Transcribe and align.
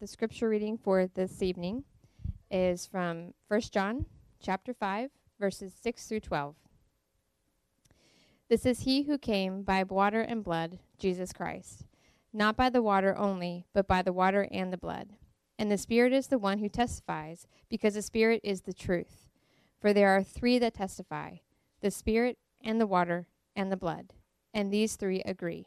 The 0.00 0.06
scripture 0.06 0.48
reading 0.48 0.78
for 0.78 1.08
this 1.08 1.42
evening 1.42 1.82
is 2.52 2.86
from 2.86 3.34
1 3.48 3.60
John 3.72 4.06
chapter 4.40 4.72
5 4.72 5.10
verses 5.40 5.72
6 5.82 6.06
through 6.06 6.20
12. 6.20 6.54
This 8.48 8.64
is 8.64 8.82
he 8.82 9.02
who 9.02 9.18
came 9.18 9.62
by 9.62 9.82
water 9.82 10.20
and 10.20 10.44
blood, 10.44 10.78
Jesus 11.00 11.32
Christ, 11.32 11.84
not 12.32 12.56
by 12.56 12.70
the 12.70 12.80
water 12.80 13.18
only, 13.18 13.66
but 13.72 13.88
by 13.88 14.02
the 14.02 14.12
water 14.12 14.46
and 14.52 14.72
the 14.72 14.78
blood. 14.78 15.14
And 15.58 15.68
the 15.68 15.76
Spirit 15.76 16.12
is 16.12 16.28
the 16.28 16.38
one 16.38 16.58
who 16.58 16.68
testifies, 16.68 17.48
because 17.68 17.94
the 17.94 18.02
Spirit 18.02 18.40
is 18.44 18.60
the 18.60 18.72
truth. 18.72 19.26
For 19.80 19.92
there 19.92 20.10
are 20.10 20.22
three 20.22 20.60
that 20.60 20.74
testify 20.74 21.38
the 21.80 21.90
Spirit, 21.90 22.38
and 22.62 22.80
the 22.80 22.86
water, 22.86 23.26
and 23.56 23.72
the 23.72 23.76
blood, 23.76 24.12
and 24.54 24.72
these 24.72 24.94
three 24.94 25.22
agree. 25.22 25.66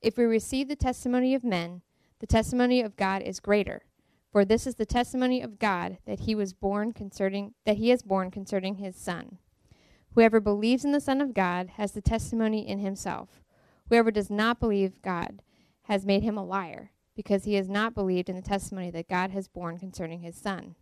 If 0.00 0.16
we 0.16 0.26
receive 0.26 0.68
the 0.68 0.76
testimony 0.76 1.34
of 1.34 1.42
men, 1.42 1.82
the 2.22 2.26
testimony 2.28 2.80
of 2.80 2.94
God 2.94 3.20
is 3.20 3.40
greater. 3.40 3.82
For 4.30 4.44
this 4.44 4.64
is 4.64 4.76
the 4.76 4.86
testimony 4.86 5.42
of 5.42 5.58
God 5.58 5.98
that 6.06 6.20
he 6.20 6.36
was 6.36 6.52
born 6.52 6.92
concerning 6.92 7.54
that 7.66 7.78
he 7.78 7.88
has 7.88 8.04
born 8.04 8.30
concerning 8.30 8.76
his 8.76 8.94
son. 8.94 9.38
Whoever 10.14 10.38
believes 10.38 10.84
in 10.84 10.92
the 10.92 11.00
Son 11.00 11.20
of 11.20 11.34
God 11.34 11.70
has 11.78 11.90
the 11.90 12.00
testimony 12.00 12.68
in 12.68 12.78
himself. 12.78 13.42
Whoever 13.88 14.12
does 14.12 14.30
not 14.30 14.60
believe 14.60 15.02
God 15.02 15.42
has 15.86 16.06
made 16.06 16.22
him 16.22 16.38
a 16.38 16.44
liar, 16.44 16.92
because 17.16 17.42
he 17.42 17.54
has 17.54 17.68
not 17.68 17.92
believed 17.92 18.28
in 18.28 18.36
the 18.36 18.40
testimony 18.40 18.92
that 18.92 19.08
God 19.08 19.32
has 19.32 19.48
borne 19.48 19.80
concerning 19.80 20.20
his 20.20 20.36
Son. 20.36 20.76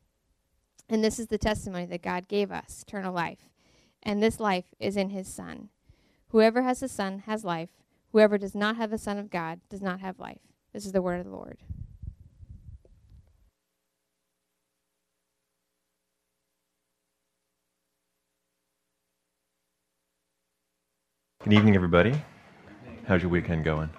And 0.90 1.02
this 1.02 1.18
is 1.18 1.28
the 1.28 1.38
testimony 1.38 1.86
that 1.86 2.02
God 2.02 2.28
gave 2.28 2.52
us, 2.52 2.84
eternal 2.86 3.14
life. 3.14 3.48
And 4.02 4.22
this 4.22 4.40
life 4.40 4.74
is 4.78 4.94
in 4.94 5.08
his 5.08 5.26
Son. 5.26 5.70
Whoever 6.28 6.60
has 6.60 6.80
the 6.80 6.88
Son 6.88 7.20
has 7.20 7.44
life. 7.44 7.70
Whoever 8.12 8.36
does 8.36 8.54
not 8.54 8.76
have 8.76 8.90
the 8.90 8.98
Son 8.98 9.16
of 9.16 9.30
God 9.30 9.60
does 9.70 9.80
not 9.80 10.00
have 10.00 10.18
life. 10.18 10.49
This 10.72 10.86
is 10.86 10.92
the 10.92 11.02
word 11.02 11.18
of 11.18 11.26
the 11.26 11.32
Lord. 11.32 11.58
Good 21.42 21.54
evening, 21.54 21.74
everybody. 21.74 22.22
How's 23.08 23.22
your 23.22 23.30
weekend 23.30 23.64
going? 23.64 23.90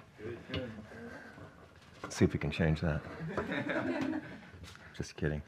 Let's 2.02 2.16
see 2.16 2.24
if 2.24 2.32
we 2.32 2.38
can 2.38 2.50
change 2.50 2.80
that. 2.80 3.02
Just 4.96 5.16
kidding. 5.16 5.40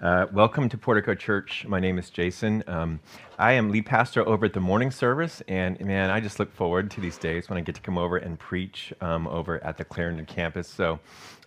Uh, 0.00 0.26
welcome 0.32 0.68
to 0.68 0.78
Portico 0.78 1.14
Church. 1.14 1.66
My 1.66 1.80
name 1.80 1.98
is 1.98 2.08
Jason. 2.08 2.62
Um, 2.68 3.00
I 3.36 3.52
am 3.52 3.70
lead 3.70 3.86
pastor 3.86 4.26
over 4.28 4.46
at 4.46 4.52
the 4.52 4.60
morning 4.60 4.92
service, 4.92 5.42
and 5.48 5.80
man, 5.80 6.10
I 6.10 6.20
just 6.20 6.38
look 6.38 6.52
forward 6.54 6.90
to 6.92 7.00
these 7.00 7.18
days 7.18 7.48
when 7.48 7.58
I 7.58 7.62
get 7.62 7.74
to 7.74 7.80
come 7.80 7.98
over 7.98 8.16
and 8.18 8.38
preach 8.38 8.92
um, 9.00 9.26
over 9.26 9.62
at 9.64 9.76
the 9.76 9.84
Clarendon 9.84 10.26
campus. 10.26 10.68
So 10.68 11.00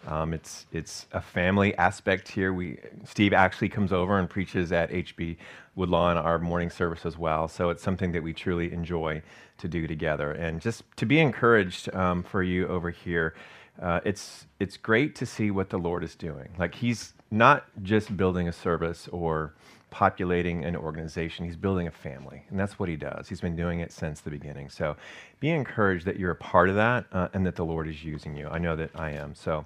um, 0.08 0.33
it's 0.33 0.67
it's 0.73 1.08
a 1.14 1.22
family 1.22 1.76
aspect 1.78 2.28
here. 2.28 2.53
We 2.53 2.78
Steve 3.06 3.33
actually 3.33 3.70
comes 3.70 3.94
over 3.94 4.20
and 4.20 4.30
preaches 4.30 4.73
at 4.73 4.92
HB 4.92 5.38
Woodlawn, 5.76 6.17
our 6.17 6.39
morning 6.39 6.70
service 6.70 7.06
as 7.06 7.17
well. 7.17 7.48
So 7.48 7.70
it's 7.72 7.83
something 7.83 8.11
that 8.11 8.23
we 8.23 8.33
truly 8.33 8.73
enjoy 8.73 9.22
to 9.59 9.70
do 9.70 9.88
together, 9.88 10.33
and 10.33 10.61
just 10.61 10.83
to 10.98 11.06
be 11.06 11.20
encouraged 11.20 11.94
um, 11.95 12.23
for 12.23 12.44
you 12.44 12.67
over 12.67 12.92
here. 12.92 13.33
Uh, 13.81 14.00
it's 14.06 14.48
it's 14.61 14.78
great 14.78 15.16
to 15.16 15.26
see 15.26 15.52
what 15.52 15.70
the 15.70 15.78
Lord 15.78 16.06
is 16.06 16.16
doing. 16.16 16.50
Like 16.59 16.76
He's 16.76 17.14
not 17.31 17.65
just 17.83 18.15
building 18.15 18.47
a 18.47 18.53
service 18.53 19.07
or 19.11 19.53
populating 19.89 20.65
an 20.65 20.75
organization. 20.75 21.45
He's 21.45 21.55
building 21.55 21.87
a 21.87 21.91
family, 21.91 22.43
and 22.49 22.59
that's 22.59 22.77
what 22.77 22.89
he 22.89 22.97
does. 22.97 23.29
He's 23.29 23.41
been 23.41 23.55
doing 23.55 23.79
it 23.79 23.91
since 23.91 24.21
the 24.21 24.29
beginning. 24.29 24.69
So 24.69 24.95
be 25.39 25.49
encouraged 25.49 26.05
that 26.05 26.19
you're 26.19 26.31
a 26.31 26.35
part 26.35 26.69
of 26.69 26.75
that 26.75 27.05
uh, 27.11 27.29
and 27.33 27.45
that 27.45 27.55
the 27.55 27.65
Lord 27.65 27.87
is 27.87 28.03
using 28.03 28.35
you. 28.35 28.47
I 28.47 28.57
know 28.57 28.75
that 28.75 28.91
I 28.95 29.11
am. 29.11 29.33
So 29.35 29.65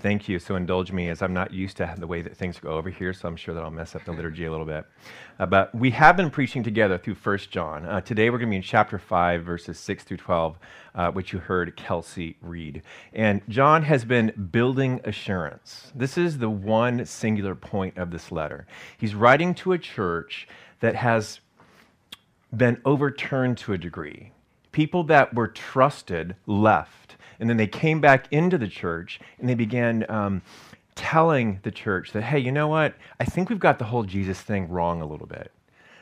thank 0.00 0.28
you. 0.28 0.38
So 0.38 0.56
indulge 0.56 0.92
me 0.92 1.08
as 1.08 1.22
I'm 1.22 1.32
not 1.32 1.52
used 1.52 1.76
to 1.78 1.94
the 1.98 2.06
way 2.06 2.22
that 2.22 2.36
things 2.36 2.58
go 2.58 2.70
over 2.70 2.90
here, 2.90 3.12
so 3.12 3.28
I'm 3.28 3.36
sure 3.36 3.54
that 3.54 3.62
I'll 3.62 3.70
mess 3.70 3.94
up 3.94 4.04
the 4.04 4.12
liturgy 4.12 4.44
a 4.44 4.50
little 4.50 4.66
bit. 4.66 4.84
Uh, 5.38 5.46
but 5.46 5.74
we 5.74 5.90
have 5.90 6.16
been 6.16 6.30
preaching 6.30 6.62
together 6.62 6.98
through 6.98 7.14
First 7.14 7.50
John. 7.50 7.86
Uh, 7.86 8.00
today 8.00 8.30
we're 8.30 8.38
going 8.38 8.48
to 8.48 8.52
be 8.52 8.56
in 8.56 8.62
chapter 8.62 8.98
5, 8.98 9.44
verses 9.44 9.78
6 9.78 10.04
through 10.04 10.16
12, 10.18 10.58
uh, 10.94 11.10
which 11.12 11.32
you 11.32 11.38
heard 11.38 11.76
Kelsey 11.76 12.36
read. 12.40 12.82
And 13.12 13.42
John 13.48 13.82
has 13.82 14.04
been 14.04 14.48
building 14.52 15.00
assurance. 15.04 15.92
This 15.94 16.16
is 16.16 16.38
the 16.38 16.50
one 16.50 17.04
singular 17.06 17.54
point 17.54 17.96
of 17.96 18.10
this 18.10 18.30
letter. 18.30 18.66
He's 18.96 19.14
writing 19.14 19.54
to 19.56 19.72
a 19.72 19.78
church 19.78 20.48
that 20.80 20.96
has 20.96 21.40
been 22.56 22.80
overturned 22.84 23.58
to 23.58 23.72
a 23.72 23.78
degree. 23.78 24.32
People 24.72 25.04
that 25.04 25.34
were 25.34 25.48
trusted 25.48 26.36
left 26.46 27.16
and 27.38 27.48
then 27.48 27.56
they 27.56 27.66
came 27.66 28.00
back 28.00 28.26
into 28.30 28.58
the 28.58 28.68
church 28.68 29.20
and 29.38 29.48
they 29.48 29.54
began 29.54 30.08
um, 30.10 30.42
telling 30.94 31.60
the 31.62 31.70
church 31.70 32.12
that, 32.12 32.22
hey, 32.22 32.38
you 32.38 32.52
know 32.52 32.68
what? 32.68 32.94
I 33.18 33.24
think 33.24 33.48
we've 33.48 33.58
got 33.58 33.78
the 33.78 33.86
whole 33.86 34.04
Jesus 34.04 34.40
thing 34.40 34.68
wrong 34.68 35.00
a 35.00 35.06
little 35.06 35.26
bit. 35.26 35.50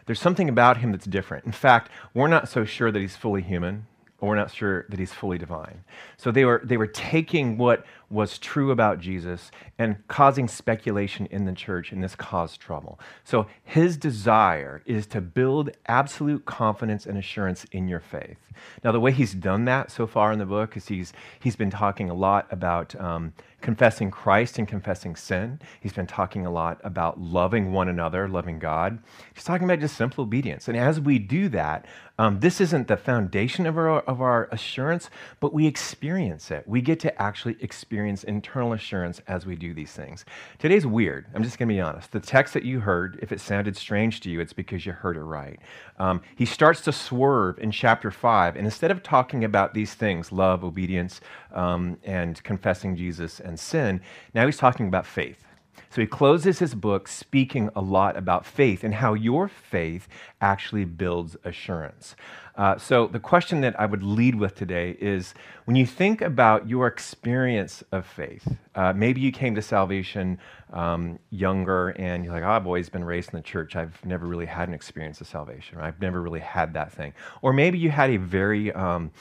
There's 0.07 0.21
something 0.21 0.49
about 0.49 0.79
him 0.79 0.91
that's 0.91 1.07
different. 1.07 1.45
In 1.45 1.53
fact, 1.53 1.91
we're 2.13 2.29
not 2.29 2.49
so 2.49 2.65
sure 2.65 2.91
that 2.91 2.99
he's 2.99 3.17
fully 3.17 3.43
human 3.43 3.87
or 4.23 4.29
we're 4.29 4.37
not 4.37 4.53
sure 4.53 4.87
that 4.89 5.01
he's 5.01 5.13
fully 5.13 5.37
divine. 5.37 5.83
So 6.17 6.31
they 6.31 6.45
were, 6.45 6.63
they 6.65 6.77
were 6.77 6.87
taking 6.87 7.59
what 7.59 7.85
was 8.09 8.39
true 8.39 8.71
about 8.71 9.01
Jesus 9.01 9.51
and 9.79 9.97
causing 10.07 10.47
speculation 10.47 11.27
in 11.33 11.45
the 11.45 11.53
church, 11.53 11.91
and 11.91 12.05
this 12.05 12.15
caused 12.15 12.61
trouble. 12.61 13.01
So 13.25 13.49
his 13.65 13.97
desire 13.97 14.81
is 14.87 15.09
to 15.09 15.21
build 15.21 15.71
absolute 15.87 16.45
confidence 16.45 17.05
and 17.05 17.19
assurance 17.19 17.65
in 17.73 17.89
your 17.89 17.99
faith. 17.99 18.39
Now, 18.85 18.93
the 18.93 19.01
way 19.01 19.11
he's 19.11 19.35
done 19.35 19.65
that 19.65 19.91
so 19.91 20.07
far 20.07 20.31
in 20.31 20.39
the 20.39 20.47
book 20.47 20.77
is 20.77 20.87
he's, 20.87 21.13
he's 21.41 21.57
been 21.57 21.71
talking 21.71 22.09
a 22.09 22.15
lot 22.15 22.47
about 22.51 22.95
um, 23.01 23.33
confessing 23.61 24.11
Christ 24.11 24.59
and 24.59 24.69
confessing 24.69 25.17
sin. 25.17 25.59
He's 25.81 25.95
been 25.95 26.07
talking 26.07 26.47
a 26.47 26.51
lot 26.51 26.81
about 26.85 27.19
loving 27.19 27.73
one 27.73 27.89
another, 27.89 28.29
loving 28.29 28.59
God. 28.59 28.99
He's 29.35 29.45
talking 29.45 29.65
about 29.65 29.81
just 29.81 29.97
simple 29.97 30.25
obedience. 30.25 30.69
And 30.69 30.77
as 30.77 31.01
we 31.01 31.19
do 31.19 31.49
that, 31.49 31.87
um, 32.23 32.39
this 32.39 32.61
isn't 32.61 32.87
the 32.87 32.97
foundation 32.97 33.67
of 33.67 33.77
our, 33.77 34.01
of 34.03 34.21
our 34.21 34.49
assurance, 34.53 35.11
but 35.41 35.53
we 35.53 35.67
experience 35.67 36.53
it. 36.53 36.63
We 36.69 36.81
get 36.81 37.01
to 37.01 37.21
actually 37.21 37.57
experience 37.61 38.23
internal 38.23 38.75
assurance 38.75 39.21
as 39.27 39.45
we 39.45 39.57
do 39.57 39.75
these 39.75 39.93
things. 39.93 40.25
Today's 40.61 40.87
weird. 40.87 41.27
I'm 41.35 41.43
just 41.43 41.59
going 41.59 41.69
to 41.69 41.75
be 41.75 41.81
honest. 41.81 42.13
The 42.13 42.21
text 42.21 42.55
that 42.55 42.63
you 42.63 42.79
heard, 42.79 43.19
if 43.21 43.33
it 43.33 43.41
sounded 43.41 43.77
strange 43.77 44.21
to 44.21 44.31
you, 44.31 44.41
it's 44.41 44.53
because 44.53 44.87
you 44.87 44.93
heard 44.93 45.17
it 45.17 45.23
right. 45.25 45.59
Um, 45.99 46.23
he 46.37 46.47
starts 46.47 46.81
to 46.83 46.93
swerve 46.93 47.59
in 47.59 47.73
chapter 47.73 48.13
5, 48.13 48.55
and 48.55 48.65
instead 48.67 48.93
of 48.93 49.03
talking 49.03 49.43
about 49.45 49.75
these 49.75 49.95
things 49.95 50.31
love, 50.31 50.63
obedience, 50.63 51.21
um, 51.53 51.99
and 52.05 52.41
confessing 52.45 52.95
Jesus 52.95 53.41
and 53.41 53.59
sin 53.59 54.01
now 54.35 54.47
he's 54.47 54.57
talking 54.57 54.89
about 54.89 55.07
faith. 55.07 55.45
So 55.91 56.01
he 56.01 56.07
closes 56.07 56.59
his 56.59 56.75
book 56.75 57.07
speaking 57.07 57.71
a 57.77 57.81
lot 57.81 58.17
about 58.17 58.47
faith 58.47 58.83
and 58.83 58.95
how 58.95 59.15
your 59.15 59.49
faith 59.49 60.09
actually 60.41 60.85
builds 60.85 61.37
assurance. 61.45 62.17
Uh, 62.55 62.77
so 62.77 63.07
the 63.07 63.19
question 63.19 63.63
that 63.63 63.79
I 63.81 63.87
would 63.87 64.03
lead 64.03 64.35
with 64.35 64.55
today 64.55 64.97
is 65.01 65.35
when 65.65 65.75
you 65.75 65.87
think 65.87 66.21
about 66.21 66.69
your 66.69 66.87
experience 66.87 67.83
of 67.93 68.07
faith, 68.07 68.57
uh, 68.75 68.93
maybe 68.93 69.21
you 69.21 69.33
came 69.33 69.55
to 69.55 69.63
salvation 69.63 70.39
um, 70.73 71.19
younger 71.31 71.91
and 71.91 72.25
you're 72.25 72.35
like, 72.35 72.43
oh, 72.43 72.51
I've 72.51 72.67
always 72.67 72.89
been 72.89 73.05
raised 73.05 73.31
in 73.33 73.39
the 73.39 73.43
church. 73.43 73.75
I've 73.77 74.05
never 74.05 74.27
really 74.27 74.47
had 74.47 74.69
an 74.69 74.75
experience 74.75 75.21
of 75.21 75.27
salvation. 75.27 75.79
I've 75.79 76.01
never 76.01 76.21
really 76.21 76.41
had 76.41 76.75
that 76.75 76.93
thing. 76.93 77.15
Or 77.41 77.53
maybe 77.53 77.79
you 77.79 77.91
had 77.91 78.11
a 78.11 78.17
very 78.19 78.73
um, 78.73 79.13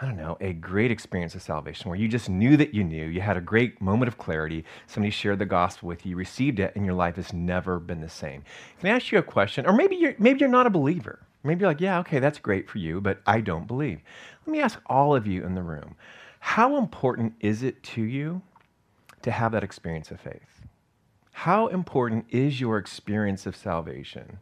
I 0.00 0.06
don't 0.06 0.16
know, 0.16 0.36
a 0.40 0.52
great 0.52 0.90
experience 0.90 1.34
of 1.36 1.42
salvation 1.42 1.88
where 1.88 1.98
you 1.98 2.08
just 2.08 2.28
knew 2.28 2.56
that 2.56 2.74
you 2.74 2.82
knew, 2.82 3.06
you 3.06 3.20
had 3.20 3.36
a 3.36 3.40
great 3.40 3.80
moment 3.80 4.08
of 4.08 4.18
clarity, 4.18 4.64
somebody 4.88 5.10
shared 5.10 5.38
the 5.38 5.46
gospel 5.46 5.88
with 5.88 6.04
you, 6.04 6.16
received 6.16 6.58
it, 6.58 6.74
and 6.74 6.84
your 6.84 6.94
life 6.94 7.14
has 7.16 7.32
never 7.32 7.78
been 7.78 8.00
the 8.00 8.08
same. 8.08 8.42
Can 8.80 8.90
I 8.90 8.96
ask 8.96 9.12
you 9.12 9.18
a 9.18 9.22
question? 9.22 9.66
Or 9.66 9.72
maybe 9.72 9.94
you're, 9.94 10.14
maybe 10.18 10.40
you're 10.40 10.48
not 10.48 10.66
a 10.66 10.70
believer. 10.70 11.20
Maybe 11.44 11.60
you're 11.60 11.70
like, 11.70 11.80
yeah, 11.80 12.00
okay, 12.00 12.18
that's 12.18 12.38
great 12.38 12.68
for 12.68 12.78
you, 12.78 13.00
but 13.00 13.20
I 13.26 13.40
don't 13.40 13.66
believe. 13.68 14.00
Let 14.46 14.52
me 14.52 14.60
ask 14.60 14.80
all 14.86 15.14
of 15.14 15.26
you 15.26 15.44
in 15.44 15.54
the 15.54 15.62
room 15.62 15.94
how 16.40 16.76
important 16.76 17.34
is 17.40 17.62
it 17.62 17.82
to 17.82 18.02
you 18.02 18.42
to 19.22 19.30
have 19.30 19.52
that 19.52 19.64
experience 19.64 20.10
of 20.10 20.20
faith? 20.20 20.60
How 21.32 21.68
important 21.68 22.26
is 22.30 22.60
your 22.60 22.78
experience 22.78 23.46
of 23.46 23.56
salvation? 23.56 24.38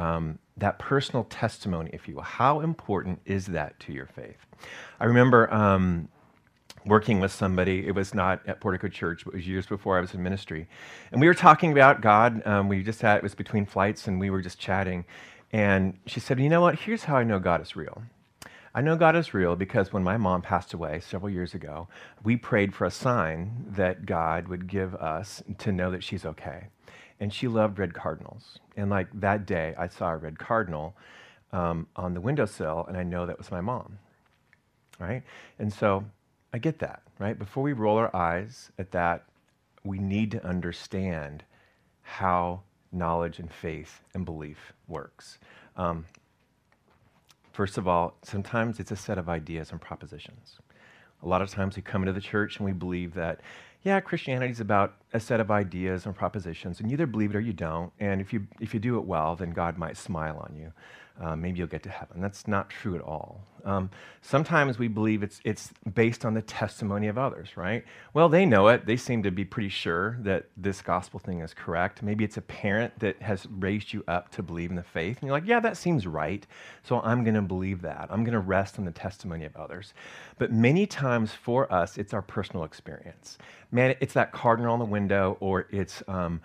Um, 0.00 0.38
that 0.56 0.78
personal 0.78 1.24
testimony, 1.24 1.90
if 1.92 2.08
you 2.08 2.16
will. 2.16 2.22
How 2.22 2.60
important 2.60 3.20
is 3.24 3.46
that 3.46 3.78
to 3.80 3.92
your 3.92 4.06
faith? 4.06 4.38
I 5.00 5.06
remember 5.06 5.52
um, 5.52 6.08
working 6.86 7.20
with 7.20 7.32
somebody. 7.32 7.86
It 7.86 7.94
was 7.94 8.14
not 8.14 8.40
at 8.46 8.60
Portico 8.60 8.88
Church, 8.88 9.24
but 9.24 9.34
it 9.34 9.38
was 9.38 9.48
years 9.48 9.66
before 9.66 9.98
I 9.98 10.00
was 10.00 10.14
in 10.14 10.22
ministry. 10.22 10.68
And 11.12 11.20
we 11.20 11.26
were 11.26 11.34
talking 11.34 11.72
about 11.72 12.00
God. 12.00 12.46
Um, 12.46 12.68
we 12.68 12.82
just 12.82 13.02
had, 13.02 13.18
it 13.18 13.22
was 13.22 13.34
between 13.34 13.66
flights, 13.66 14.06
and 14.06 14.20
we 14.20 14.30
were 14.30 14.42
just 14.42 14.58
chatting. 14.58 15.04
And 15.52 15.98
she 16.06 16.20
said, 16.20 16.40
You 16.40 16.48
know 16.48 16.60
what? 16.60 16.76
Here's 16.80 17.04
how 17.04 17.16
I 17.16 17.24
know 17.24 17.38
God 17.38 17.62
is 17.62 17.76
real. 17.76 18.02
I 18.74 18.82
know 18.82 18.96
God 18.96 19.16
is 19.16 19.34
real 19.34 19.56
because 19.56 19.92
when 19.92 20.04
my 20.04 20.16
mom 20.16 20.42
passed 20.42 20.74
away 20.74 21.00
several 21.00 21.30
years 21.30 21.54
ago, 21.54 21.88
we 22.22 22.36
prayed 22.36 22.74
for 22.74 22.84
a 22.84 22.90
sign 22.90 23.66
that 23.68 24.06
God 24.06 24.48
would 24.48 24.68
give 24.68 24.94
us 24.94 25.42
to 25.58 25.72
know 25.72 25.90
that 25.90 26.04
she's 26.04 26.24
okay 26.24 26.68
and 27.20 27.32
she 27.32 27.46
loved 27.46 27.78
red 27.78 27.94
cardinals. 27.94 28.58
And 28.76 28.90
like 28.90 29.08
that 29.20 29.46
day, 29.46 29.74
I 29.78 29.88
saw 29.88 30.10
a 30.10 30.16
red 30.16 30.38
cardinal 30.38 30.96
um, 31.52 31.86
on 31.96 32.14
the 32.14 32.20
windowsill, 32.20 32.86
and 32.88 32.96
I 32.96 33.02
know 33.02 33.26
that 33.26 33.38
was 33.38 33.50
my 33.50 33.60
mom, 33.60 33.98
right? 34.98 35.22
And 35.58 35.72
so 35.72 36.04
I 36.52 36.58
get 36.58 36.78
that, 36.80 37.02
right? 37.18 37.38
Before 37.38 37.62
we 37.62 37.72
roll 37.72 37.98
our 37.98 38.14
eyes 38.14 38.72
at 38.78 38.90
that 38.92 39.24
we 39.84 39.98
need 39.98 40.30
to 40.32 40.44
understand 40.44 41.42
how 42.02 42.62
knowledge 42.92 43.38
and 43.38 43.50
faith 43.50 44.02
and 44.14 44.24
belief 44.24 44.72
works. 44.88 45.38
Um, 45.76 46.04
first 47.52 47.78
of 47.78 47.86
all, 47.86 48.16
sometimes 48.22 48.80
it's 48.80 48.90
a 48.90 48.96
set 48.96 49.18
of 49.18 49.28
ideas 49.28 49.70
and 49.70 49.80
propositions. 49.80 50.58
A 51.22 51.28
lot 51.28 51.42
of 51.42 51.50
times 51.50 51.76
we 51.76 51.82
come 51.82 52.02
into 52.02 52.12
the 52.12 52.20
church 52.20 52.56
and 52.56 52.66
we 52.66 52.72
believe 52.72 53.14
that, 53.14 53.40
yeah, 53.82 54.00
Christianity 54.00 54.52
is 54.52 54.60
about 54.60 54.94
a 55.12 55.20
set 55.20 55.40
of 55.40 55.50
ideas 55.50 56.06
and 56.06 56.14
propositions, 56.14 56.80
and 56.80 56.90
you 56.90 56.94
either 56.94 57.06
believe 57.06 57.30
it 57.30 57.36
or 57.36 57.40
you 57.40 57.52
don't. 57.52 57.92
And 57.98 58.20
if 58.20 58.32
you, 58.32 58.46
if 58.60 58.74
you 58.74 58.80
do 58.80 58.98
it 58.98 59.04
well, 59.04 59.36
then 59.36 59.50
God 59.50 59.78
might 59.78 59.96
smile 59.96 60.36
on 60.38 60.56
you 60.56 60.72
uh, 61.20 61.36
maybe 61.36 61.58
you'll 61.58 61.68
get 61.68 61.82
to 61.82 61.90
heaven. 61.90 62.20
That's 62.20 62.48
not 62.48 62.70
true 62.70 62.94
at 62.94 63.02
all. 63.02 63.42
Um, 63.64 63.90
sometimes 64.22 64.78
we 64.78 64.88
believe 64.88 65.22
it's, 65.22 65.40
it's 65.44 65.70
based 65.92 66.24
on 66.24 66.32
the 66.32 66.40
testimony 66.40 67.08
of 67.08 67.18
others, 67.18 67.56
right? 67.56 67.84
Well, 68.14 68.30
they 68.30 68.46
know 68.46 68.68
it. 68.68 68.86
They 68.86 68.96
seem 68.96 69.22
to 69.24 69.30
be 69.30 69.44
pretty 69.44 69.68
sure 69.68 70.16
that 70.20 70.46
this 70.56 70.80
gospel 70.80 71.20
thing 71.20 71.40
is 71.40 71.52
correct. 71.52 72.02
Maybe 72.02 72.24
it's 72.24 72.38
a 72.38 72.42
parent 72.42 72.98
that 73.00 73.20
has 73.20 73.46
raised 73.50 73.92
you 73.92 74.02
up 74.08 74.30
to 74.32 74.42
believe 74.42 74.70
in 74.70 74.76
the 74.76 74.82
faith, 74.82 75.18
and 75.18 75.26
you're 75.26 75.36
like, 75.36 75.46
yeah, 75.46 75.60
that 75.60 75.76
seems 75.76 76.06
right. 76.06 76.46
So 76.82 77.00
I'm 77.00 77.22
going 77.22 77.34
to 77.34 77.42
believe 77.42 77.82
that. 77.82 78.08
I'm 78.10 78.24
going 78.24 78.32
to 78.32 78.40
rest 78.40 78.78
on 78.78 78.86
the 78.86 78.92
testimony 78.92 79.44
of 79.44 79.54
others. 79.56 79.92
But 80.38 80.52
many 80.52 80.86
times 80.86 81.32
for 81.32 81.70
us, 81.70 81.98
it's 81.98 82.14
our 82.14 82.22
personal 82.22 82.64
experience. 82.64 83.36
Man, 83.70 83.94
it's 84.00 84.14
that 84.14 84.32
cardinal 84.32 84.72
on 84.72 84.78
the 84.78 84.84
window, 84.86 85.36
or 85.40 85.66
it's. 85.70 86.02
Um, 86.08 86.40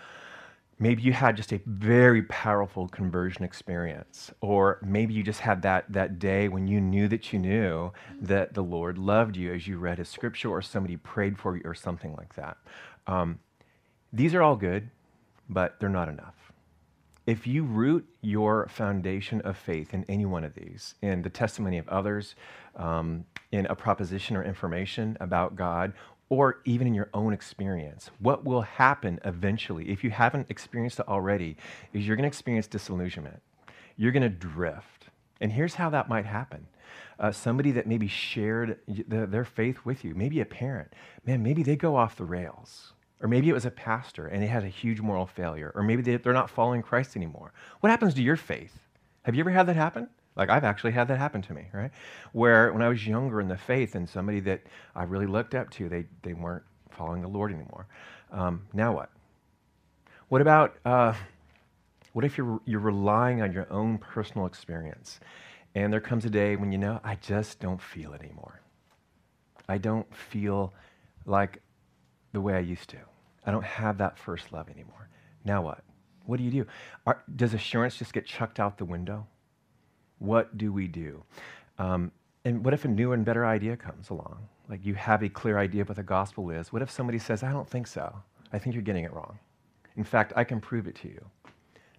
Maybe 0.77 1.04
you 1.04 1.13
had 1.13 1.38
just 1.38 1.54
a 1.54 1.62
very 1.66 2.24
powerful 2.24 2.89
conversion 2.89 3.45
experience, 3.45 4.31
or 4.42 4.80
maybe 4.83 5.13
you 5.13 5.24
just 5.24 5.39
had 5.39 5.62
that, 5.62 5.86
that 5.94 6.19
day 6.19 6.50
when 6.50 6.68
you 6.68 6.81
knew 6.81 7.07
that 7.07 7.31
you 7.31 7.39
knew 7.39 7.92
that 8.22 8.54
the 8.54 8.62
Lord 8.62 8.98
loved 8.98 9.38
you 9.38 9.54
as 9.54 9.68
you 9.68 9.77
read 9.77 10.00
His 10.00 10.10
scripture, 10.10 10.50
or 10.50 10.62
somebody 10.62 10.98
prayed 10.98 11.39
for 11.39 11.56
you, 11.56 11.62
or 11.63 11.75
something 11.75 12.13
like 12.16 12.36
that. 12.36 12.57
Um, 13.07 13.39
these 14.12 14.36
are 14.36 14.42
all 14.42 14.57
good, 14.57 14.89
but 15.50 15.80
they're 15.80 15.88
not 15.88 16.10
enough. 16.10 16.36
If 17.25 17.48
you 17.48 17.63
root 17.63 18.06
your 18.22 18.68
foundation 18.68 19.42
of 19.42 19.57
faith 19.57 19.94
in 19.94 20.06
any 20.10 20.25
one 20.25 20.44
of 20.44 20.54
these, 20.56 20.95
in 21.01 21.22
the 21.22 21.30
testimony 21.30 21.77
of 21.77 21.88
others, 21.89 22.36
um, 22.75 23.25
in 23.51 23.66
a 23.68 23.75
proposition 23.75 24.36
or 24.36 24.44
information 24.44 25.18
about 25.22 25.56
God, 25.56 25.94
or 26.30 26.62
even 26.66 26.88
in 26.88 26.94
your 26.94 27.10
own 27.13 27.33
experience. 27.33 28.10
What 28.19 28.44
will 28.44 28.62
happen 28.62 29.19
eventually, 29.25 29.89
if 29.89 30.04
you 30.04 30.10
haven't 30.10 30.50
experienced 30.50 31.00
it 31.00 31.07
already, 31.07 31.57
is 31.94 32.07
you're 32.07 32.16
going 32.16 32.24
to 32.24 32.27
experience 32.27 32.68
disillusionment. 32.68 33.42
You're 33.95 34.12
going 34.12 34.24
to 34.24 34.30
drift. 34.30 35.06
And 35.39 35.51
here's 35.51 35.75
how 35.75 35.89
that 35.92 36.10
might 36.10 36.25
happen. 36.25 36.68
Uh, 37.19 37.31
somebody 37.31 37.72
that 37.72 37.88
maybe 37.88 38.07
shared 38.07 38.80
the, 38.88 39.25
their 39.25 39.45
faith 39.45 39.80
with 39.86 40.04
you, 40.04 40.16
maybe 40.16 40.42
a 40.42 40.45
parent, 40.45 40.92
man, 41.25 41.44
maybe 41.44 41.63
they 41.63 41.75
go 41.75 41.95
off 41.95 42.16
the 42.16 42.25
rails. 42.25 42.94
Or 43.22 43.30
maybe 43.30 43.50
it 43.50 43.54
was 43.54 43.66
a 43.66 43.72
pastor 43.72 44.27
and 44.27 44.44
they 44.44 44.48
had 44.48 44.63
a 44.63 44.69
huge 44.69 45.00
moral 45.01 45.25
failure. 45.25 45.72
Or 45.75 45.83
maybe 45.83 46.01
they, 46.01 46.18
they're 46.18 46.33
not 46.33 46.50
following 46.50 46.81
Christ 46.81 47.16
anymore. 47.16 47.54
What 47.80 47.89
happens 47.89 48.13
to 48.16 48.22
your 48.22 48.36
faith? 48.36 48.77
Have 49.24 49.36
you 49.36 49.42
ever 49.42 49.51
had 49.51 49.68
that 49.68 49.75
happen? 49.75 50.10
Like 50.35 50.49
I've 50.49 50.63
actually 50.63 50.91
had 50.91 51.07
that 51.07 51.17
happen 51.17 51.41
to 51.43 51.53
me, 51.53 51.67
right? 51.73 51.91
Where 52.33 52.73
when 52.73 52.81
I 52.81 52.89
was 52.89 53.05
younger 53.05 53.39
in 53.39 53.47
the 53.47 53.57
faith 53.57 53.95
and 53.95 54.07
somebody 54.07 54.39
that 54.41 54.61
I 54.95 55.03
really 55.03 55.27
looked 55.27 55.55
up 55.55 55.69
to, 55.71 55.87
they, 55.87 56.05
they 56.23 56.33
weren't 56.33 56.63
following 56.89 57.21
the 57.21 57.27
Lord 57.27 57.51
anymore. 57.51 57.87
Um, 58.31 58.67
now 58.73 58.93
what? 58.93 59.09
What 60.29 60.41
about, 60.41 60.75
uh, 60.83 61.13
what 62.13 62.25
if 62.25 62.37
you're, 62.37 62.59
you're 62.65 62.79
relying 62.79 63.41
on 63.41 63.53
your 63.53 63.71
own 63.71 63.97
personal 63.97 64.45
experience 64.45 65.19
and 65.75 65.91
there 65.91 66.01
comes 66.01 66.25
a 66.25 66.29
day 66.29 66.55
when 66.55 66.71
you 66.71 66.77
know, 66.77 66.99
I 67.03 67.15
just 67.15 67.59
don't 67.59 67.81
feel 67.81 68.13
it 68.13 68.21
anymore. 68.21 68.61
I 69.67 69.77
don't 69.77 70.13
feel 70.15 70.73
like 71.25 71.61
the 72.31 72.41
way 72.41 72.55
I 72.55 72.59
used 72.59 72.89
to. 72.89 72.97
I 73.45 73.51
don't 73.51 73.63
have 73.63 73.97
that 73.99 74.17
first 74.17 74.51
love 74.51 74.69
anymore. 74.69 75.09
Now 75.43 75.61
what? 75.61 75.83
What 76.25 76.38
do 76.38 76.43
you 76.43 76.51
do? 76.51 76.65
Are, 77.05 77.23
does 77.35 77.53
assurance 77.53 77.97
just 77.97 78.13
get 78.13 78.25
chucked 78.25 78.59
out 78.59 78.77
the 78.77 78.85
window? 78.85 79.27
What 80.25 80.57
do 80.57 80.72
we 80.72 80.88
do? 80.88 81.24
Um, 81.77 82.12
and 82.44 82.63
what 82.63 82.74
if 82.74 82.86
a 82.86 82.88
new 82.88 83.12
and 83.13 83.25
better 83.25 83.45
idea 83.45 83.75
comes 83.75 84.10
along? 84.10 84.38
Like 84.69 84.86
you 84.86 84.94
have 84.95 85.24
a 85.24 85.30
clear 85.30 85.57
idea 85.57 85.81
of 85.81 85.89
what 85.89 85.98
the 85.98 86.04
gospel 86.04 86.50
is. 86.51 86.72
What 86.72 86.81
if 86.81 86.92
somebody 86.92 87.19
says, 87.19 87.44
I 87.44 87.51
don't 87.51 87.69
think 87.69 87.88
so? 87.88 88.16
I 88.54 88.60
think 88.60 88.75
you're 88.75 88.83
getting 88.83 89.04
it 89.04 89.13
wrong. 89.13 89.39
In 89.98 90.04
fact, 90.04 90.33
I 90.36 90.44
can 90.44 90.62
prove 90.62 90.88
it 90.88 90.95
to 90.98 91.07
you. 91.07 91.25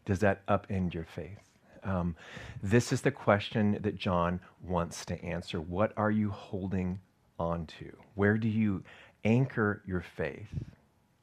Does 0.04 0.20
that 0.20 0.46
upend 0.46 0.94
your 0.94 1.04
faith? 1.04 1.38
Um, 1.82 2.16
this 2.62 2.92
is 2.92 3.00
the 3.00 3.10
question 3.10 3.78
that 3.82 3.96
John 3.96 4.40
wants 4.62 5.04
to 5.06 5.22
answer. 5.24 5.60
What 5.60 5.92
are 5.96 6.10
you 6.10 6.30
holding 6.30 7.00
on 7.38 7.66
to? 7.78 7.96
Where 8.14 8.38
do 8.38 8.48
you 8.48 8.82
anchor 9.24 9.82
your 9.86 10.00
faith? 10.00 10.48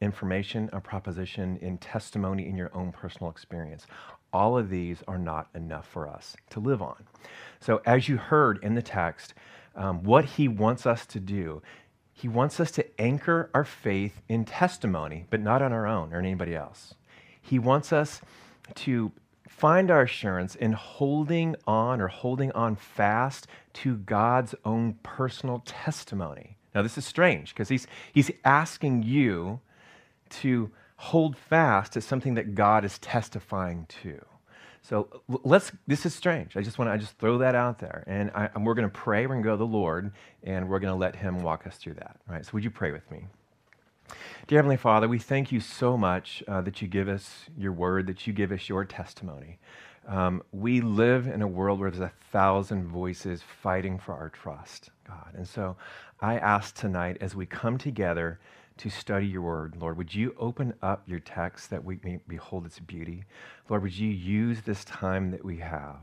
Information, 0.01 0.69
a 0.73 0.81
proposition, 0.81 1.57
in 1.57 1.77
testimony, 1.77 2.47
in 2.47 2.57
your 2.57 2.71
own 2.75 2.91
personal 2.91 3.29
experience 3.29 3.87
all 4.33 4.57
of 4.57 4.69
these 4.69 5.03
are 5.07 5.17
not 5.17 5.47
enough 5.53 5.87
for 5.87 6.07
us 6.07 6.35
to 6.49 6.59
live 6.59 6.81
on. 6.81 7.05
So, 7.59 7.81
as 7.85 8.09
you 8.09 8.17
heard 8.17 8.59
in 8.63 8.75
the 8.75 8.81
text, 8.81 9.33
um, 9.75 10.03
what 10.03 10.25
he 10.25 10.47
wants 10.47 10.85
us 10.85 11.05
to 11.07 11.19
do, 11.19 11.61
he 12.11 12.27
wants 12.27 12.59
us 12.59 12.71
to 12.71 13.01
anchor 13.01 13.49
our 13.53 13.63
faith 13.63 14.21
in 14.27 14.45
testimony, 14.45 15.25
but 15.29 15.41
not 15.41 15.61
on 15.61 15.71
our 15.71 15.87
own 15.87 16.13
or 16.13 16.19
anybody 16.19 16.55
else. 16.55 16.93
He 17.41 17.59
wants 17.59 17.91
us 17.93 18.21
to 18.75 19.11
find 19.47 19.91
our 19.91 20.03
assurance 20.03 20.55
in 20.55 20.73
holding 20.73 21.55
on 21.67 22.01
or 22.01 22.07
holding 22.07 22.51
on 22.51 22.75
fast 22.75 23.47
to 23.73 23.97
God's 23.97 24.55
own 24.65 24.95
personal 25.03 25.61
testimony. 25.65 26.57
Now, 26.73 26.81
this 26.81 26.97
is 26.97 27.05
strange 27.05 27.53
because 27.53 27.69
he's, 27.69 27.87
he's 28.13 28.31
asking 28.43 29.03
you 29.03 29.59
to 30.41 30.71
hold 30.95 31.37
fast 31.37 31.93
to 31.93 32.01
something 32.01 32.35
that 32.35 32.55
God 32.55 32.85
is 32.85 32.99
testifying 32.99 33.87
to. 34.03 34.23
So 34.81 35.21
let's, 35.27 35.71
this 35.87 36.05
is 36.05 36.13
strange. 36.13 36.57
I 36.57 36.61
just 36.61 36.77
want 36.77 36.89
to 36.89 36.93
I 36.93 36.97
just 36.97 37.17
throw 37.17 37.37
that 37.37 37.55
out 37.55 37.79
there. 37.79 38.03
And, 38.05 38.31
I, 38.35 38.49
and 38.53 38.65
we're 38.65 38.73
going 38.73 38.89
to 38.89 38.93
pray. 38.93 39.21
We're 39.21 39.35
going 39.35 39.43
to 39.43 39.47
go 39.47 39.53
to 39.53 39.57
the 39.57 39.65
Lord, 39.65 40.11
and 40.43 40.67
we're 40.67 40.79
going 40.79 40.93
to 40.93 40.99
let 40.99 41.15
Him 41.15 41.41
walk 41.41 41.65
us 41.65 41.77
through 41.77 41.93
that. 41.95 42.17
All 42.27 42.35
right, 42.35 42.45
so 42.45 42.51
would 42.53 42.65
you 42.65 42.69
pray 42.69 42.91
with 42.91 43.09
me? 43.09 43.27
Dear 44.47 44.57
Heavenly 44.57 44.77
Father, 44.77 45.07
we 45.07 45.19
thank 45.19 45.53
you 45.53 45.61
so 45.61 45.97
much 45.97 46.43
uh, 46.49 46.59
that 46.61 46.81
you 46.81 46.89
give 46.89 47.07
us 47.07 47.45
your 47.57 47.71
word, 47.71 48.07
that 48.07 48.27
you 48.27 48.33
give 48.33 48.51
us 48.51 48.67
your 48.67 48.83
testimony. 48.83 49.57
Um, 50.05 50.43
we 50.51 50.81
live 50.81 51.27
in 51.27 51.41
a 51.41 51.47
world 51.47 51.79
where 51.79 51.89
there's 51.89 52.03
a 52.03 52.11
thousand 52.31 52.85
voices 52.87 53.41
fighting 53.61 53.97
for 53.97 54.13
our 54.13 54.29
trust, 54.29 54.89
God. 55.07 55.31
And 55.33 55.47
so 55.47 55.77
I 56.19 56.37
ask 56.39 56.75
tonight 56.75 57.17
as 57.21 57.35
we 57.35 57.45
come 57.45 57.77
together 57.77 58.39
to 58.77 58.89
study 58.89 59.27
your 59.27 59.41
word. 59.41 59.75
Lord, 59.79 59.97
would 59.97 60.13
you 60.13 60.35
open 60.39 60.73
up 60.81 61.03
your 61.07 61.19
text 61.19 61.69
that 61.69 61.83
we 61.83 61.99
may 62.03 62.19
behold 62.27 62.65
its 62.65 62.79
beauty? 62.79 63.23
Lord, 63.69 63.83
would 63.83 63.97
you 63.97 64.09
use 64.09 64.61
this 64.61 64.83
time 64.85 65.31
that 65.31 65.45
we 65.45 65.57
have 65.57 65.97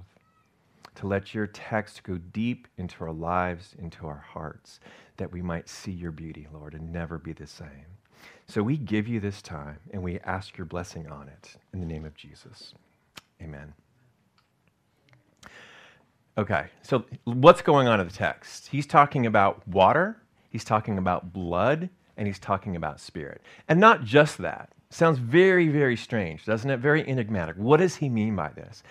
to 0.97 1.06
let 1.06 1.35
your 1.35 1.47
text 1.47 2.02
go 2.02 2.18
deep 2.18 2.68
into 2.76 3.04
our 3.04 3.12
lives, 3.12 3.75
into 3.78 4.06
our 4.06 4.25
hearts, 4.33 4.80
that 5.16 5.33
we 5.33 5.42
might 5.42 5.68
see 5.68 5.92
your 5.92 6.12
beauty, 6.12 6.47
Lord, 6.52 6.75
and 6.75 6.92
never 6.92 7.18
be 7.18 7.33
the 7.33 7.47
same. 7.47 7.87
So 8.47 8.62
we 8.62 8.76
give 8.76 9.06
you 9.09 9.21
this 9.21 9.40
time 9.40 9.78
and 9.92 10.02
we 10.02 10.18
ask 10.21 10.59
your 10.59 10.64
blessing 10.64 11.09
on 11.09 11.28
it 11.28 11.56
in 11.73 11.80
the 11.80 11.87
name 11.87 12.04
of 12.04 12.14
Jesus. 12.14 12.75
Amen. 13.40 13.73
Okay, 16.37 16.66
so 16.83 17.04
what's 17.25 17.62
going 17.62 17.88
on 17.88 18.00
in 18.00 18.06
the 18.06 18.12
text? 18.12 18.68
He's 18.68 18.87
talking 18.87 19.26
about 19.26 19.66
water, 19.68 20.23
he's 20.49 20.64
talking 20.64 20.99
about 20.99 21.33
blood, 21.33 21.90
and 22.20 22.26
he's 22.26 22.38
talking 22.38 22.76
about 22.76 23.00
spirit. 23.00 23.40
And 23.66 23.80
not 23.80 24.04
just 24.04 24.36
that. 24.38 24.68
Sounds 24.90 25.18
very, 25.18 25.68
very 25.68 25.96
strange, 25.96 26.44
doesn't 26.44 26.68
it? 26.68 26.76
Very 26.76 27.08
enigmatic. 27.08 27.56
What 27.56 27.78
does 27.78 27.96
he 27.96 28.10
mean 28.10 28.36
by 28.36 28.50
this? 28.50 28.82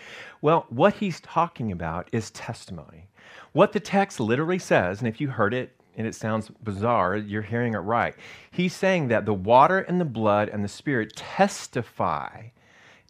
Well, 0.41 0.65
what 0.69 0.95
he's 0.95 1.19
talking 1.21 1.71
about 1.71 2.09
is 2.11 2.31
testimony. 2.31 3.07
What 3.51 3.71
the 3.71 3.79
text 3.79 4.19
literally 4.19 4.57
says, 4.57 4.97
and 4.97 5.07
if 5.07 5.21
you 5.21 5.27
heard 5.27 5.53
it 5.53 5.75
and 5.95 6.07
it 6.07 6.15
sounds 6.15 6.49
bizarre, 6.63 7.17
you're 7.17 7.43
hearing 7.43 7.75
it 7.75 7.79
right. 7.79 8.15
He's 8.49 8.73
saying 8.73 9.09
that 9.09 9.25
the 9.25 9.33
water 9.33 9.77
and 9.77 10.01
the 10.01 10.05
blood 10.05 10.49
and 10.49 10.63
the 10.63 10.67
spirit 10.67 11.15
testify 11.15 12.45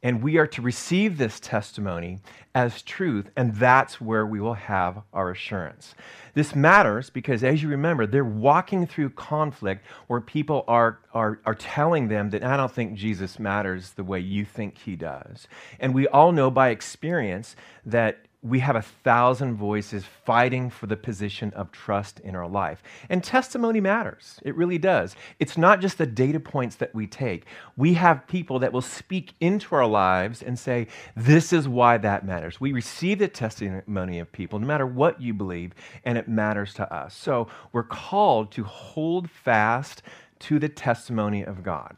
and 0.01 0.23
we 0.23 0.37
are 0.37 0.47
to 0.47 0.61
receive 0.61 1.17
this 1.17 1.39
testimony 1.39 2.19
as 2.55 2.81
truth, 2.81 3.29
and 3.35 3.53
that's 3.55 3.99
where 3.99 4.25
we 4.25 4.39
will 4.39 4.53
have 4.53 5.01
our 5.13 5.31
assurance. 5.31 5.93
This 6.33 6.55
matters 6.55 7.09
because, 7.09 7.43
as 7.43 7.61
you 7.61 7.69
remember, 7.69 8.07
they're 8.07 8.23
walking 8.23 8.87
through 8.87 9.09
conflict 9.11 9.85
where 10.07 10.21
people 10.21 10.63
are, 10.67 10.99
are, 11.13 11.39
are 11.45 11.55
telling 11.55 12.07
them 12.07 12.29
that 12.29 12.43
I 12.43 12.55
don't 12.55 12.71
think 12.71 12.93
Jesus 12.93 13.39
matters 13.39 13.91
the 13.91 14.03
way 14.03 14.19
you 14.19 14.45
think 14.45 14.77
he 14.77 14.95
does. 14.95 15.47
And 15.79 15.93
we 15.93 16.07
all 16.07 16.31
know 16.31 16.49
by 16.49 16.69
experience 16.69 17.55
that 17.85 18.19
we 18.41 18.59
have 18.59 18.77
a 18.77 18.81
thousand 18.81 19.55
voices 19.55 20.05
fighting 20.23 20.69
for 20.69 20.87
the 20.87 20.95
position 20.95 21.51
of 21.53 21.71
trust 21.71 22.21
in 22.21 22.35
our 22.35 22.47
life. 22.47 22.81
And 23.09 23.21
testimony 23.21 23.81
matters. 23.81 24.39
It 24.43 24.55
really 24.55 24.77
does. 24.77 25.15
It's 25.39 25.57
not 25.57 25.81
just 25.81 25.97
the 25.97 26.05
data 26.05 26.39
points 26.39 26.77
that 26.77 26.95
we 26.95 27.05
take. 27.05 27.45
We 27.75 27.95
have 27.95 28.27
people 28.27 28.59
that 28.59 28.71
will 28.71 28.81
speak 28.81 29.33
into 29.41 29.75
our 29.75 29.85
lives 29.85 30.41
and 30.41 30.57
say, 30.57 30.87
This 31.17 31.51
is 31.51 31.67
why 31.67 31.97
that 31.97 32.25
matters. 32.25 32.61
We 32.61 32.71
receive 32.71 33.19
the 33.19 33.27
testimony 33.27 34.19
of 34.19 34.31
people, 34.31 34.59
no 34.59 34.67
matter 34.67 34.85
what 34.85 35.21
you 35.21 35.33
believe, 35.33 35.73
and 36.05 36.17
it 36.17 36.29
matters 36.29 36.73
to 36.75 36.93
us. 36.93 37.15
So 37.15 37.49
we're 37.73 37.83
called 37.83 38.51
to 38.51 38.63
hold 38.63 39.29
fast 39.29 40.01
to 40.39 40.59
the 40.59 40.69
testimony 40.69 41.43
of 41.43 41.63
God. 41.63 41.97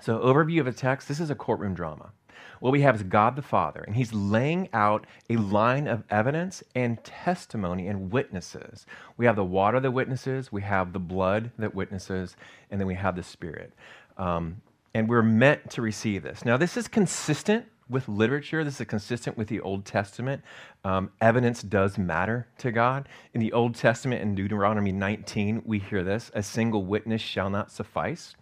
So, 0.00 0.18
overview 0.20 0.60
of 0.60 0.66
a 0.66 0.72
text 0.72 1.08
this 1.08 1.20
is 1.20 1.28
a 1.28 1.34
courtroom 1.34 1.74
drama. 1.74 2.12
What 2.60 2.72
we 2.72 2.82
have 2.82 2.94
is 2.94 3.02
God 3.02 3.36
the 3.36 3.42
Father, 3.42 3.82
and 3.86 3.96
He's 3.96 4.12
laying 4.12 4.68
out 4.72 5.06
a 5.28 5.36
line 5.36 5.88
of 5.88 6.04
evidence 6.10 6.62
and 6.74 7.02
testimony 7.02 7.88
and 7.88 8.12
witnesses. 8.12 8.86
We 9.16 9.26
have 9.26 9.36
the 9.36 9.44
water 9.44 9.80
that 9.80 9.90
witnesses, 9.90 10.52
we 10.52 10.62
have 10.62 10.92
the 10.92 10.98
blood 11.00 11.50
that 11.58 11.74
witnesses, 11.74 12.36
and 12.70 12.80
then 12.80 12.86
we 12.86 12.94
have 12.94 13.16
the 13.16 13.22
Spirit. 13.22 13.72
Um, 14.18 14.60
and 14.94 15.08
we're 15.08 15.22
meant 15.22 15.70
to 15.70 15.82
receive 15.82 16.22
this. 16.22 16.44
Now, 16.44 16.56
this 16.56 16.76
is 16.76 16.88
consistent 16.88 17.66
with 17.90 18.08
literature. 18.08 18.64
This 18.64 18.80
is 18.80 18.86
consistent 18.86 19.36
with 19.36 19.48
the 19.48 19.60
Old 19.60 19.84
Testament. 19.84 20.42
Um, 20.84 21.10
evidence 21.20 21.62
does 21.62 21.98
matter 21.98 22.46
to 22.58 22.72
God. 22.72 23.08
In 23.34 23.40
the 23.40 23.52
Old 23.52 23.74
Testament, 23.74 24.22
in 24.22 24.34
Deuteronomy 24.34 24.92
19, 24.92 25.62
we 25.64 25.78
hear 25.78 26.02
this 26.02 26.30
a 26.34 26.42
single 26.42 26.84
witness 26.84 27.20
shall 27.20 27.50
not 27.50 27.70
suffice. 27.70 28.36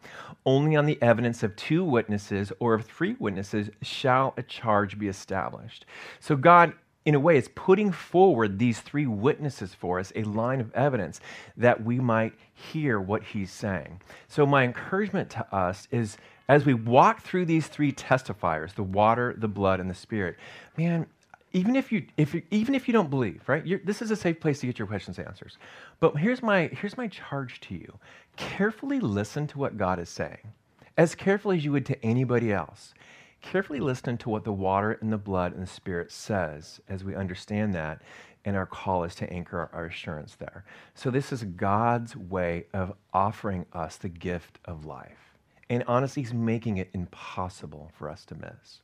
Only 0.44 0.76
on 0.76 0.86
the 0.86 1.00
evidence 1.02 1.42
of 1.42 1.56
two 1.56 1.84
witnesses 1.84 2.52
or 2.60 2.74
of 2.74 2.84
three 2.84 3.16
witnesses 3.18 3.70
shall 3.82 4.34
a 4.36 4.42
charge 4.42 4.98
be 4.98 5.08
established. 5.08 5.86
So, 6.20 6.36
God 6.36 6.74
in 7.08 7.14
a 7.14 7.20
way, 7.20 7.38
is 7.38 7.48
putting 7.54 7.90
forward 7.90 8.58
these 8.58 8.80
three 8.80 9.06
witnesses 9.06 9.72
for 9.72 9.98
us, 9.98 10.12
a 10.14 10.24
line 10.24 10.60
of 10.60 10.70
evidence 10.74 11.20
that 11.56 11.82
we 11.82 11.98
might 11.98 12.34
hear 12.52 13.00
what 13.00 13.22
he's 13.22 13.50
saying. 13.50 13.98
So, 14.28 14.44
my 14.44 14.62
encouragement 14.62 15.30
to 15.30 15.54
us 15.54 15.88
is 15.90 16.18
as 16.48 16.64
we 16.64 16.74
walk 16.74 17.22
through 17.22 17.44
these 17.44 17.66
three 17.66 17.92
testifiers 17.92 18.74
the 18.74 18.82
water, 18.82 19.34
the 19.36 19.48
blood, 19.48 19.80
and 19.80 19.90
the 19.90 19.94
spirit 19.94 20.36
man, 20.76 21.06
even 21.52 21.76
if 21.76 21.90
you, 21.90 22.06
if 22.16 22.34
you, 22.34 22.42
even 22.50 22.74
if 22.74 22.86
you 22.86 22.92
don't 22.92 23.10
believe, 23.10 23.42
right? 23.46 23.64
this 23.86 24.02
is 24.02 24.10
a 24.10 24.16
safe 24.16 24.38
place 24.38 24.60
to 24.60 24.66
get 24.66 24.78
your 24.78 24.86
questions 24.86 25.18
answers. 25.18 25.56
But 25.98 26.16
here's 26.16 26.42
my, 26.42 26.68
here's 26.68 26.96
my 26.96 27.08
charge 27.08 27.60
to 27.62 27.74
you 27.74 27.98
carefully 28.36 29.00
listen 29.00 29.46
to 29.48 29.58
what 29.58 29.76
God 29.76 29.98
is 29.98 30.08
saying, 30.08 30.52
as 30.96 31.14
carefully 31.14 31.56
as 31.56 31.64
you 31.64 31.72
would 31.72 31.86
to 31.86 32.04
anybody 32.04 32.52
else 32.52 32.94
carefully 33.42 33.80
listen 33.80 34.16
to 34.18 34.28
what 34.28 34.44
the 34.44 34.52
water 34.52 34.98
and 35.00 35.12
the 35.12 35.18
blood 35.18 35.52
and 35.52 35.62
the 35.62 35.66
spirit 35.66 36.10
says 36.10 36.80
as 36.88 37.04
we 37.04 37.14
understand 37.14 37.74
that 37.74 38.02
and 38.44 38.56
our 38.56 38.66
call 38.66 39.04
is 39.04 39.14
to 39.14 39.30
anchor 39.32 39.68
our 39.72 39.86
assurance 39.86 40.34
there 40.36 40.64
so 40.94 41.10
this 41.10 41.32
is 41.32 41.44
god's 41.44 42.16
way 42.16 42.64
of 42.72 42.92
offering 43.12 43.64
us 43.72 43.96
the 43.96 44.08
gift 44.08 44.58
of 44.64 44.84
life 44.84 45.27
and 45.70 45.84
honestly 45.87 46.22
he's 46.22 46.34
making 46.34 46.78
it 46.78 46.90
impossible 46.92 47.90
for 47.96 48.08
us 48.08 48.25
to 48.26 48.34
miss. 48.34 48.80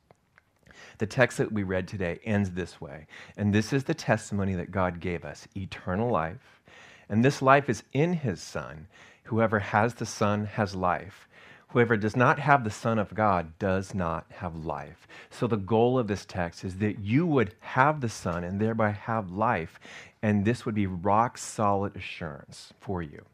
The 0.99 1.07
text 1.07 1.39
that 1.39 1.53
we 1.53 1.63
read 1.63 1.89
today 1.89 2.21
ends 2.25 2.51
this 2.51 2.81
way. 2.81 3.07
And 3.37 3.55
this 3.55 3.73
is 3.73 3.85
the 3.85 3.95
testimony 3.95 4.55
that 4.55 4.71
god 4.71 5.01
gave 5.01 5.25
us 5.25 5.47
eternal 5.57 6.11
life. 6.11 6.61
And 7.09 7.25
this 7.25 7.43
life 7.43 7.69
is 7.69 7.83
in 7.93 8.15
his 8.15 8.41
son. 8.41 8.87
Whoever 9.25 9.59
has 9.59 9.95
the 9.95 10.07
son 10.07 10.47
has 10.47 10.75
life. 10.75 11.29
Whoever 11.75 11.97
does 11.97 12.15
not 12.15 12.39
have 12.39 12.63
the 12.63 12.71
Son 12.71 13.01
of 13.01 13.13
God 13.15 13.59
does 13.59 13.97
not 13.97 14.27
have 14.31 14.55
life. 14.55 15.09
So, 15.29 15.49
the 15.49 15.57
goal 15.57 15.99
of 15.99 16.07
this 16.07 16.25
text 16.25 16.63
is 16.63 16.77
that 16.77 17.01
you 17.01 17.27
would 17.27 17.53
have 17.59 18.01
the 18.01 18.09
Son 18.09 18.45
and 18.45 18.61
thereby 18.61 18.91
have 18.91 19.33
life, 19.33 19.81
and 20.23 20.45
this 20.45 20.65
would 20.65 20.77
be 20.77 20.87
rock 20.87 21.37
solid 21.37 21.97
assurance 21.97 22.73
for 22.79 23.03
you. 23.03 23.25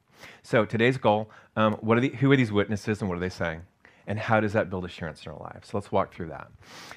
So, 0.42 0.64
today's 0.64 0.98
goal 0.98 1.30
um, 1.56 1.74
what 1.74 1.98
are 1.98 2.00
the, 2.00 2.10
who 2.10 2.30
are 2.30 2.36
these 2.36 2.52
witnesses 2.52 3.00
and 3.00 3.08
what 3.08 3.16
are 3.16 3.20
they 3.20 3.28
saying? 3.28 3.62
And 4.06 4.18
how 4.18 4.40
does 4.40 4.54
that 4.54 4.70
build 4.70 4.84
assurance 4.84 5.24
in 5.24 5.32
our 5.32 5.38
lives? 5.38 5.68
So, 5.68 5.78
let's 5.78 5.92
walk 5.92 6.14
through 6.14 6.28
that. 6.28 6.50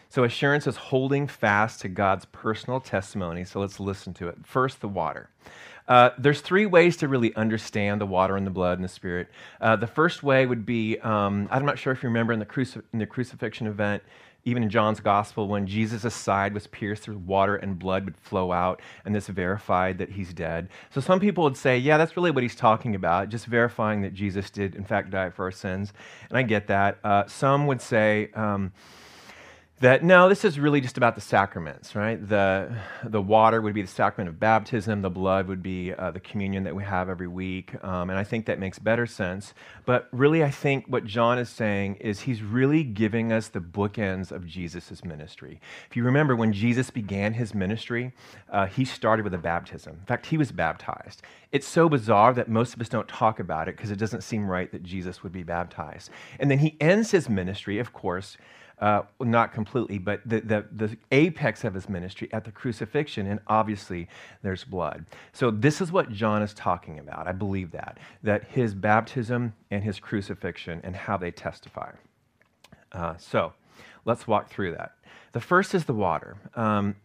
So, 0.09 0.23
assurance 0.23 0.67
is 0.67 0.77
holding 0.77 1.27
fast 1.27 1.81
to 1.81 1.89
God's 1.89 2.25
personal 2.25 2.79
testimony. 2.79 3.45
So, 3.45 3.59
let's 3.59 3.79
listen 3.79 4.13
to 4.15 4.27
it. 4.27 4.37
First, 4.45 4.81
the 4.81 4.87
water. 4.87 5.29
Uh, 5.87 6.11
there's 6.17 6.39
three 6.39 6.65
ways 6.65 6.97
to 6.97 7.07
really 7.07 7.35
understand 7.35 7.99
the 7.99 8.05
water 8.05 8.37
and 8.37 8.47
the 8.47 8.51
blood 8.51 8.77
and 8.77 8.83
the 8.83 8.89
spirit. 8.89 9.27
Uh, 9.59 9.75
the 9.75 9.87
first 9.87 10.23
way 10.23 10.45
would 10.45 10.65
be 10.65 10.97
um, 10.99 11.47
I'm 11.51 11.65
not 11.65 11.77
sure 11.77 11.91
if 11.91 12.01
you 12.03 12.09
remember 12.09 12.31
in 12.31 12.39
the, 12.39 12.45
cruci- 12.45 12.81
in 12.93 12.99
the 12.99 13.05
crucifixion 13.05 13.67
event, 13.67 14.01
even 14.45 14.63
in 14.63 14.69
John's 14.69 14.99
gospel, 14.99 15.47
when 15.47 15.65
Jesus' 15.65 16.13
side 16.13 16.53
was 16.53 16.67
pierced 16.67 17.03
through 17.03 17.17
water 17.19 17.55
and 17.55 17.79
blood 17.79 18.05
would 18.05 18.17
flow 18.17 18.51
out, 18.51 18.81
and 19.05 19.15
this 19.15 19.27
verified 19.27 19.97
that 19.99 20.09
he's 20.09 20.33
dead. 20.33 20.69
So 20.89 20.99
some 21.01 21.19
people 21.19 21.43
would 21.45 21.57
say, 21.57 21.77
yeah, 21.77 21.97
that's 21.97 22.17
really 22.17 22.31
what 22.31 22.43
he's 22.43 22.55
talking 22.55 22.95
about, 22.95 23.29
just 23.29 23.45
verifying 23.45 24.01
that 24.01 24.13
Jesus 24.13 24.49
did, 24.49 24.75
in 24.75 24.83
fact, 24.83 25.11
die 25.11 25.29
for 25.29 25.45
our 25.45 25.51
sins. 25.51 25.93
And 26.29 26.37
I 26.37 26.41
get 26.43 26.67
that. 26.67 26.97
Uh, 27.03 27.25
some 27.27 27.67
would 27.67 27.81
say, 27.81 28.31
um, 28.35 28.71
that 29.83 30.01
no, 30.01 30.29
this 30.29 30.45
is 30.45 30.57
really 30.57 30.79
just 30.79 30.95
about 30.95 31.13
the 31.13 31.19
sacraments, 31.19 31.93
right? 31.93 32.29
The, 32.29 32.73
the 33.03 33.21
water 33.21 33.61
would 33.61 33.73
be 33.73 33.81
the 33.81 33.87
sacrament 33.89 34.29
of 34.29 34.39
baptism, 34.39 35.01
the 35.01 35.09
blood 35.09 35.49
would 35.49 35.61
be 35.61 35.93
uh, 35.93 36.09
the 36.11 36.21
communion 36.21 36.63
that 36.63 36.73
we 36.73 36.85
have 36.85 37.09
every 37.09 37.27
week. 37.27 37.75
Um, 37.83 38.09
and 38.09 38.17
I 38.17 38.23
think 38.23 38.45
that 38.45 38.59
makes 38.59 38.79
better 38.79 39.05
sense. 39.05 39.53
But 39.85 40.07
really, 40.13 40.41
I 40.41 40.51
think 40.51 40.85
what 40.87 41.03
John 41.03 41.37
is 41.37 41.49
saying 41.49 41.95
is 41.95 42.21
he's 42.21 42.41
really 42.41 42.85
giving 42.85 43.33
us 43.33 43.49
the 43.49 43.59
bookends 43.59 44.31
of 44.31 44.47
Jesus' 44.47 45.03
ministry. 45.03 45.59
If 45.89 45.97
you 45.97 46.05
remember, 46.05 46.33
when 46.33 46.53
Jesus 46.53 46.89
began 46.89 47.33
his 47.33 47.53
ministry, 47.53 48.13
uh, 48.49 48.67
he 48.67 48.85
started 48.85 49.25
with 49.25 49.33
a 49.33 49.37
baptism. 49.37 49.97
In 49.99 50.05
fact, 50.05 50.27
he 50.27 50.37
was 50.37 50.53
baptized. 50.53 51.23
It's 51.51 51.67
so 51.67 51.89
bizarre 51.89 52.33
that 52.35 52.47
most 52.47 52.73
of 52.73 52.79
us 52.79 52.87
don't 52.87 53.09
talk 53.09 53.37
about 53.37 53.67
it 53.67 53.75
because 53.75 53.91
it 53.91 53.99
doesn't 53.99 54.23
seem 54.23 54.47
right 54.47 54.71
that 54.71 54.83
Jesus 54.83 55.23
would 55.23 55.33
be 55.33 55.43
baptized. 55.43 56.09
And 56.39 56.49
then 56.49 56.59
he 56.59 56.77
ends 56.79 57.11
his 57.11 57.27
ministry, 57.27 57.79
of 57.79 57.91
course 57.91 58.37
uh, 58.79 59.03
not 59.19 59.53
completely, 59.53 59.97
but 59.97 60.21
the, 60.25 60.41
the, 60.41 60.65
the 60.71 60.97
apex 61.11 61.63
of 61.63 61.73
his 61.73 61.87
ministry 61.87 62.29
at 62.33 62.43
the 62.43 62.51
crucifixion, 62.51 63.27
and 63.27 63.39
obviously 63.47 64.07
there's 64.41 64.63
blood. 64.63 65.05
So, 65.31 65.51
this 65.51 65.79
is 65.81 65.91
what 65.91 66.11
John 66.11 66.41
is 66.41 66.53
talking 66.53 66.99
about. 66.99 67.27
I 67.27 67.31
believe 67.31 67.71
that, 67.71 67.99
that 68.23 68.45
his 68.45 68.73
baptism 68.73 69.53
and 69.71 69.83
his 69.83 69.99
crucifixion 69.99 70.81
and 70.83 70.95
how 70.95 71.17
they 71.17 71.31
testify. 71.31 71.91
Uh, 72.91 73.15
so, 73.17 73.53
let's 74.05 74.27
walk 74.27 74.49
through 74.49 74.71
that. 74.73 74.95
The 75.31 75.41
first 75.41 75.73
is 75.73 75.85
the 75.85 75.93
water. 75.93 76.37
Um, 76.55 76.95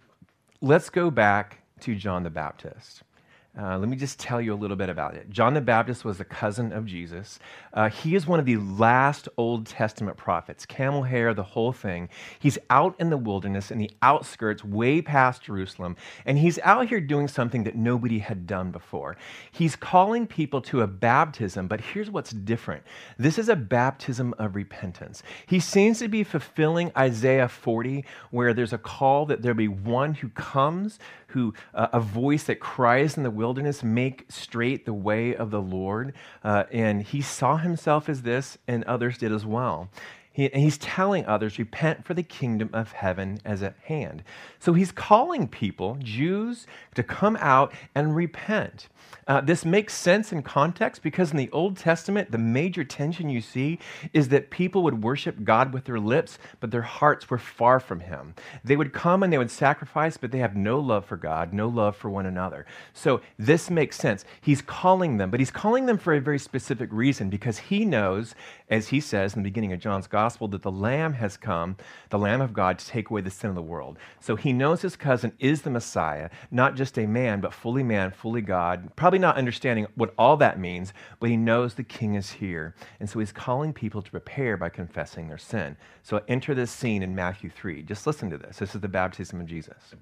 let's 0.61 0.91
go 0.91 1.11
back 1.11 1.59
to 1.81 1.95
John 1.95 2.23
the 2.23 2.31
Baptist. 2.31 3.03
Uh, 3.61 3.77
let 3.77 3.89
me 3.89 3.97
just 3.97 4.21
tell 4.21 4.41
you 4.41 4.55
a 4.55 4.57
little 4.57 4.77
bit 4.77 4.89
about 4.89 5.17
it. 5.17 5.29
John 5.31 5.53
the 5.53 5.61
Baptist 5.61 6.05
was 6.05 6.21
a 6.21 6.25
cousin 6.25 6.73
of 6.73 6.87
Jesus. 6.87 7.41
Uh, 7.73 7.89
he 7.89 8.15
is 8.15 8.25
one 8.25 8.39
of 8.39 8.47
the 8.47 8.57
last 8.57 9.29
Old 9.37 9.67
Testament 9.67 10.17
prophets, 10.17 10.65
camel 10.65 11.03
hair, 11.03 11.35
the 11.35 11.43
whole 11.43 11.73
thing. 11.73 12.09
He's 12.39 12.57
out 12.71 12.95
in 13.01 13.11
the 13.11 13.17
wilderness, 13.17 13.73
in 13.73 13.79
the 13.79 13.91
outskirts, 14.01 14.63
way 14.63 15.03
past 15.03 15.43
Jerusalem, 15.43 15.97
and 16.25 16.39
he's 16.39 16.61
out 16.61 16.89
here 16.89 17.01
doing 17.01 17.27
something 17.27 17.65
that 17.65 17.75
nobody 17.75 18.21
had 18.21 18.47
done 18.47 18.71
before. 18.71 19.17
He's 19.51 19.75
calling 19.75 20.29
people 20.29 20.61
to 20.63 20.83
a 20.83 20.87
baptism, 20.87 21.67
but 21.67 21.81
here's 21.81 22.11
what's 22.11 22.31
different 22.31 22.85
this 23.19 23.39
is 23.39 23.49
a 23.49 23.57
baptism 23.57 24.35
of 24.39 24.55
repentance. 24.55 25.25
He 25.47 25.59
seems 25.59 25.99
to 25.99 26.07
be 26.07 26.23
fulfilling 26.23 26.93
Isaiah 26.97 27.49
40, 27.49 28.05
where 28.31 28.55
there's 28.55 28.73
a 28.73 28.79
call 28.79 29.27
that 29.27 29.43
there'll 29.43 29.57
be 29.57 29.67
one 29.67 30.15
who 30.15 30.29
comes 30.29 31.01
who 31.29 31.55
uh, 31.75 31.89
a 31.93 32.01
voice 32.01 32.45
that 32.45 32.61
cries 32.61 33.17
in 33.17 33.23
the 33.23 33.31
wilderness, 33.31 33.83
make 33.83 34.27
straight 34.29 34.85
the 34.85 34.95
way 34.95 35.35
of 35.35 35.51
the 35.51 35.61
Lord. 35.61 36.15
Uh, 36.43 36.65
and 36.73 37.03
he 37.03 37.21
saw 37.23 37.57
himself 37.57 38.09
as 38.09 38.23
this, 38.23 38.59
and 38.67 38.85
others 38.85 39.19
did 39.19 39.33
as 39.33 39.45
well. 39.47 39.91
He, 40.39 40.53
and 40.53 40.63
he's 40.63 40.79
telling 40.79 41.27
others, 41.27 41.59
repent 41.59 42.05
for 42.05 42.15
the 42.15 42.23
kingdom 42.23 42.71
of 42.73 42.93
heaven 42.93 43.41
as 43.45 43.61
at 43.61 43.75
hand. 43.87 44.23
So 44.61 44.73
he's 44.73 44.93
calling 44.93 45.49
people, 45.49 45.99
Jews, 46.01 46.65
to 46.95 47.03
come 47.03 47.37
out 47.41 47.75
and 47.93 48.15
repent. 48.15 48.87
Uh, 49.27 49.41
this 49.41 49.65
makes 49.65 49.95
sense 49.95 50.33
in 50.33 50.43
context 50.43 51.03
because 51.03 51.33
in 51.33 51.37
the 51.37 51.51
Old 51.51 51.77
Testament, 51.77 52.31
the 52.31 52.39
major 52.39 52.85
tension 52.85 53.29
you 53.29 53.41
see 53.41 53.81
is 54.13 54.29
that 54.29 54.51
people 54.51 54.83
would 54.85 55.03
worship 55.03 55.43
God 55.43 55.73
with 55.73 55.85
their 55.85 55.99
lips, 55.99 56.39
but 56.61 56.71
their 56.71 56.83
hearts 56.83 57.29
were 57.29 57.39
far 57.39 57.81
from 57.81 58.01
Him. 58.01 58.35
They 58.63 58.77
would 58.77 58.93
come 58.93 59.23
and 59.23 59.33
they 59.33 59.39
would 59.39 59.51
sacrifice, 59.51 60.17
but 60.17 60.31
they 60.31 60.39
have 60.39 60.57
no 60.57 60.79
love 60.79 61.05
for 61.05 61.17
God, 61.17 61.53
no 61.53 61.69
love 61.69 61.97
for 61.97 62.11
one 62.11 62.27
another. 62.27 62.65
So 62.93 63.21
this 63.39 63.71
makes 63.71 63.97
sense. 63.97 64.25
He's 64.41 64.63
calling 64.63 65.17
them, 65.17 65.31
but 65.31 65.41
He's 65.41 65.51
calling 65.51 65.87
them 65.87 65.99
for 65.99 66.15
a 66.15 66.21
very 66.21 66.39
specific 66.39 66.89
reason 66.93 67.29
because 67.29 67.59
He 67.59 67.85
knows, 67.85 68.35
as 68.71 68.89
He 68.89 69.01
says 69.01 69.35
in 69.35 69.43
the 69.43 69.49
beginning 69.49 69.73
of 69.73 69.81
John's 69.81 70.07
Gospel, 70.07 70.28
that 70.37 70.63
the 70.63 70.71
Lamb 70.71 71.15
has 71.15 71.37
come, 71.37 71.77
the 72.11 72.19
Lamb 72.19 72.41
of 72.41 72.53
God, 72.53 72.79
to 72.79 72.87
take 72.87 73.11
away 73.11 73.21
the 73.21 73.31
sin 73.31 73.51
of 73.51 73.57
the 73.57 73.63
world. 73.63 73.99
So 74.21 74.37
He 74.37 74.53
knows 74.53 74.83
His 74.83 74.97
cousin 74.97 75.33
is 75.39 75.63
the 75.63 75.71
Messiah, 75.71 76.31
not 76.51 76.77
just 76.77 76.99
a 76.99 77.07
man, 77.07 77.41
but 77.41 77.53
fully 77.53 77.83
man, 77.83 78.11
fully 78.11 78.41
God, 78.41 78.95
probably 78.97 79.19
probably 79.19 79.27
not 79.27 79.39
understanding 79.39 79.87
what 79.97 80.15
all 80.17 80.37
that 80.37 80.61
means, 80.61 80.93
but 81.19 81.29
he 81.29 81.37
knows 81.37 81.75
the 81.75 81.83
king 81.83 82.15
is 82.15 82.31
here. 82.31 82.75
And 83.01 83.09
so 83.09 83.19
he's 83.19 83.33
calling 83.33 83.73
people 83.73 84.03
to 84.03 84.11
prepare 84.11 84.57
by 84.57 84.69
confessing 84.69 85.29
their 85.29 85.39
sin. 85.39 85.77
So 86.03 86.23
enter 86.29 86.55
this 86.55 86.71
scene 86.71 87.03
in 87.03 87.15
Matthew 87.15 87.51
3. 87.51 87.83
Just 87.83 88.07
listen 88.07 88.31
to 88.31 88.39
this. 88.39 88.59
This 88.59 88.75
is 88.75 88.81
the 88.81 88.89
baptism 88.89 89.41
of 89.41 89.47
Jesus. 89.47 89.95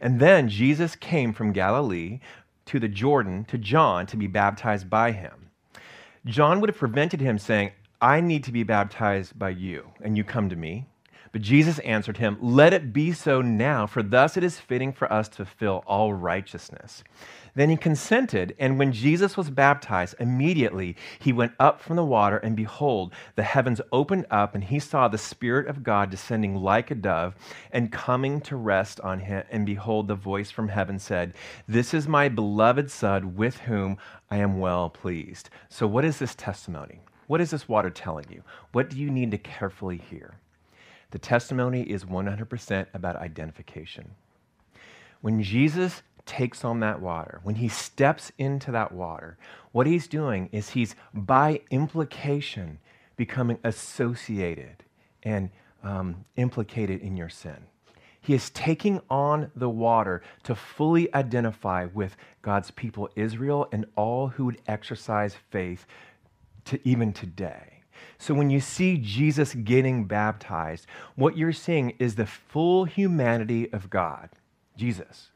And 0.00 0.18
then 0.18 0.48
Jesus 0.48 0.96
came 0.96 1.32
from 1.32 1.52
Galilee 1.52 2.20
to 2.66 2.80
the 2.80 2.88
Jordan 2.88 3.44
to 3.44 3.58
John 3.58 4.06
to 4.06 4.16
be 4.16 4.26
baptized 4.26 4.90
by 4.90 5.12
him. 5.12 5.50
John 6.24 6.60
would 6.60 6.70
have 6.70 6.78
prevented 6.78 7.20
him 7.20 7.38
saying, 7.38 7.70
I 8.00 8.20
need 8.20 8.44
to 8.44 8.52
be 8.52 8.62
baptized 8.62 9.38
by 9.38 9.50
you, 9.50 9.92
and 10.02 10.16
you 10.16 10.24
come 10.24 10.48
to 10.50 10.56
me. 10.56 10.86
But 11.32 11.42
Jesus 11.42 11.78
answered 11.80 12.16
him, 12.16 12.38
Let 12.40 12.72
it 12.72 12.92
be 12.92 13.12
so 13.12 13.42
now, 13.42 13.86
for 13.86 14.02
thus 14.02 14.36
it 14.36 14.44
is 14.44 14.58
fitting 14.58 14.92
for 14.92 15.12
us 15.12 15.28
to 15.28 15.36
fulfill 15.36 15.82
all 15.86 16.14
righteousness. 16.14 17.04
Then 17.54 17.70
he 17.70 17.76
consented, 17.76 18.54
and 18.58 18.78
when 18.78 18.92
Jesus 18.92 19.36
was 19.36 19.48
baptized, 19.50 20.14
immediately 20.20 20.96
he 21.18 21.32
went 21.32 21.52
up 21.58 21.80
from 21.80 21.96
the 21.96 22.04
water, 22.04 22.36
and 22.36 22.54
behold, 22.54 23.14
the 23.34 23.42
heavens 23.42 23.80
opened 23.92 24.26
up, 24.30 24.54
and 24.54 24.64
he 24.64 24.78
saw 24.78 25.08
the 25.08 25.18
Spirit 25.18 25.66
of 25.66 25.82
God 25.82 26.10
descending 26.10 26.54
like 26.54 26.90
a 26.90 26.94
dove 26.94 27.34
and 27.70 27.92
coming 27.92 28.40
to 28.42 28.56
rest 28.56 29.00
on 29.00 29.20
him. 29.20 29.44
And 29.50 29.64
behold, 29.64 30.08
the 30.08 30.14
voice 30.14 30.50
from 30.50 30.68
heaven 30.68 30.98
said, 30.98 31.34
This 31.66 31.94
is 31.94 32.06
my 32.06 32.28
beloved 32.28 32.90
Son, 32.90 33.36
with 33.36 33.58
whom 33.60 33.96
I 34.30 34.36
am 34.36 34.58
well 34.58 34.90
pleased. 34.90 35.48
So, 35.70 35.86
what 35.86 36.04
is 36.04 36.18
this 36.18 36.34
testimony? 36.34 37.00
What 37.26 37.40
is 37.40 37.50
this 37.50 37.68
water 37.68 37.90
telling 37.90 38.26
you? 38.30 38.42
What 38.72 38.90
do 38.90 38.98
you 38.98 39.10
need 39.10 39.30
to 39.32 39.38
carefully 39.38 39.98
hear? 39.98 40.34
The 41.10 41.18
testimony 41.18 41.82
is 41.82 42.04
100% 42.04 42.86
about 42.94 43.16
identification. 43.16 44.10
When 45.20 45.42
Jesus 45.42 46.02
takes 46.24 46.64
on 46.64 46.80
that 46.80 47.00
water, 47.00 47.40
when 47.42 47.56
he 47.56 47.68
steps 47.68 48.32
into 48.38 48.72
that 48.72 48.92
water, 48.92 49.38
what 49.72 49.86
he's 49.86 50.08
doing 50.08 50.48
is 50.52 50.70
he's, 50.70 50.94
by 51.14 51.60
implication, 51.70 52.78
becoming 53.16 53.58
associated 53.64 54.84
and 55.22 55.50
um, 55.82 56.24
implicated 56.36 57.00
in 57.00 57.16
your 57.16 57.28
sin. 57.28 57.56
He 58.20 58.34
is 58.34 58.50
taking 58.50 59.00
on 59.08 59.52
the 59.54 59.68
water 59.68 60.20
to 60.42 60.56
fully 60.56 61.14
identify 61.14 61.86
with 61.86 62.16
God's 62.42 62.72
people, 62.72 63.08
Israel, 63.14 63.68
and 63.70 63.86
all 63.94 64.26
who 64.26 64.46
would 64.46 64.60
exercise 64.66 65.36
faith 65.50 65.86
to 66.66 66.80
even 66.88 67.12
today. 67.12 67.82
So 68.18 68.34
when 68.34 68.50
you 68.50 68.60
see 68.60 68.96
Jesus 68.98 69.54
getting 69.54 70.04
baptized, 70.04 70.86
what 71.16 71.36
you're 71.36 71.52
seeing 71.52 71.94
is 71.98 72.14
the 72.14 72.26
full 72.26 72.84
humanity 72.84 73.72
of 73.72 73.90
God, 73.90 74.30
Jesus. 74.76 75.30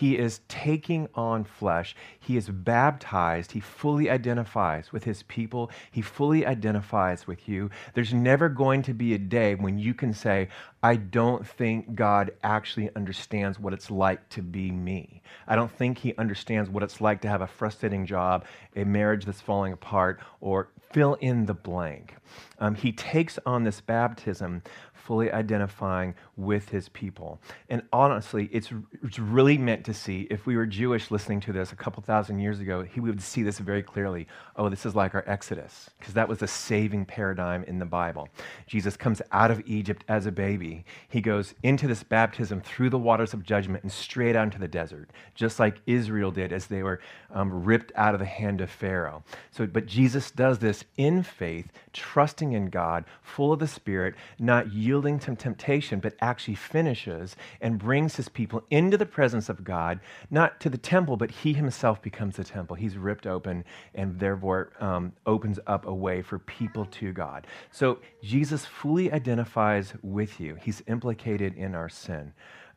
He 0.00 0.16
is 0.16 0.40
taking 0.48 1.10
on 1.14 1.44
flesh. 1.44 1.94
He 2.18 2.38
is 2.38 2.48
baptized. 2.48 3.52
He 3.52 3.60
fully 3.60 4.08
identifies 4.08 4.94
with 4.94 5.04
his 5.04 5.24
people. 5.24 5.70
He 5.90 6.00
fully 6.00 6.46
identifies 6.46 7.26
with 7.26 7.46
you. 7.46 7.68
There's 7.92 8.14
never 8.14 8.48
going 8.48 8.80
to 8.84 8.94
be 8.94 9.12
a 9.12 9.18
day 9.18 9.56
when 9.56 9.78
you 9.78 9.92
can 9.92 10.14
say, 10.14 10.48
I 10.82 10.96
don't 10.96 11.46
think 11.46 11.94
God 11.94 12.30
actually 12.42 12.88
understands 12.96 13.60
what 13.60 13.74
it's 13.74 13.90
like 13.90 14.26
to 14.30 14.40
be 14.40 14.70
me. 14.70 15.20
I 15.46 15.54
don't 15.54 15.70
think 15.70 15.98
he 15.98 16.14
understands 16.16 16.70
what 16.70 16.82
it's 16.82 17.02
like 17.02 17.20
to 17.20 17.28
have 17.28 17.42
a 17.42 17.46
frustrating 17.46 18.06
job, 18.06 18.46
a 18.74 18.84
marriage 18.84 19.26
that's 19.26 19.42
falling 19.42 19.74
apart, 19.74 20.18
or 20.40 20.70
fill 20.92 21.18
in 21.20 21.44
the 21.44 21.52
blank. 21.52 22.16
Um, 22.58 22.74
he 22.74 22.92
takes 22.92 23.38
on 23.44 23.64
this 23.64 23.82
baptism 23.82 24.62
fully 25.04 25.30
identifying 25.32 26.14
with 26.36 26.68
his 26.68 26.88
people. 26.90 27.40
And 27.68 27.82
honestly, 27.92 28.48
it's, 28.52 28.70
it's 29.02 29.18
really 29.18 29.58
meant 29.58 29.84
to 29.86 29.94
see, 29.94 30.26
if 30.30 30.46
we 30.46 30.56
were 30.56 30.66
Jewish 30.66 31.10
listening 31.10 31.40
to 31.40 31.52
this 31.52 31.72
a 31.72 31.76
couple 31.76 32.02
thousand 32.02 32.38
years 32.38 32.60
ago, 32.60 32.82
he 32.82 33.00
would 33.00 33.20
see 33.20 33.42
this 33.42 33.58
very 33.58 33.82
clearly. 33.82 34.26
Oh, 34.56 34.68
this 34.68 34.86
is 34.86 34.94
like 34.94 35.14
our 35.14 35.24
Exodus, 35.26 35.90
because 35.98 36.14
that 36.14 36.28
was 36.28 36.38
the 36.38 36.46
saving 36.46 37.04
paradigm 37.06 37.64
in 37.64 37.78
the 37.78 37.84
Bible. 37.84 38.28
Jesus 38.66 38.96
comes 38.96 39.22
out 39.32 39.50
of 39.50 39.62
Egypt 39.66 40.04
as 40.08 40.26
a 40.26 40.32
baby. 40.32 40.84
He 41.08 41.20
goes 41.20 41.54
into 41.62 41.86
this 41.86 42.02
baptism 42.02 42.60
through 42.60 42.90
the 42.90 42.98
waters 42.98 43.34
of 43.34 43.42
judgment 43.42 43.82
and 43.82 43.92
straight 43.92 44.36
out 44.36 44.44
into 44.44 44.58
the 44.58 44.68
desert, 44.68 45.10
just 45.34 45.58
like 45.58 45.80
Israel 45.86 46.30
did 46.30 46.52
as 46.52 46.66
they 46.66 46.82
were 46.82 47.00
um, 47.32 47.64
ripped 47.64 47.92
out 47.96 48.14
of 48.14 48.20
the 48.20 48.26
hand 48.26 48.60
of 48.60 48.70
Pharaoh. 48.70 49.22
So, 49.50 49.66
but 49.66 49.86
Jesus 49.86 50.30
does 50.30 50.58
this 50.58 50.84
in 50.96 51.22
faith, 51.22 51.68
trusting 51.92 52.52
in 52.52 52.70
God, 52.70 53.04
full 53.22 53.52
of 53.52 53.58
the 53.58 53.66
Spirit, 53.66 54.14
not 54.38 54.72
yielding 54.90 55.20
to 55.20 55.36
temptation, 55.36 56.00
but 56.00 56.14
actually 56.20 56.56
finishes 56.56 57.36
and 57.60 57.78
brings 57.78 58.16
his 58.16 58.28
people 58.28 58.60
into 58.70 58.96
the 58.96 59.06
presence 59.06 59.48
of 59.48 59.62
God, 59.62 60.00
not 60.30 60.58
to 60.58 60.68
the 60.68 60.78
temple, 60.78 61.16
but 61.16 61.30
he 61.30 61.52
himself 61.52 62.02
becomes 62.02 62.34
the 62.34 62.42
temple. 62.42 62.74
He's 62.74 62.96
ripped 62.96 63.26
open 63.26 63.64
and 63.94 64.18
therefore 64.18 64.72
um, 64.80 65.12
opens 65.26 65.60
up 65.68 65.86
a 65.86 65.94
way 65.94 66.22
for 66.22 66.40
people 66.40 66.86
to 66.86 67.12
God. 67.12 67.46
So 67.70 68.00
Jesus 68.22 68.66
fully 68.66 69.12
identifies 69.12 69.94
with 70.02 70.40
you, 70.40 70.56
he's 70.60 70.82
implicated 70.88 71.54
in 71.56 71.76
our 71.76 71.88
sin. 71.88 72.32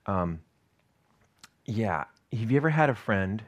Um, 0.05 0.39
yeah. 1.65 2.03
Have 2.31 2.51
you 2.51 2.57
ever 2.57 2.69
had 2.69 2.89
a 2.89 2.95
friend 2.95 3.41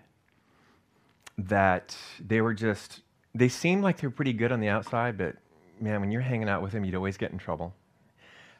that 1.37 1.95
they 2.19 2.41
were 2.41 2.53
just, 2.53 3.01
they 3.35 3.49
seemed 3.49 3.83
like 3.83 3.99
they 3.99 4.07
were 4.07 4.17
pretty 4.21 4.33
good 4.33 4.51
on 4.51 4.59
the 4.59 4.69
outside, 4.69 5.17
but 5.17 5.35
man, 5.79 5.99
when 6.01 6.09
you're 6.11 6.21
hanging 6.21 6.49
out 6.49 6.63
with 6.63 6.71
them, 6.71 6.83
you'd 6.83 6.95
always 6.95 7.17
get 7.17 7.31
in 7.31 7.37
trouble? 7.37 7.75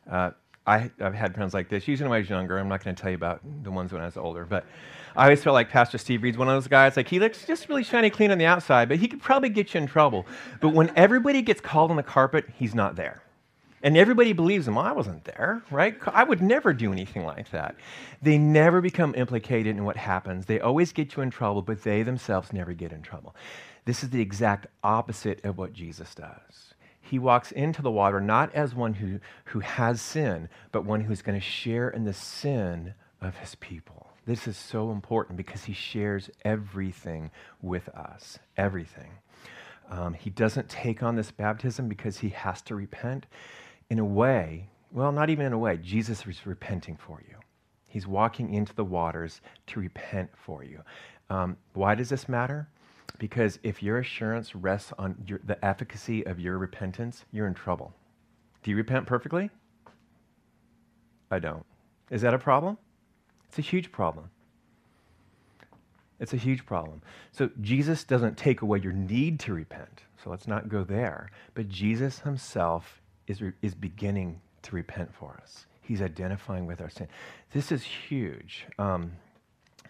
Uh, 0.09 0.31
I, 0.67 0.89
have 0.99 1.13
had 1.13 1.35
friends 1.35 1.53
like 1.53 1.69
this, 1.69 1.87
usually 1.87 2.09
when 2.09 2.15
I 2.15 2.19
was 2.19 2.29
younger. 2.29 2.57
I'm 2.57 2.67
not 2.67 2.83
going 2.83 2.95
to 2.95 3.01
tell 3.01 3.11
you 3.11 3.15
about 3.15 3.41
the 3.63 3.69
ones 3.69 3.93
when 3.93 4.01
I 4.01 4.05
was 4.05 4.17
older, 4.17 4.45
but 4.45 4.65
I 5.15 5.25
always 5.25 5.43
felt 5.43 5.53
like 5.53 5.69
Pastor 5.69 5.97
Steve 5.97 6.23
Reed's 6.23 6.37
one 6.37 6.47
of 6.47 6.55
those 6.55 6.67
guys. 6.67 6.97
Like, 6.97 7.07
he 7.07 7.19
looks 7.19 7.45
just 7.45 7.69
really 7.69 7.83
shiny 7.83 8.09
clean 8.09 8.31
on 8.31 8.37
the 8.39 8.45
outside, 8.45 8.89
but 8.89 8.97
he 8.97 9.07
could 9.07 9.21
probably 9.21 9.49
get 9.49 9.73
you 9.73 9.81
in 9.81 9.87
trouble. 9.87 10.25
But 10.61 10.69
when 10.69 10.91
everybody 10.95 11.41
gets 11.43 11.61
called 11.61 11.91
on 11.91 11.97
the 11.97 12.03
carpet, 12.03 12.45
he's 12.57 12.73
not 12.73 12.95
there. 12.95 13.21
And 13.83 13.95
everybody 13.95 14.33
believes 14.33 14.67
him. 14.67 14.79
I 14.79 14.91
wasn't 14.91 15.23
there, 15.25 15.61
right? 15.69 15.95
I 16.07 16.23
would 16.23 16.41
never 16.41 16.73
do 16.73 16.91
anything 16.91 17.23
like 17.23 17.51
that. 17.51 17.75
They 18.23 18.39
never 18.39 18.81
become 18.81 19.13
implicated 19.15 19.77
in 19.77 19.85
what 19.85 19.97
happens. 19.97 20.47
They 20.47 20.59
always 20.59 20.91
get 20.91 21.15
you 21.15 21.21
in 21.21 21.29
trouble, 21.29 21.61
but 21.61 21.83
they 21.83 22.01
themselves 22.01 22.51
never 22.51 22.73
get 22.73 22.91
in 22.91 23.03
trouble. 23.03 23.35
This 23.85 24.03
is 24.03 24.09
the 24.09 24.21
exact 24.21 24.65
opposite 24.83 25.45
of 25.45 25.59
what 25.59 25.73
Jesus 25.73 26.15
does 26.15 26.73
he 27.05 27.19
walks 27.19 27.51
into 27.51 27.83
the 27.83 27.91
water 27.91 28.19
not 28.19 28.53
as 28.55 28.73
one 28.73 28.95
who, 28.95 29.19
who 29.45 29.59
has 29.59 30.01
sin, 30.01 30.49
but 30.71 30.85
one 30.85 31.01
who's 31.01 31.21
going 31.21 31.39
to 31.39 31.45
share 31.45 31.89
in 31.89 32.03
the 32.03 32.13
sin 32.13 32.95
of 33.21 33.37
his 33.37 33.53
people. 33.55 34.07
This 34.25 34.47
is 34.47 34.57
so 34.57 34.91
important 34.91 35.37
because 35.37 35.65
he 35.65 35.73
shares 35.73 36.31
everything 36.43 37.29
with 37.61 37.89
us. 37.89 38.39
Everything. 38.57 39.11
Um, 39.89 40.13
he 40.15 40.31
doesn't 40.31 40.67
take 40.67 41.03
on 41.03 41.15
this 41.15 41.29
baptism 41.29 41.87
because 41.87 42.17
he 42.17 42.29
has 42.29 42.63
to 42.63 42.75
repent. 42.75 43.27
In 43.91 43.99
a 43.99 44.05
way, 44.05 44.69
well, 44.91 45.11
not 45.11 45.29
even 45.29 45.45
in 45.45 45.53
a 45.53 45.59
way, 45.59 45.77
Jesus 45.77 46.25
is 46.25 46.47
repenting 46.47 46.97
for 46.97 47.21
you. 47.29 47.35
He's 47.87 48.07
walking 48.07 48.51
into 48.51 48.73
the 48.73 48.83
waters 48.83 49.41
to 49.67 49.79
repent 49.79 50.31
for 50.35 50.63
you. 50.63 50.81
Um, 51.29 51.57
why 51.73 51.93
does 51.93 52.09
this 52.09 52.27
matter? 52.27 52.67
Because 53.17 53.59
if 53.63 53.81
your 53.81 53.99
assurance 53.99 54.55
rests 54.55 54.93
on 54.97 55.15
your, 55.25 55.39
the 55.43 55.63
efficacy 55.63 56.25
of 56.25 56.39
your 56.39 56.57
repentance, 56.57 57.25
you're 57.31 57.47
in 57.47 57.53
trouble. 57.53 57.93
Do 58.63 58.71
you 58.71 58.77
repent 58.77 59.05
perfectly? 59.07 59.49
I 61.31 61.39
don't. 61.39 61.65
Is 62.09 62.21
that 62.21 62.33
a 62.33 62.39
problem? 62.39 62.77
It's 63.47 63.59
a 63.59 63.61
huge 63.61 63.91
problem. 63.91 64.29
It's 66.19 66.33
a 66.33 66.37
huge 66.37 66.65
problem. 66.65 67.01
So 67.31 67.49
Jesus 67.61 68.03
doesn't 68.03 68.37
take 68.37 68.61
away 68.61 68.79
your 68.79 68.93
need 68.93 69.39
to 69.41 69.53
repent. 69.53 70.03
So 70.23 70.29
let's 70.29 70.47
not 70.47 70.69
go 70.69 70.83
there. 70.83 71.29
But 71.53 71.69
Jesus 71.69 72.19
himself 72.19 73.01
is, 73.27 73.41
re- 73.41 73.53
is 73.61 73.75
beginning 73.75 74.39
to 74.63 74.75
repent 74.75 75.13
for 75.13 75.39
us. 75.41 75.65
He's 75.81 76.01
identifying 76.01 76.65
with 76.65 76.81
our 76.81 76.89
sin. 76.89 77.07
This 77.51 77.71
is 77.71 77.83
huge. 77.83 78.65
Um, 78.79 79.11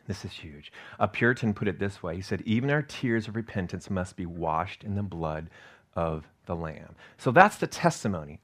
this 0.08 0.26
is 0.26 0.32
huge. 0.32 0.72
A 1.00 1.08
Puritan 1.08 1.54
put 1.54 1.68
it 1.68 1.80
this 1.80 2.04
way 2.04 2.15
He 2.15 2.22
said, 2.22 2.41
Even 2.46 2.70
our 2.70 2.82
tears 2.82 3.28
of 3.28 3.36
repentance 3.36 3.89
must 3.89 4.15
be 4.15 4.26
washed 4.26 4.84
in 4.84 4.96
the 4.96 5.04
blood 5.04 5.50
of 5.96 6.28
the 6.46 6.56
Lamb. 6.56 6.96
So 7.18 7.32
that's 7.32 7.58
the 7.58 7.68
testimony. 7.68 8.39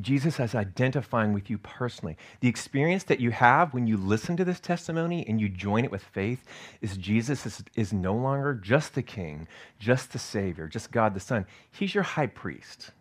Jesus 0.00 0.40
is 0.40 0.54
identifying 0.54 1.32
with 1.32 1.50
you 1.50 1.58
personally. 1.58 2.16
The 2.40 2.48
experience 2.48 3.04
that 3.04 3.20
you 3.20 3.32
have 3.32 3.74
when 3.74 3.86
you 3.86 3.96
listen 3.96 4.36
to 4.36 4.44
this 4.44 4.60
testimony 4.60 5.26
and 5.28 5.40
you 5.40 5.48
join 5.48 5.84
it 5.84 5.90
with 5.90 6.02
faith 6.02 6.44
is 6.80 6.96
Jesus 6.96 7.44
is, 7.44 7.64
is 7.74 7.92
no 7.92 8.14
longer 8.14 8.54
just 8.54 8.94
the 8.94 9.02
King, 9.02 9.48
just 9.78 10.12
the 10.12 10.18
Savior, 10.18 10.68
just 10.68 10.92
God 10.92 11.12
the 11.12 11.20
Son. 11.20 11.44
He's 11.72 11.94
your 11.94 12.04
high 12.04 12.28
priest. 12.28 12.92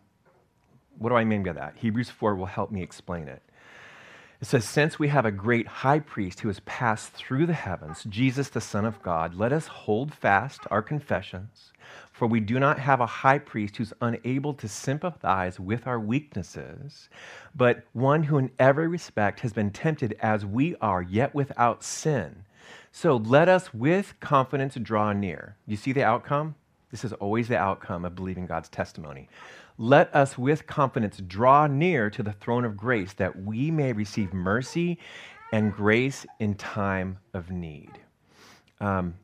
What 0.97 1.09
do 1.09 1.15
I 1.15 1.23
mean 1.23 1.43
by 1.43 1.53
that? 1.53 1.75
Hebrews 1.77 2.09
4 2.09 2.35
will 2.35 2.47
help 2.47 2.71
me 2.71 2.81
explain 2.81 3.27
it. 3.27 3.41
It 4.43 4.47
says, 4.47 4.65
Since 4.65 4.99
we 4.99 5.07
have 5.07 5.25
a 5.25 5.31
great 5.31 5.67
high 5.67 5.99
priest 5.99 6.41
who 6.41 6.49
has 6.49 6.59
passed 6.65 7.13
through 7.13 7.45
the 7.45 7.53
heavens, 7.53 8.03
Jesus, 8.09 8.49
the 8.49 8.59
Son 8.59 8.83
of 8.83 9.01
God, 9.01 9.35
let 9.35 9.53
us 9.53 9.67
hold 9.67 10.13
fast 10.13 10.59
our 10.69 10.81
confessions. 10.81 11.71
For 12.11 12.27
we 12.27 12.41
do 12.41 12.59
not 12.59 12.77
have 12.77 12.99
a 12.99 13.05
high 13.05 13.39
priest 13.39 13.77
who's 13.77 13.93
unable 14.01 14.53
to 14.55 14.67
sympathize 14.67 15.61
with 15.61 15.87
our 15.87 15.97
weaknesses, 15.97 17.07
but 17.55 17.85
one 17.93 18.23
who 18.23 18.37
in 18.37 18.51
every 18.59 18.89
respect 18.89 19.39
has 19.39 19.53
been 19.53 19.71
tempted 19.71 20.17
as 20.19 20.45
we 20.45 20.75
are, 20.81 21.01
yet 21.01 21.33
without 21.33 21.81
sin. 21.81 22.43
So 22.91 23.15
let 23.15 23.47
us 23.47 23.73
with 23.73 24.13
confidence 24.19 24.75
draw 24.75 25.13
near. 25.13 25.55
You 25.65 25.77
see 25.77 25.93
the 25.93 26.03
outcome? 26.03 26.55
This 26.91 27.05
is 27.05 27.13
always 27.13 27.47
the 27.47 27.57
outcome 27.57 28.03
of 28.03 28.13
believing 28.13 28.47
God's 28.47 28.67
testimony 28.67 29.29
let 29.77 30.13
us 30.15 30.37
with 30.37 30.67
confidence 30.67 31.17
draw 31.17 31.67
near 31.67 32.09
to 32.09 32.23
the 32.23 32.33
throne 32.33 32.65
of 32.65 32.77
grace 32.77 33.13
that 33.13 33.41
we 33.43 33.71
may 33.71 33.93
receive 33.93 34.33
mercy 34.33 34.99
and 35.51 35.73
grace 35.73 36.25
in 36.39 36.55
time 36.55 37.19
of 37.33 37.51
need. 37.51 37.91
Um, 38.79 39.15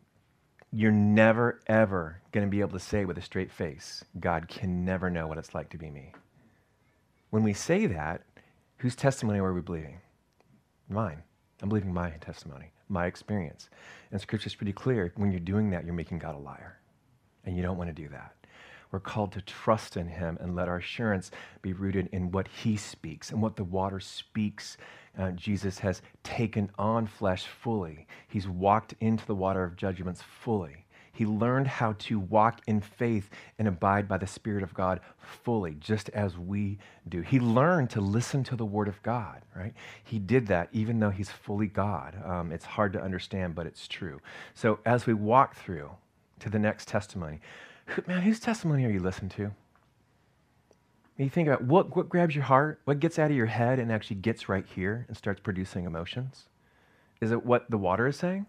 you're 0.72 0.92
never, 0.92 1.60
ever 1.68 2.22
going 2.32 2.46
to 2.46 2.52
be 2.52 2.62
able 2.62 2.78
to 2.78 2.80
say 2.80 3.06
with 3.06 3.18
a 3.18 3.22
straight 3.22 3.52
face, 3.52 4.04
God 4.20 4.48
can 4.48 4.86
never 4.86 5.10
know 5.10 5.28
what 5.28 5.38
it's 5.38 5.56
like 5.56 5.70
to 5.72 5.78
be 5.78 5.90
me. 5.90 6.14
When 7.32 7.44
we 7.44 7.54
say 7.54 7.88
that, 7.88 8.22
Whose 8.80 8.96
testimony 8.96 9.40
are 9.40 9.54
we 9.54 9.62
believing? 9.62 10.00
Mine. 10.90 11.22
I'm 11.62 11.68
believing 11.68 11.94
my 11.94 12.12
testimony, 12.22 12.72
my 12.88 13.08
experience. 13.08 13.70
And 14.12 14.22
Scripture 14.22 14.48
is 14.48 14.56
pretty 14.56 14.72
clear. 14.72 15.12
When 15.18 15.32
you're 15.32 15.42
doing 15.42 15.70
that, 15.72 15.84
you're 15.84 15.94
making 15.94 16.20
God 16.20 16.36
a 16.36 16.40
liar. 16.40 16.80
And 17.46 17.58
you 17.58 17.62
don't 17.62 17.78
want 17.78 17.90
to 17.90 18.02
do 18.02 18.08
that. 18.10 18.34
We're 18.92 19.00
called 19.00 19.32
to 19.34 19.42
trust 19.42 19.98
in 19.98 20.08
Him 20.08 20.38
and 20.42 20.56
let 20.56 20.68
our 20.68 20.78
assurance 20.78 21.32
be 21.62 21.74
rooted 21.74 22.10
in 22.12 22.32
what 22.32 22.48
He 22.48 22.76
speaks 22.76 23.32
and 23.32 23.42
what 23.42 23.56
the 23.56 23.64
water 23.64 24.00
speaks. 24.00 24.78
Uh, 25.18 25.32
Jesus 25.32 25.80
has 25.80 26.02
taken 26.24 26.72
on 26.78 27.06
flesh 27.06 27.46
fully, 27.46 28.08
He's 28.28 28.48
walked 28.48 28.96
into 29.00 29.26
the 29.26 29.36
water 29.36 29.64
of 29.64 29.76
judgments 29.76 30.22
fully. 30.22 30.86
He 31.20 31.26
learned 31.26 31.68
how 31.68 31.96
to 32.00 32.18
walk 32.18 32.62
in 32.66 32.80
faith 32.80 33.30
and 33.58 33.68
abide 33.68 34.08
by 34.08 34.18
the 34.18 34.26
Spirit 34.26 34.64
of 34.64 34.74
God 34.74 35.02
fully, 35.18 35.76
just 35.78 36.08
as 36.12 36.38
we 36.38 36.78
do. 37.10 37.20
He 37.20 37.42
learned 37.42 37.90
to 37.90 38.00
listen 38.00 38.42
to 38.46 38.56
the 38.56 38.66
Word 38.66 38.88
of 38.88 39.04
God, 39.04 39.42
right? 39.54 39.74
He 40.02 40.18
did 40.18 40.48
that 40.48 40.70
even 40.72 41.00
though 41.00 41.10
He's 41.10 41.30
fully 41.30 41.68
God. 41.68 42.16
Um, 42.24 42.54
it's 42.54 42.64
hard 42.64 42.94
to 42.94 43.02
understand, 43.02 43.54
but 43.54 43.66
it's 43.66 43.86
true. 43.86 44.22
So 44.54 44.80
as 44.86 45.06
we 45.06 45.14
walk 45.14 45.58
through 45.58 45.92
to 46.40 46.50
the 46.50 46.58
next 46.58 46.88
testimony, 46.88 47.42
man, 48.08 48.22
whose 48.22 48.40
testimony 48.40 48.86
are 48.86 48.90
you 48.90 49.00
listening 49.00 49.30
to? 49.32 49.52
you 51.24 51.30
think 51.30 51.48
about 51.50 51.64
what, 51.64 51.96
what 51.96 52.08
grabs 52.08 52.34
your 52.34 52.46
heart, 52.46 52.80
what 52.86 53.00
gets 53.00 53.20
out 53.20 53.30
of 53.30 53.36
your 53.36 53.46
head 53.46 53.78
and 53.78 53.92
actually 53.92 54.16
gets 54.16 54.48
right 54.48 54.66
here 54.66 55.06
and 55.08 55.18
starts 55.18 55.42
producing 55.42 55.86
emotions? 55.86 56.48
Is 57.20 57.32
it 57.32 57.46
what 57.46 57.70
the 57.70 57.78
water 57.78 58.08
is 58.08 58.16
saying? 58.16 58.46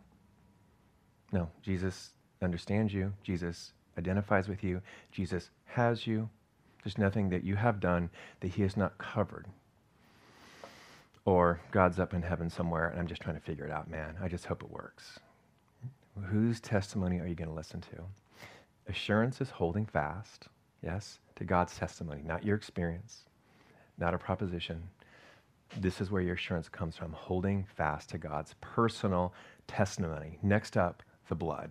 No, 1.32 1.50
Jesus 1.62 2.10
understands 2.40 2.94
you. 2.94 3.12
Jesus 3.24 3.72
identifies 3.98 4.48
with 4.48 4.62
you. 4.62 4.80
Jesus 5.10 5.50
has 5.66 6.06
you. 6.06 6.28
There's 6.84 6.98
nothing 6.98 7.28
that 7.30 7.44
you 7.44 7.56
have 7.56 7.80
done 7.80 8.08
that 8.40 8.52
he 8.52 8.62
has 8.62 8.76
not 8.76 8.96
covered. 8.98 9.46
Or 11.24 11.60
God's 11.72 11.98
up 11.98 12.14
in 12.14 12.22
heaven 12.22 12.48
somewhere 12.48 12.88
and 12.88 13.00
I'm 13.00 13.06
just 13.08 13.20
trying 13.20 13.36
to 13.36 13.42
figure 13.42 13.64
it 13.64 13.72
out, 13.72 13.90
man. 13.90 14.16
I 14.22 14.28
just 14.28 14.46
hope 14.46 14.62
it 14.62 14.70
works. 14.70 15.18
Whose 16.26 16.60
testimony 16.60 17.18
are 17.18 17.26
you 17.26 17.34
going 17.34 17.48
to 17.48 17.54
listen 17.54 17.80
to? 17.80 18.04
Assurance 18.88 19.40
is 19.40 19.50
holding 19.50 19.86
fast, 19.86 20.48
yes, 20.82 21.18
to 21.36 21.44
God's 21.44 21.76
testimony, 21.76 22.22
not 22.24 22.44
your 22.44 22.56
experience, 22.56 23.24
not 23.98 24.14
a 24.14 24.18
proposition. 24.18 24.82
This 25.78 26.00
is 26.00 26.10
where 26.10 26.22
your 26.22 26.34
assurance 26.34 26.68
comes 26.68 26.96
from, 26.96 27.12
holding 27.12 27.64
fast 27.76 28.10
to 28.10 28.18
God's 28.18 28.54
personal 28.60 29.32
testimony. 29.68 30.38
Next 30.42 30.76
up, 30.76 31.02
the 31.28 31.34
blood. 31.34 31.70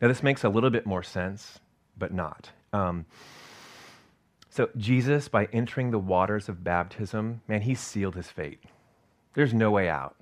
Now, 0.00 0.08
this 0.08 0.22
makes 0.22 0.44
a 0.44 0.48
little 0.48 0.70
bit 0.70 0.86
more 0.86 1.02
sense, 1.02 1.58
but 1.98 2.12
not. 2.12 2.50
Um, 2.72 3.04
so, 4.48 4.70
Jesus, 4.76 5.28
by 5.28 5.46
entering 5.52 5.90
the 5.90 5.98
waters 5.98 6.48
of 6.48 6.64
baptism, 6.64 7.42
man, 7.46 7.62
he 7.62 7.74
sealed 7.74 8.14
his 8.14 8.28
fate. 8.28 8.60
There's 9.34 9.54
no 9.54 9.70
way 9.70 9.88
out. 9.88 10.16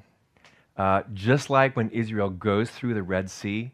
Uh, 0.76 1.02
just 1.14 1.48
like 1.48 1.76
when 1.76 1.88
Israel 1.90 2.28
goes 2.28 2.70
through 2.70 2.94
the 2.94 3.02
Red 3.02 3.30
Sea, 3.30 3.72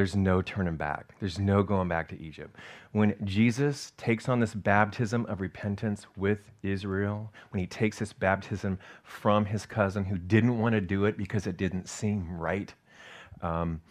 there's 0.00 0.16
no 0.16 0.40
turning 0.40 0.76
back. 0.76 1.14
There's 1.20 1.38
no 1.38 1.62
going 1.62 1.86
back 1.86 2.08
to 2.08 2.18
Egypt. 2.18 2.56
When 2.92 3.14
Jesus 3.22 3.92
takes 3.98 4.30
on 4.30 4.40
this 4.40 4.54
baptism 4.54 5.26
of 5.26 5.42
repentance 5.42 6.06
with 6.16 6.38
Israel, 6.62 7.30
when 7.50 7.60
he 7.60 7.66
takes 7.66 7.98
this 7.98 8.14
baptism 8.14 8.78
from 9.02 9.44
his 9.44 9.66
cousin 9.66 10.06
who 10.06 10.16
didn't 10.16 10.58
want 10.58 10.72
to 10.72 10.80
do 10.80 11.04
it 11.04 11.18
because 11.18 11.46
it 11.46 11.58
didn't 11.58 11.86
seem 11.86 12.34
right, 12.34 12.72
um, 13.42 13.82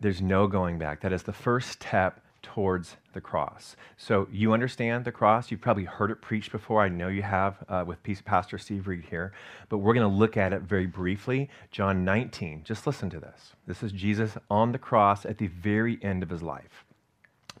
there's 0.00 0.22
no 0.22 0.46
going 0.46 0.78
back. 0.78 1.00
That 1.00 1.12
is 1.12 1.24
the 1.24 1.32
first 1.32 1.70
step 1.70 2.20
towards 2.54 2.96
the 3.12 3.20
cross. 3.20 3.76
So 3.98 4.26
you 4.32 4.54
understand 4.54 5.04
the 5.04 5.12
cross. 5.12 5.50
You've 5.50 5.60
probably 5.60 5.84
heard 5.84 6.10
it 6.10 6.22
preached 6.22 6.50
before. 6.50 6.82
I 6.82 6.88
know 6.88 7.08
you 7.08 7.22
have 7.22 7.62
uh, 7.68 7.84
with 7.86 8.02
peace 8.02 8.22
Pastor 8.22 8.56
Steve 8.56 8.88
Reed 8.88 9.04
here. 9.10 9.32
But 9.68 9.78
we're 9.78 9.92
going 9.92 10.10
to 10.10 10.16
look 10.16 10.38
at 10.38 10.54
it 10.54 10.62
very 10.62 10.86
briefly. 10.86 11.50
John 11.70 12.06
19. 12.06 12.62
Just 12.64 12.86
listen 12.86 13.10
to 13.10 13.20
this. 13.20 13.52
This 13.66 13.82
is 13.82 13.92
Jesus 13.92 14.38
on 14.50 14.72
the 14.72 14.78
cross 14.78 15.26
at 15.26 15.36
the 15.36 15.48
very 15.48 15.98
end 16.02 16.22
of 16.22 16.30
his 16.30 16.42
life. 16.42 16.86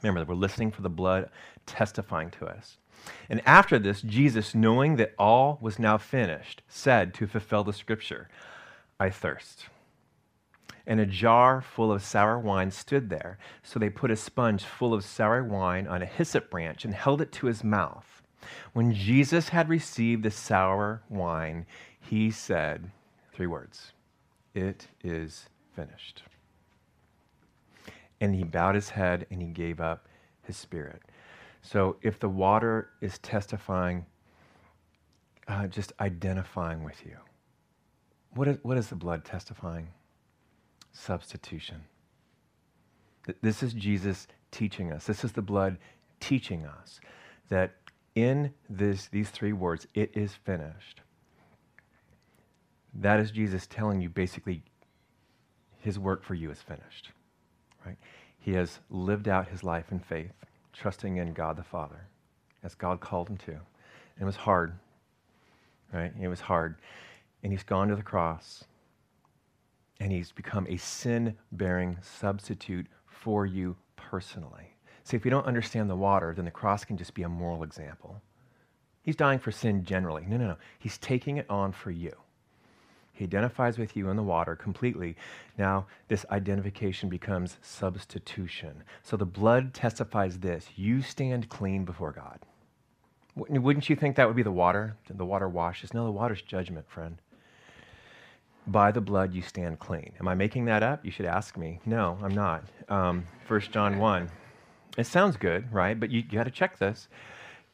Remember, 0.02 0.24
we're 0.24 0.40
listening 0.40 0.70
for 0.70 0.80
the 0.80 0.88
blood 0.88 1.28
testifying 1.66 2.30
to 2.30 2.46
us. 2.46 2.78
And 3.28 3.42
after 3.44 3.78
this, 3.78 4.00
Jesus, 4.00 4.54
knowing 4.54 4.96
that 4.96 5.12
all 5.18 5.58
was 5.60 5.78
now 5.78 5.98
finished, 5.98 6.62
said 6.66 7.12
to 7.14 7.26
fulfill 7.26 7.62
the 7.62 7.72
scripture, 7.74 8.28
I 8.98 9.10
thirst 9.10 9.66
and 10.88 11.00
a 11.00 11.06
jar 11.06 11.60
full 11.60 11.92
of 11.92 12.02
sour 12.02 12.38
wine 12.38 12.70
stood 12.70 13.10
there. 13.10 13.38
So 13.62 13.78
they 13.78 13.90
put 13.90 14.10
a 14.10 14.16
sponge 14.16 14.64
full 14.64 14.94
of 14.94 15.04
sour 15.04 15.44
wine 15.44 15.86
on 15.86 16.00
a 16.00 16.06
hyssop 16.06 16.50
branch 16.50 16.84
and 16.86 16.94
held 16.94 17.20
it 17.20 17.30
to 17.32 17.46
his 17.46 17.62
mouth. 17.62 18.22
When 18.72 18.94
Jesus 18.94 19.50
had 19.50 19.68
received 19.68 20.22
the 20.22 20.30
sour 20.30 21.02
wine, 21.10 21.66
he 22.00 22.30
said 22.30 22.90
three 23.34 23.46
words 23.46 23.92
It 24.54 24.88
is 25.04 25.50
finished. 25.76 26.22
And 28.20 28.34
he 28.34 28.42
bowed 28.42 28.74
his 28.74 28.88
head 28.88 29.26
and 29.30 29.42
he 29.42 29.48
gave 29.48 29.80
up 29.80 30.08
his 30.42 30.56
spirit. 30.56 31.02
So 31.60 31.96
if 32.00 32.18
the 32.18 32.30
water 32.30 32.88
is 33.02 33.18
testifying, 33.18 34.06
uh, 35.46 35.66
just 35.66 35.92
identifying 36.00 36.82
with 36.82 37.04
you, 37.04 37.16
what 38.34 38.48
is, 38.48 38.58
what 38.62 38.78
is 38.78 38.88
the 38.88 38.96
blood 38.96 39.26
testifying? 39.26 39.88
Substitution. 40.92 41.82
This 43.42 43.62
is 43.62 43.74
Jesus 43.74 44.26
teaching 44.50 44.92
us. 44.92 45.04
This 45.04 45.24
is 45.24 45.32
the 45.32 45.42
blood 45.42 45.78
teaching 46.20 46.66
us 46.66 47.00
that 47.48 47.74
in 48.14 48.52
this, 48.68 49.08
these 49.08 49.30
three 49.30 49.52
words, 49.52 49.86
it 49.94 50.10
is 50.14 50.34
finished. 50.34 51.02
That 52.94 53.20
is 53.20 53.30
Jesus 53.30 53.66
telling 53.66 54.00
you 54.00 54.08
basically 54.08 54.62
his 55.78 55.98
work 55.98 56.24
for 56.24 56.34
you 56.34 56.50
is 56.50 56.60
finished. 56.60 57.10
Right? 57.84 57.96
He 58.40 58.52
has 58.52 58.80
lived 58.90 59.28
out 59.28 59.48
his 59.48 59.62
life 59.62 59.92
in 59.92 60.00
faith, 60.00 60.32
trusting 60.72 61.16
in 61.16 61.32
God 61.32 61.56
the 61.56 61.62
Father, 61.62 62.06
as 62.64 62.74
God 62.74 63.00
called 63.00 63.28
him 63.28 63.36
to. 63.38 63.52
And 63.52 64.22
it 64.22 64.24
was 64.24 64.36
hard. 64.36 64.72
Right? 65.92 66.12
It 66.20 66.28
was 66.28 66.40
hard. 66.40 66.76
And 67.42 67.52
he's 67.52 67.62
gone 67.62 67.88
to 67.88 67.96
the 67.96 68.02
cross 68.02 68.64
and 70.00 70.12
he's 70.12 70.32
become 70.32 70.66
a 70.68 70.76
sin 70.76 71.36
bearing 71.52 71.96
substitute 72.00 72.86
for 73.06 73.46
you 73.46 73.76
personally. 73.96 74.74
See, 75.04 75.16
if 75.16 75.24
we 75.24 75.30
don't 75.30 75.46
understand 75.46 75.90
the 75.90 75.96
water, 75.96 76.34
then 76.34 76.44
the 76.44 76.50
cross 76.50 76.84
can 76.84 76.96
just 76.96 77.14
be 77.14 77.22
a 77.22 77.28
moral 77.28 77.62
example. 77.62 78.20
He's 79.02 79.16
dying 79.16 79.38
for 79.38 79.50
sin 79.50 79.84
generally. 79.84 80.24
No, 80.26 80.36
no, 80.36 80.48
no. 80.48 80.56
He's 80.78 80.98
taking 80.98 81.38
it 81.38 81.46
on 81.48 81.72
for 81.72 81.90
you. 81.90 82.12
He 83.12 83.24
identifies 83.24 83.78
with 83.78 83.96
you 83.96 84.10
in 84.10 84.16
the 84.16 84.22
water 84.22 84.54
completely. 84.54 85.16
Now, 85.56 85.86
this 86.06 86.24
identification 86.30 87.08
becomes 87.08 87.56
substitution. 87.62 88.84
So 89.02 89.16
the 89.16 89.26
blood 89.26 89.74
testifies 89.74 90.38
this 90.38 90.68
you 90.76 91.02
stand 91.02 91.48
clean 91.48 91.84
before 91.84 92.12
God. 92.12 92.40
Wouldn't 93.34 93.88
you 93.88 93.96
think 93.96 94.16
that 94.16 94.26
would 94.26 94.36
be 94.36 94.42
the 94.42 94.52
water? 94.52 94.96
The 95.08 95.24
water 95.24 95.48
washes. 95.48 95.94
No, 95.94 96.04
the 96.04 96.12
water's 96.12 96.42
judgment, 96.42 96.88
friend 96.88 97.18
by 98.70 98.92
the 98.92 99.00
blood 99.00 99.34
you 99.34 99.42
stand 99.42 99.78
clean. 99.78 100.12
Am 100.20 100.28
I 100.28 100.34
making 100.34 100.66
that 100.66 100.82
up? 100.82 101.04
You 101.04 101.10
should 101.10 101.26
ask 101.26 101.56
me. 101.56 101.80
No, 101.86 102.18
I'm 102.22 102.34
not. 102.34 102.64
Um, 102.88 103.24
1 103.46 103.60
John 103.72 103.98
1. 103.98 104.30
It 104.96 105.06
sounds 105.06 105.36
good, 105.36 105.72
right? 105.72 105.98
But 105.98 106.10
you, 106.10 106.22
you 106.28 106.38
got 106.38 106.44
to 106.44 106.50
check 106.50 106.78
this. 106.78 107.08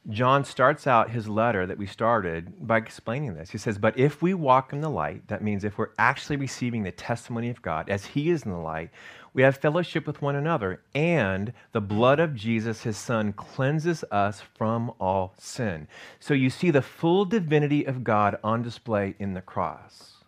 John 0.09 0.45
starts 0.45 0.85
out 0.85 1.09
his 1.09 1.27
letter 1.27 1.65
that 1.65 1.79
we 1.79 1.87
started 1.87 2.67
by 2.67 2.77
explaining 2.77 3.33
this. 3.33 3.49
He 3.49 3.57
says, 3.57 3.79
But 3.79 3.97
if 3.97 4.21
we 4.21 4.35
walk 4.35 4.71
in 4.71 4.81
the 4.81 4.89
light, 4.89 5.27
that 5.29 5.43
means 5.43 5.63
if 5.63 5.79
we're 5.79 5.89
actually 5.97 6.35
receiving 6.35 6.83
the 6.83 6.91
testimony 6.91 7.49
of 7.49 7.63
God 7.63 7.89
as 7.89 8.05
He 8.05 8.29
is 8.29 8.43
in 8.43 8.51
the 8.51 8.57
light, 8.57 8.91
we 9.33 9.41
have 9.41 9.57
fellowship 9.57 10.05
with 10.05 10.21
one 10.21 10.35
another, 10.35 10.81
and 10.93 11.51
the 11.71 11.81
blood 11.81 12.19
of 12.19 12.35
Jesus, 12.35 12.83
His 12.83 12.97
Son, 12.97 13.33
cleanses 13.33 14.03
us 14.11 14.41
from 14.55 14.93
all 14.99 15.33
sin. 15.39 15.87
So 16.19 16.35
you 16.35 16.51
see 16.51 16.69
the 16.69 16.83
full 16.83 17.25
divinity 17.25 17.83
of 17.83 18.03
God 18.03 18.37
on 18.43 18.61
display 18.61 19.15
in 19.17 19.33
the 19.33 19.41
cross. 19.41 20.23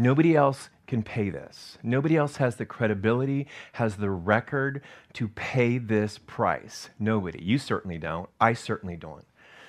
Nobody 0.00 0.34
else 0.34 0.70
can 0.86 1.02
pay 1.02 1.28
this. 1.28 1.76
Nobody 1.82 2.16
else 2.16 2.36
has 2.36 2.56
the 2.56 2.64
credibility, 2.64 3.46
has 3.72 3.96
the 3.96 4.08
record 4.08 4.80
to 5.12 5.28
pay 5.28 5.76
this 5.76 6.16
price. 6.16 6.88
Nobody. 6.98 7.44
You 7.44 7.58
certainly 7.58 7.98
don't. 7.98 8.30
I 8.40 8.54
certainly 8.54 8.96
don't. 8.96 9.26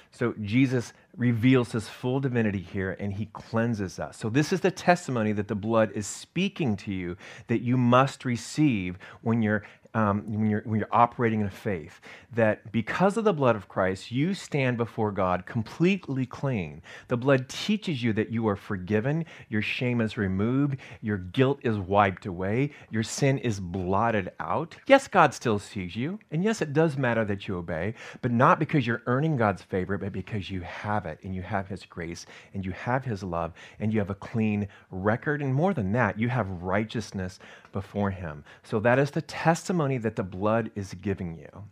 So 0.10 0.34
Jesus 0.42 0.94
reveals 1.18 1.74
his 1.74 1.90
full 1.90 2.22
divinity 2.22 2.62
here 2.62 2.96
and 2.98 3.12
he 3.12 3.26
cleanses 3.28 4.00
us. 4.00 4.18
So, 4.18 4.30
this 4.30 4.54
is 4.54 4.62
the 4.62 4.72
testimony 4.72 5.34
that 5.34 5.50
the 5.50 5.56
blood 5.56 5.92
is 5.94 6.08
speaking 6.08 6.78
to 6.78 6.94
you 6.94 7.18
that 7.48 7.62
you 7.62 7.76
must 7.76 8.24
receive 8.24 8.98
when 9.22 9.42
you're 9.42 9.64
um, 9.94 10.24
when, 10.28 10.50
you're, 10.50 10.62
when 10.62 10.80
you're 10.80 10.90
operating 10.92 11.42
in 11.42 11.48
a 11.48 11.52
faith, 11.52 12.00
that 12.34 12.72
because 12.72 13.18
of 13.18 13.24
the 13.24 13.34
blood 13.34 13.56
of 13.56 13.68
Christ, 13.68 14.12
you 14.12 14.34
stand 14.34 14.78
before 14.78 15.12
God 15.12 15.46
completely 15.46 16.26
clean. 16.26 16.82
The 17.08 17.18
blood 17.18 17.50
teaches 17.50 18.02
you 18.02 18.14
that 18.14 18.30
you 18.30 18.48
are 18.48 18.56
forgiven, 18.56 19.26
your 19.50 19.62
shame 19.62 20.02
is 20.02 20.18
removed, 20.18 20.78
your 21.02 21.18
guilt 21.18 21.60
is 21.64 21.78
wiped 21.78 22.26
away, 22.26 22.72
your 22.90 23.04
sin 23.04 23.38
is 23.40 23.60
blotted 23.60 24.32
out. 24.40 24.76
Yes, 24.88 25.08
God 25.08 25.34
still 25.34 25.60
sees 25.60 25.96
you, 25.96 26.20
and 26.32 26.44
yes, 26.44 26.62
it 26.62 26.74
does 26.74 26.98
matter 26.98 27.26
that 27.26 27.48
you 27.48 27.58
obey, 27.58 27.94
but 28.22 28.32
not 28.32 28.60
because 28.60 28.88
you're 28.88 29.04
earning 29.08 29.36
God's 29.36 29.62
favor, 29.62 29.98
but 29.98 30.14
because 30.14 30.50
you 30.50 30.62
have 30.62 31.06
it, 31.06 31.20
and 31.24 31.36
you 31.36 31.42
have 31.42 31.68
His 31.68 31.86
grace, 31.86 32.26
and 32.54 32.66
you 32.66 32.72
have 32.72 33.04
His 33.04 33.24
love, 33.24 33.54
and 33.80 33.92
you 33.92 34.00
have 34.00 34.10
a 34.10 34.16
clean 34.16 34.68
record. 34.90 35.42
And 35.42 35.54
more 35.54 35.74
than 35.74 35.92
that, 35.94 36.18
you 36.18 36.30
have 36.30 36.48
righteousness 36.64 37.40
before 37.72 38.12
Him. 38.12 38.44
So 38.64 38.80
that 38.80 39.00
is 39.00 39.12
the 39.12 39.22
testimony 39.22 39.98
that 40.00 40.16
the 40.16 40.24
blood 40.24 40.72
is 40.76 40.94
giving 40.96 41.38
you. 41.38 41.64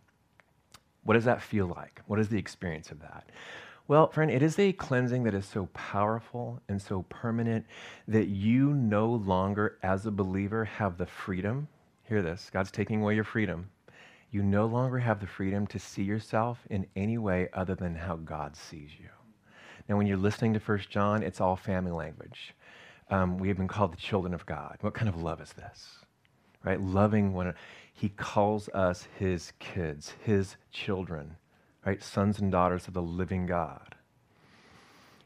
What 1.04 1.14
does 1.14 1.24
that 1.24 1.42
feel 1.42 1.66
like? 1.66 2.02
What 2.06 2.20
is 2.20 2.28
the 2.28 2.38
experience 2.38 2.90
of 2.90 3.00
that? 3.00 3.30
Well, 3.88 4.08
friend, 4.10 4.30
it 4.30 4.42
is 4.42 4.58
a 4.58 4.72
cleansing 4.72 5.24
that 5.24 5.34
is 5.34 5.46
so 5.46 5.66
powerful 5.74 6.60
and 6.68 6.80
so 6.80 7.02
permanent 7.08 7.66
that 8.06 8.28
you 8.28 8.72
no 8.72 9.10
longer, 9.10 9.78
as 9.82 10.06
a 10.06 10.12
believer, 10.12 10.64
have 10.64 10.96
the 10.96 11.06
freedom. 11.06 11.66
Hear 12.04 12.22
this 12.22 12.50
God's 12.52 12.70
taking 12.70 13.02
away 13.02 13.16
your 13.16 13.24
freedom. 13.24 13.68
You 14.30 14.44
no 14.44 14.66
longer 14.66 14.98
have 14.98 15.18
the 15.18 15.26
freedom 15.26 15.66
to 15.68 15.78
see 15.80 16.04
yourself 16.04 16.60
in 16.70 16.86
any 16.94 17.18
way 17.18 17.48
other 17.52 17.74
than 17.74 17.96
how 17.96 18.14
God 18.16 18.54
sees 18.54 18.90
you. 18.96 19.08
Now, 19.88 19.96
when 19.96 20.06
you're 20.06 20.16
listening 20.16 20.52
to 20.52 20.60
First 20.60 20.88
John, 20.88 21.24
it's 21.24 21.40
all 21.40 21.56
family 21.56 21.90
language. 21.90 22.54
Um, 23.10 23.38
we 23.38 23.48
have 23.48 23.56
been 23.56 23.68
called 23.68 23.92
the 23.92 23.96
children 23.96 24.32
of 24.32 24.46
God. 24.46 24.78
What 24.80 24.94
kind 24.94 25.08
of 25.08 25.20
love 25.20 25.40
is 25.40 25.52
this? 25.52 25.98
Right? 26.64 26.80
Loving 26.80 27.32
one 27.32 27.52
He 27.92 28.10
calls 28.10 28.68
us 28.70 29.08
his 29.18 29.52
kids, 29.58 30.14
his 30.22 30.56
children, 30.72 31.36
right? 31.84 32.02
Sons 32.02 32.38
and 32.38 32.52
daughters 32.52 32.86
of 32.86 32.94
the 32.94 33.02
living 33.02 33.46
God. 33.46 33.94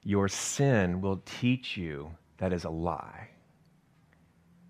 Your 0.02 0.28
sin 0.28 1.00
will 1.00 1.22
teach 1.24 1.76
you 1.76 2.10
that 2.38 2.52
is 2.52 2.64
a 2.64 2.70
lie, 2.70 3.28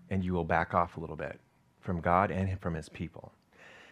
and 0.09 0.23
you 0.23 0.33
will 0.33 0.43
back 0.43 0.73
off 0.73 0.97
a 0.97 0.99
little 0.99 1.15
bit 1.15 1.39
from 1.79 2.01
God 2.01 2.31
and 2.31 2.59
from 2.59 2.73
his 2.73 2.89
people. 2.89 3.31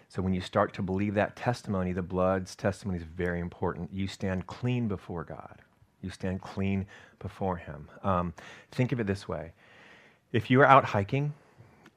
So 0.09 0.21
when 0.21 0.33
you 0.33 0.41
start 0.41 0.73
to 0.73 0.81
believe 0.81 1.15
that 1.15 1.35
testimony, 1.35 1.91
the 1.91 2.03
blood's 2.03 2.55
testimony 2.55 2.99
is 2.99 3.03
very 3.03 3.39
important. 3.39 3.91
You 3.91 4.07
stand 4.07 4.47
clean 4.47 4.87
before 4.87 5.23
God. 5.23 5.59
You 6.03 6.11
stand 6.11 6.41
clean 6.41 6.85
before 7.19 7.57
Him. 7.57 7.89
Um, 8.03 8.33
think 8.71 8.91
of 8.91 8.99
it 8.99 9.07
this 9.07 9.27
way 9.27 9.53
if 10.33 10.49
you 10.49 10.57
were 10.57 10.65
out 10.65 10.83
hiking 10.83 11.33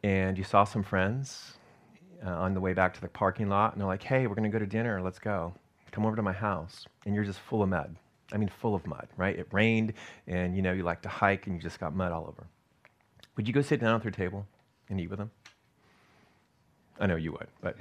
and 0.05 0.39
you 0.39 0.45
saw 0.45 0.65
some 0.65 0.83
friends 0.83 1.55
uh, 2.25 2.31
on 2.31 2.55
the 2.55 2.61
way 2.61 2.75
back 2.75 2.95
to 2.95 3.01
the 3.01 3.09
parking 3.09 3.49
lot 3.49 3.73
and 3.73 3.81
they're 3.81 3.89
like, 3.89 4.03
hey, 4.03 4.27
we're 4.27 4.35
going 4.35 4.51
to 4.51 4.51
go 4.51 4.59
to 4.59 4.67
dinner, 4.67 5.03
let's 5.03 5.19
go. 5.19 5.53
Come 5.91 6.05
over 6.05 6.15
to 6.15 6.23
my 6.23 6.33
house. 6.33 6.87
And 7.07 7.15
you're 7.15 7.25
just 7.25 7.41
full 7.41 7.63
of 7.63 7.71
mud. 7.71 7.97
I 8.33 8.37
mean, 8.37 8.49
full 8.49 8.75
of 8.75 8.87
mud, 8.87 9.09
right? 9.17 9.37
It 9.39 9.49
rained 9.53 9.95
and 10.27 10.55
you 10.55 10.61
know, 10.61 10.73
you 10.73 10.83
like 10.83 11.01
to 11.03 11.09
hike 11.09 11.47
and 11.47 11.57
you 11.57 11.63
just 11.63 11.81
got 11.81 11.95
mud 11.95 12.13
all 12.13 12.27
over. 12.29 12.47
Would 13.37 13.49
you 13.49 13.55
go 13.55 13.63
sit 13.63 13.81
down 13.81 13.95
at 13.95 14.03
their 14.03 14.11
table 14.11 14.47
and 14.91 15.01
eat 15.01 15.09
with 15.09 15.19
them? 15.19 15.31
I 17.01 17.07
know 17.07 17.17
you 17.17 17.33
would, 17.33 17.49
but 17.61 17.77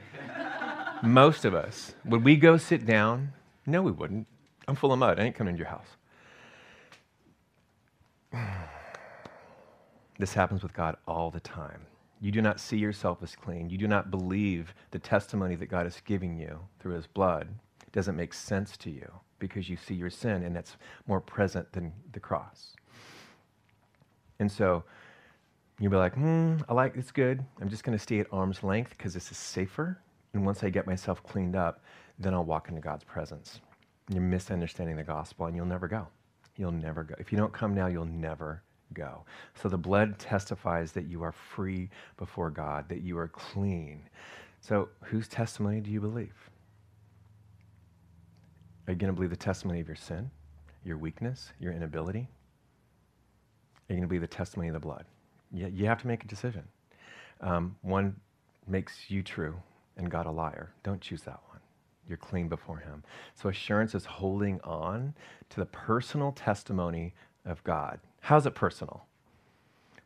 most 1.03 1.45
of 1.45 1.53
us, 1.53 1.93
would 2.05 2.23
we 2.23 2.35
go 2.35 2.57
sit 2.57 2.85
down? 2.85 3.33
No, 3.65 3.81
we 3.81 3.91
wouldn't. 3.91 4.27
I'm 4.67 4.75
full 4.75 4.93
of 4.93 4.99
mud. 4.99 5.19
I 5.19 5.23
ain't 5.23 5.35
coming 5.35 5.53
into 5.53 5.59
your 5.59 5.69
house. 5.69 5.87
This 10.17 10.33
happens 10.33 10.63
with 10.63 10.73
God 10.73 10.95
all 11.07 11.29
the 11.29 11.41
time. 11.41 11.81
You 12.21 12.31
do 12.31 12.41
not 12.41 12.61
see 12.61 12.77
yourself 12.77 13.21
as 13.21 13.35
clean. 13.35 13.69
You 13.69 13.77
do 13.77 13.87
not 13.87 14.11
believe 14.11 14.73
the 14.91 14.99
testimony 14.99 15.55
that 15.55 15.65
God 15.65 15.85
is 15.85 16.01
giving 16.05 16.37
you 16.37 16.59
through 16.79 16.93
his 16.93 17.05
blood. 17.05 17.49
It 17.85 17.91
doesn't 17.91 18.15
make 18.15 18.33
sense 18.33 18.77
to 18.77 18.89
you 18.89 19.11
because 19.39 19.69
you 19.69 19.75
see 19.75 19.93
your 19.93 20.09
sin 20.09 20.43
and 20.43 20.55
that's 20.55 20.77
more 21.07 21.19
present 21.19 21.69
than 21.73 21.91
the 22.13 22.19
cross. 22.21 22.75
And 24.39 24.49
so 24.49 24.83
you'll 25.79 25.91
be 25.91 25.97
like, 25.97 26.15
hmm, 26.15 26.57
I 26.69 26.73
like 26.73 26.95
it's 26.95 27.11
good. 27.11 27.43
I'm 27.61 27.69
just 27.69 27.83
going 27.83 27.97
to 27.97 28.01
stay 28.01 28.19
at 28.19 28.27
arm's 28.31 28.63
length 28.63 28.91
because 28.91 29.13
this 29.13 29.31
is 29.31 29.37
safer. 29.37 29.99
And 30.33 30.45
once 30.45 30.63
I 30.63 30.69
get 30.69 30.87
myself 30.87 31.21
cleaned 31.23 31.55
up, 31.55 31.83
then 32.17 32.33
I'll 32.33 32.45
walk 32.45 32.69
into 32.69 32.81
God's 32.81 33.03
presence. 33.03 33.59
You're 34.09 34.21
misunderstanding 34.21 34.95
the 34.95 35.03
gospel 35.03 35.47
and 35.47 35.55
you'll 35.55 35.65
never 35.65 35.87
go. 35.89 36.07
You'll 36.57 36.71
never 36.71 37.03
go. 37.03 37.15
If 37.19 37.31
you 37.31 37.37
don't 37.37 37.53
come 37.53 37.73
now, 37.73 37.87
you'll 37.87 38.05
never 38.05 38.61
go. 38.93 39.25
So 39.55 39.69
the 39.69 39.77
blood 39.77 40.17
testifies 40.19 40.91
that 40.93 41.05
you 41.07 41.23
are 41.23 41.31
free 41.31 41.89
before 42.17 42.49
God, 42.49 42.87
that 42.89 43.01
you 43.01 43.17
are 43.17 43.27
clean. 43.27 44.01
So 44.61 44.89
whose 45.01 45.27
testimony 45.27 45.81
do 45.81 45.91
you 45.91 45.99
believe? 45.99 46.49
Are 48.87 48.93
you 48.93 48.99
going 48.99 49.11
to 49.11 49.15
believe 49.15 49.31
the 49.31 49.35
testimony 49.35 49.79
of 49.81 49.87
your 49.87 49.95
sin, 49.95 50.29
your 50.83 50.97
weakness, 50.97 51.51
your 51.59 51.73
inability? 51.73 52.27
Are 53.89 53.93
you 53.93 53.95
going 53.95 54.01
to 54.03 54.07
believe 54.07 54.21
the 54.21 54.27
testimony 54.27 54.69
of 54.69 54.73
the 54.73 54.79
blood? 54.79 55.05
You, 55.51 55.67
you 55.67 55.85
have 55.87 56.01
to 56.01 56.07
make 56.07 56.23
a 56.23 56.27
decision. 56.27 56.63
Um, 57.41 57.75
one 57.81 58.15
makes 58.67 59.09
you 59.09 59.23
true 59.23 59.55
and 59.97 60.09
God 60.09 60.25
a 60.25 60.31
liar. 60.31 60.71
Don't 60.83 61.01
choose 61.01 61.23
that 61.23 61.39
one. 61.49 61.54
You're 62.07 62.17
clean 62.17 62.47
before 62.47 62.77
Him. 62.77 63.03
So 63.33 63.49
assurance 63.49 63.95
is 63.95 64.05
holding 64.05 64.61
on 64.61 65.13
to 65.49 65.59
the 65.59 65.65
personal 65.65 66.31
testimony 66.31 67.13
of 67.45 67.63
God. 67.63 67.99
How's 68.21 68.45
it 68.45 68.55
personal? 68.55 69.05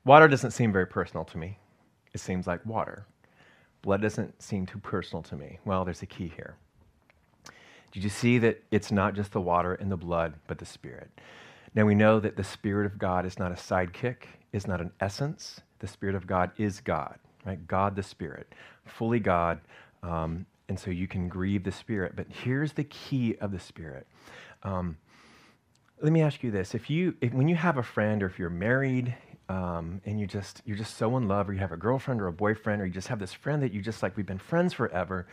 Water 0.06 0.28
doesn't 0.28 0.52
seem 0.52 0.72
very 0.72 0.88
personal 0.88 1.26
to 1.26 1.38
me. 1.38 1.58
It 2.14 2.20
seems 2.20 2.48
like 2.48 2.66
water. 2.66 3.06
Blood 3.82 4.02
doesn't 4.02 4.42
seem 4.42 4.66
too 4.66 4.80
personal 4.80 5.22
to 5.24 5.36
me. 5.36 5.60
Well, 5.66 5.86
there's 5.86 6.02
a 6.02 6.06
key 6.08 6.32
here. 6.36 6.56
Did 7.92 8.04
you 8.04 8.10
see 8.10 8.38
that 8.40 8.64
it's 8.72 8.92
not 8.92 9.16
just 9.16 9.32
the 9.32 9.42
water 9.42 9.74
and 9.76 9.92
the 9.92 9.98
blood, 9.98 10.36
but 10.48 10.58
the 10.58 10.66
Spirit? 10.66 11.10
Now 11.76 11.86
we 11.86 11.96
know 11.96 12.20
that 12.20 12.36
the 12.36 12.44
Spirit 12.44 12.86
of 12.86 12.98
God 12.98 13.26
is 13.26 13.40
not 13.40 13.52
a 13.52 13.56
sidekick, 13.56 14.24
is 14.54 14.68
not 14.68 14.82
an 14.82 14.92
essence. 15.00 15.62
The 15.80 15.88
Spirit 15.88 16.16
of 16.16 16.28
God 16.28 16.52
is 16.58 16.82
God, 16.82 17.18
right? 17.46 17.66
God 17.68 17.96
the 17.96 18.04
Spirit, 18.04 18.54
fully 18.86 19.20
God. 19.20 19.62
Um, 20.04 20.46
and 20.70 20.80
so 20.80 20.92
you 20.92 21.08
can 21.08 21.28
grieve 21.28 21.64
the 21.64 21.72
Spirit. 21.72 22.14
But 22.16 22.28
here's 22.30 22.74
the 22.74 22.86
key 22.86 23.36
of 23.42 23.52
the 23.52 23.60
Spirit. 23.60 24.08
Um, 24.64 24.98
let 26.02 26.14
me 26.14 26.22
ask 26.22 26.44
you 26.44 26.52
this: 26.52 26.74
If 26.74 26.90
you, 26.90 27.16
if, 27.20 27.34
when 27.34 27.50
you 27.50 27.56
have 27.56 27.78
a 27.78 27.84
friend, 27.84 28.24
or 28.24 28.28
if 28.28 28.40
you're 28.40 28.50
married, 28.50 29.14
um, 29.50 30.00
and 30.06 30.20
you 30.20 30.28
just 30.28 30.62
you're 30.66 30.78
just 30.78 30.96
so 30.96 31.18
in 31.18 31.28
love, 31.28 31.50
or 31.50 31.54
you 31.54 31.60
have 31.60 31.74
a 31.74 31.78
girlfriend 31.78 32.22
or 32.22 32.28
a 32.28 32.32
boyfriend, 32.34 32.82
or 32.82 32.86
you 32.86 32.94
just 32.94 33.10
have 33.10 33.20
this 33.20 33.34
friend 33.34 33.62
that 33.64 33.74
you 33.74 33.82
just 33.82 34.02
like, 34.02 34.16
we've 34.16 34.26
been 34.26 34.38
friends 34.38 34.74
forever. 34.74 35.28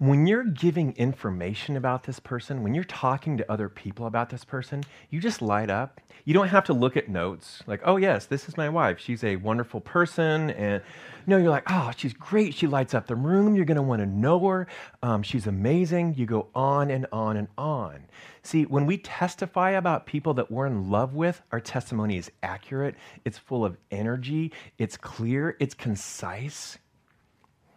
When 0.00 0.26
you're 0.26 0.44
giving 0.44 0.96
information 0.96 1.76
about 1.76 2.04
this 2.04 2.18
person, 2.20 2.62
when 2.62 2.72
you're 2.74 2.84
talking 2.84 3.36
to 3.36 3.52
other 3.52 3.68
people 3.68 4.06
about 4.06 4.30
this 4.30 4.46
person, 4.46 4.82
you 5.10 5.20
just 5.20 5.42
light 5.42 5.68
up. 5.68 6.00
You 6.24 6.32
don't 6.32 6.48
have 6.48 6.64
to 6.64 6.72
look 6.72 6.96
at 6.96 7.10
notes 7.10 7.62
like, 7.66 7.82
oh, 7.84 7.98
yes, 7.98 8.24
this 8.24 8.48
is 8.48 8.56
my 8.56 8.70
wife. 8.70 8.98
She's 8.98 9.22
a 9.22 9.36
wonderful 9.36 9.78
person. 9.78 10.52
And 10.52 10.82
no, 11.26 11.36
you're 11.36 11.50
like, 11.50 11.64
oh, 11.68 11.90
she's 11.94 12.14
great. 12.14 12.54
She 12.54 12.66
lights 12.66 12.94
up 12.94 13.08
the 13.08 13.14
room. 13.14 13.54
You're 13.54 13.66
going 13.66 13.76
to 13.76 13.82
want 13.82 14.00
to 14.00 14.06
know 14.06 14.38
her. 14.48 14.68
Um, 15.02 15.22
she's 15.22 15.46
amazing. 15.46 16.14
You 16.14 16.24
go 16.24 16.48
on 16.54 16.90
and 16.90 17.06
on 17.12 17.36
and 17.36 17.48
on. 17.58 18.06
See, 18.42 18.62
when 18.62 18.86
we 18.86 18.96
testify 18.96 19.72
about 19.72 20.06
people 20.06 20.32
that 20.32 20.50
we're 20.50 20.64
in 20.66 20.90
love 20.90 21.12
with, 21.12 21.42
our 21.52 21.60
testimony 21.60 22.16
is 22.16 22.30
accurate, 22.42 22.94
it's 23.26 23.36
full 23.36 23.66
of 23.66 23.76
energy, 23.90 24.50
it's 24.78 24.96
clear, 24.96 25.58
it's 25.60 25.74
concise. 25.74 26.78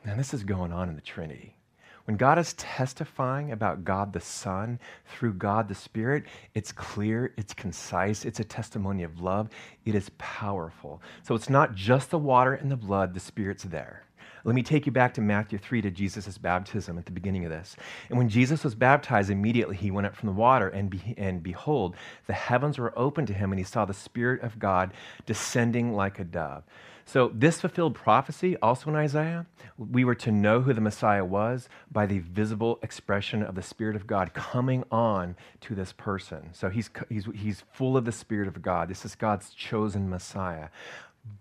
Now, 0.06 0.16
this 0.16 0.34
is 0.34 0.46
going 0.46 0.72
on 0.72 0.88
in 0.88 0.96
the 0.96 1.02
Trinity. 1.02 1.58
When 2.06 2.18
God 2.18 2.38
is 2.38 2.54
testifying 2.54 3.52
about 3.54 3.86
God 3.86 4.12
the 4.12 4.20
Son 4.20 4.78
through 5.08 5.36
God 5.36 5.70
the 5.70 5.76
Spirit, 5.76 6.26
it's 6.54 6.74
clear, 6.74 7.34
it's 7.38 7.54
concise, 7.54 8.26
it's 8.26 8.42
a 8.42 8.44
testimony 8.44 9.04
of 9.04 9.22
love, 9.22 9.50
it 9.86 9.96
is 9.96 10.12
powerful. 10.18 11.02
So 11.24 11.34
it's 11.34 11.50
not 11.50 11.76
just 11.76 12.10
the 12.10 12.18
water 12.18 12.56
and 12.56 12.70
the 12.70 12.76
blood, 12.76 13.14
the 13.14 13.22
Spirit's 13.22 13.64
there. 13.64 14.04
Let 14.46 14.56
me 14.56 14.64
take 14.64 14.86
you 14.86 14.92
back 14.92 15.14
to 15.14 15.22
Matthew 15.22 15.58
3 15.58 15.82
to 15.84 15.92
Jesus' 15.92 16.38
baptism 16.38 16.98
at 16.98 17.06
the 17.06 17.14
beginning 17.14 17.46
of 17.46 17.52
this. 17.52 17.78
And 18.10 18.18
when 18.18 18.28
Jesus 18.28 18.66
was 18.66 18.76
baptized, 18.76 19.30
immediately 19.30 19.78
he 19.78 19.90
went 19.90 20.06
up 20.06 20.16
from 20.18 20.28
the 20.28 20.34
water, 20.34 20.68
and, 20.68 20.90
be, 20.90 21.16
and 21.18 21.42
behold, 21.42 21.96
the 22.28 22.34
heavens 22.34 22.78
were 22.78 22.98
opened 23.00 23.28
to 23.28 23.34
him, 23.34 23.54
and 23.54 23.60
he 23.60 23.64
saw 23.64 23.86
the 23.86 23.94
Spirit 23.94 24.42
of 24.42 24.60
God 24.60 24.92
descending 25.26 25.94
like 25.94 26.20
a 26.20 26.26
dove. 26.26 26.64
So, 27.06 27.32
this 27.34 27.62
fulfilled 27.62 27.96
prophecy, 27.96 28.56
also 28.58 28.90
in 28.90 28.96
Isaiah, 28.96 29.46
we 29.78 30.06
were 30.06 30.16
to 30.16 30.32
know 30.32 30.62
who 30.62 30.74
the 30.74 30.82
Messiah 30.82 31.26
was 31.26 31.68
by 31.92 32.06
the 32.06 32.20
visible 32.20 32.80
expression 32.82 33.44
of 33.44 33.56
the 33.56 33.62
Spirit 33.62 33.96
of 33.96 34.08
God 34.08 34.34
coming 34.34 34.84
on 34.92 35.36
to 35.62 35.76
this 35.76 35.92
person. 35.94 36.50
So, 36.54 36.70
he's, 36.70 36.90
he's, 37.10 37.26
he's 37.34 37.64
full 37.72 37.98
of 37.98 38.06
the 38.06 38.12
Spirit 38.12 38.48
of 38.48 38.62
God. 38.62 38.88
This 38.88 39.06
is 39.06 39.16
God's 39.16 39.54
chosen 39.54 40.10
Messiah. 40.10 40.70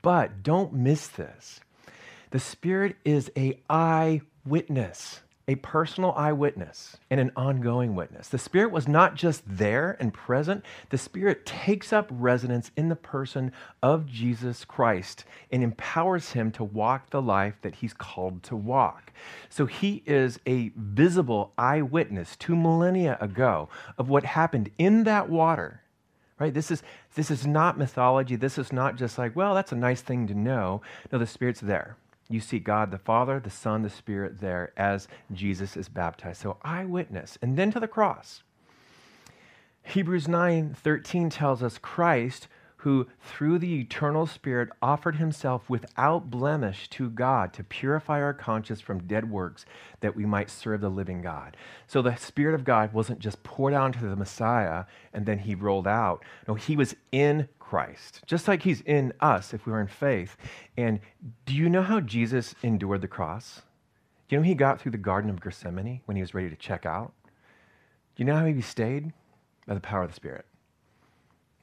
But 0.03 0.43
don't 0.43 0.73
miss 0.73 1.07
this 1.09 1.61
the 2.31 2.41
Spirit 2.41 2.97
is 3.05 3.31
a 3.37 3.61
eyewitness. 3.69 5.21
A 5.49 5.57
personal 5.57 6.13
eyewitness 6.13 6.97
and 7.11 7.19
an 7.19 7.33
ongoing 7.35 7.95
witness. 7.95 8.29
The 8.29 8.39
Spirit 8.39 8.71
was 8.71 8.87
not 8.87 9.15
just 9.17 9.43
there 9.47 9.97
and 9.99 10.15
present, 10.15 10.65
the 10.91 10.99
Spirit 10.99 11.45
takes 11.45 11.93
up 11.93 12.09
residence 12.11 12.71
in 12.77 12.89
the 12.89 12.97
person 12.97 13.53
of 13.83 14.07
Jesus 14.07 14.65
Christ 14.65 15.25
and 15.51 15.63
empowers 15.63 16.33
him 16.33 16.53
to 16.53 16.65
walk 16.65 17.11
the 17.11 17.23
life 17.23 17.55
that 17.63 17.77
he's 17.77 17.93
called 17.93 18.43
to 18.45 18.57
walk. 18.57 19.13
So 19.49 19.67
he 19.67 20.03
is 20.07 20.39
a 20.47 20.71
visible 20.77 21.53
eyewitness 21.59 22.37
two 22.37 22.55
millennia 22.55 23.19
ago 23.21 23.69
of 23.99 24.09
what 24.09 24.25
happened 24.25 24.71
in 24.79 25.05
that 25.05 25.29
water. 25.29 25.81
Right? 26.39 26.55
This 26.55 26.71
is 26.71 26.83
this 27.15 27.31
is 27.31 27.47
not 27.47 27.79
mythology. 27.79 28.35
This 28.35 28.59
is 28.59 28.73
not 28.73 28.97
just 28.97 29.17
like, 29.17 29.37
well, 29.37 29.55
that's 29.55 29.71
a 29.71 29.77
nice 29.77 30.01
thing 30.01 30.27
to 30.27 30.35
know. 30.35 30.83
No, 31.13 31.19
the 31.19 31.27
Spirit's 31.27 31.61
there 31.61 31.97
you 32.29 32.41
see 32.41 32.59
God 32.59 32.91
the 32.91 32.99
Father, 32.99 33.41
the 33.41 33.51
Son, 33.51 33.83
the 33.83 33.91
Spirit 33.91 34.41
there 34.41 34.73
as 34.77 35.09
Jesus 35.33 35.77
is 35.77 35.89
baptized. 35.89 36.41
So 36.41 36.59
eyewitness. 36.63 37.39
And 37.43 37.57
then 37.57 37.71
to 37.73 37.81
the 37.81 37.89
cross. 37.89 38.43
Hebrews 39.85 40.29
9 40.29 40.75
13 40.75 41.31
tells 41.31 41.63
us 41.63 41.79
Christ, 41.79 42.49
who 42.83 43.07
through 43.21 43.61
the 43.61 43.81
eternal 43.81 44.27
Spirit 44.27 44.69
offered 44.83 45.15
himself 45.15 45.71
without 45.71 46.33
blemish 46.33 46.89
to 46.89 47.09
God 47.09 47.53
to 47.53 47.63
purify 47.63 48.21
our 48.21 48.35
conscience 48.35 48.81
from 48.81 49.07
dead 49.07 49.31
works 49.31 49.65
that 50.01 50.17
we 50.17 50.27
might 50.27 50.51
serve 50.51 50.81
the 50.81 50.89
living 50.89 51.23
God. 51.23 51.57
So 51.87 52.03
the 52.03 52.17
Spirit 52.17 52.57
of 52.57 52.65
God 52.65 52.93
wasn't 52.93 53.21
just 53.21 53.41
poured 53.45 53.73
out 53.73 53.95
into 53.95 54.09
the 54.09 54.17
Messiah 54.17 54.87
and 55.13 55.25
then 55.25 55.39
he 55.39 55.55
rolled 55.55 55.87
out. 55.87 56.25
No, 56.49 56.55
he 56.55 56.75
was 56.75 56.97
in 57.13 57.49
Christ, 57.61 58.21
just 58.27 58.49
like 58.49 58.65
he's 58.65 58.81
in 58.81 59.13
us 59.21 59.55
if 59.55 59.65
we 59.65 59.73
are 59.73 59.81
in 59.81 59.87
faith. 59.87 60.37
And 60.77 60.99
do 61.47 61.55
you 61.55 61.69
know 61.69 61.83
how 61.83 62.01
Jesus 62.01 62.57
endured 62.65 63.01
the 63.01 63.07
cross? 63.07 63.63
Do 64.29 64.35
you 64.35 64.41
know 64.41 64.45
he 64.45 64.57
got 64.57 64.81
through 64.81 64.93
the 64.93 64.99
Garden 64.99 65.31
of 65.31 65.41
Gethsemane 65.41 66.01
when 66.07 66.17
he 66.17 66.23
was 66.23 66.35
ready 66.35 66.51
to 66.51 66.57
check 66.57 66.85
out? 66.85 67.13
Do 68.17 68.23
you 68.23 68.25
know 68.25 68.35
how 68.35 68.45
he 68.45 68.61
stayed? 68.61 69.13
By 69.69 69.75
the 69.75 69.81
power 69.81 70.03
of 70.03 70.09
the 70.09 70.17
Spirit. 70.17 70.47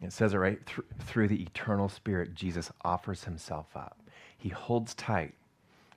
It 0.01 0.13
says 0.13 0.33
it 0.33 0.37
right 0.37 0.59
through 0.99 1.27
the 1.27 1.41
eternal 1.41 1.89
Spirit, 1.89 2.33
Jesus 2.33 2.71
offers 2.83 3.25
himself 3.25 3.75
up. 3.75 3.99
He 4.37 4.49
holds 4.49 4.93
tight. 4.95 5.33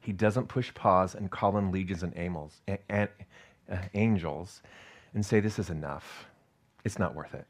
He 0.01 0.13
doesn't 0.13 0.49
push 0.49 0.75
pause 0.75 1.15
and 1.15 1.31
call 1.31 1.57
in 1.57 1.71
legions 1.71 2.03
and 2.03 2.13
angels, 2.17 2.61
and, 2.67 3.09
uh, 3.71 3.77
angels 3.95 4.63
and 5.15 5.25
say, 5.25 5.39
This 5.39 5.59
is 5.59 5.71
enough. 5.71 6.27
It's 6.85 6.99
not 6.99 7.15
worth 7.15 7.35
it. 7.35 7.47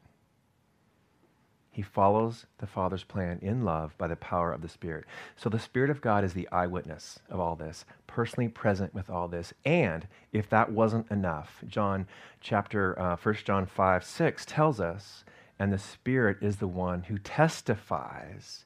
He 1.71 1.81
follows 1.81 2.45
the 2.59 2.67
Father's 2.67 3.03
plan 3.03 3.39
in 3.41 3.65
love 3.65 3.97
by 3.97 4.05
the 4.05 4.15
power 4.15 4.53
of 4.53 4.61
the 4.61 4.69
Spirit. 4.69 5.05
So 5.35 5.49
the 5.49 5.57
Spirit 5.57 5.89
of 5.89 6.01
God 6.01 6.23
is 6.23 6.33
the 6.33 6.47
eyewitness 6.51 7.17
of 7.31 7.39
all 7.39 7.55
this, 7.55 7.83
personally 8.05 8.47
present 8.47 8.93
with 8.93 9.09
all 9.09 9.27
this. 9.27 9.55
And 9.65 10.07
if 10.31 10.47
that 10.51 10.71
wasn't 10.71 11.09
enough, 11.09 11.63
John 11.65 12.05
chapter 12.41 12.97
uh, 12.99 13.15
1 13.15 13.35
John 13.43 13.65
5, 13.65 14.03
6 14.03 14.45
tells 14.45 14.79
us, 14.79 15.25
and 15.63 15.71
the 15.71 15.79
Spirit 15.79 16.39
is 16.41 16.57
the 16.57 16.67
one 16.67 17.03
who 17.03 17.17
testifies 17.17 18.65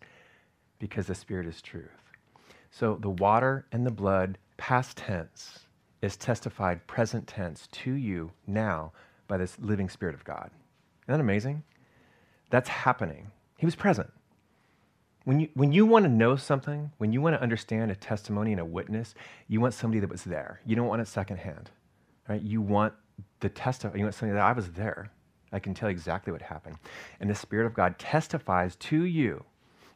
because 0.80 1.06
the 1.06 1.14
Spirit 1.14 1.46
is 1.46 1.62
truth. 1.62 2.16
So 2.72 2.98
the 3.00 3.12
water 3.12 3.68
and 3.72 3.86
the 3.86 3.92
blood, 3.92 4.40
past 4.58 4.98
tense, 4.98 5.60
is 6.02 6.18
testified 6.18 6.88
present 6.88 7.28
tense 7.28 7.68
to 7.68 7.92
you 7.92 8.32
now 8.48 8.94
by 9.28 9.38
this 9.38 9.60
living 9.60 9.90
Spirit 9.90 10.16
of 10.16 10.24
God. 10.24 10.50
Isn't 11.04 11.14
that 11.14 11.20
amazing? 11.20 11.62
That's 12.50 12.68
happening. 12.68 13.28
He 13.60 13.68
was 13.68 13.76
present. 13.76 14.10
When 15.24 15.42
you, 15.42 15.50
when 15.54 15.72
you 15.72 15.86
want 15.86 16.06
to 16.06 16.10
know 16.10 16.36
something, 16.36 16.92
when 16.98 17.14
you 17.14 17.22
want 17.22 17.36
to 17.36 17.42
understand 17.44 17.92
a 17.92 17.96
testimony 17.96 18.54
and 18.54 18.60
a 18.60 18.66
witness, 18.66 19.14
you 19.48 19.62
want 19.62 19.76
somebody 19.76 20.00
that 20.00 20.10
was 20.10 20.24
there. 20.24 20.62
You 20.66 20.76
don't 20.76 20.88
want 20.88 21.04
it 21.04 21.08
secondhand, 21.08 21.70
right? 22.28 22.42
You 22.42 22.60
want 22.60 22.96
the 23.42 23.50
testimony. 23.50 24.00
You 24.00 24.06
want 24.06 24.16
somebody 24.16 24.36
that 24.36 24.44
I 24.44 24.54
was 24.54 24.72
there. 24.72 25.12
I 25.52 25.60
can 25.60 25.74
tell 25.74 25.90
you 25.90 25.96
exactly 25.96 26.34
what 26.34 26.42
happened. 26.42 26.78
And 27.20 27.30
the 27.30 27.36
Spirit 27.36 27.66
of 27.66 27.74
God 27.74 27.98
testifies 28.00 28.76
to 28.78 29.04
you, 29.04 29.44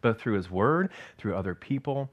both 0.02 0.20
through 0.20 0.36
His 0.36 0.50
Word, 0.50 0.90
through 1.18 1.36
other 1.36 1.56
people, 1.56 2.10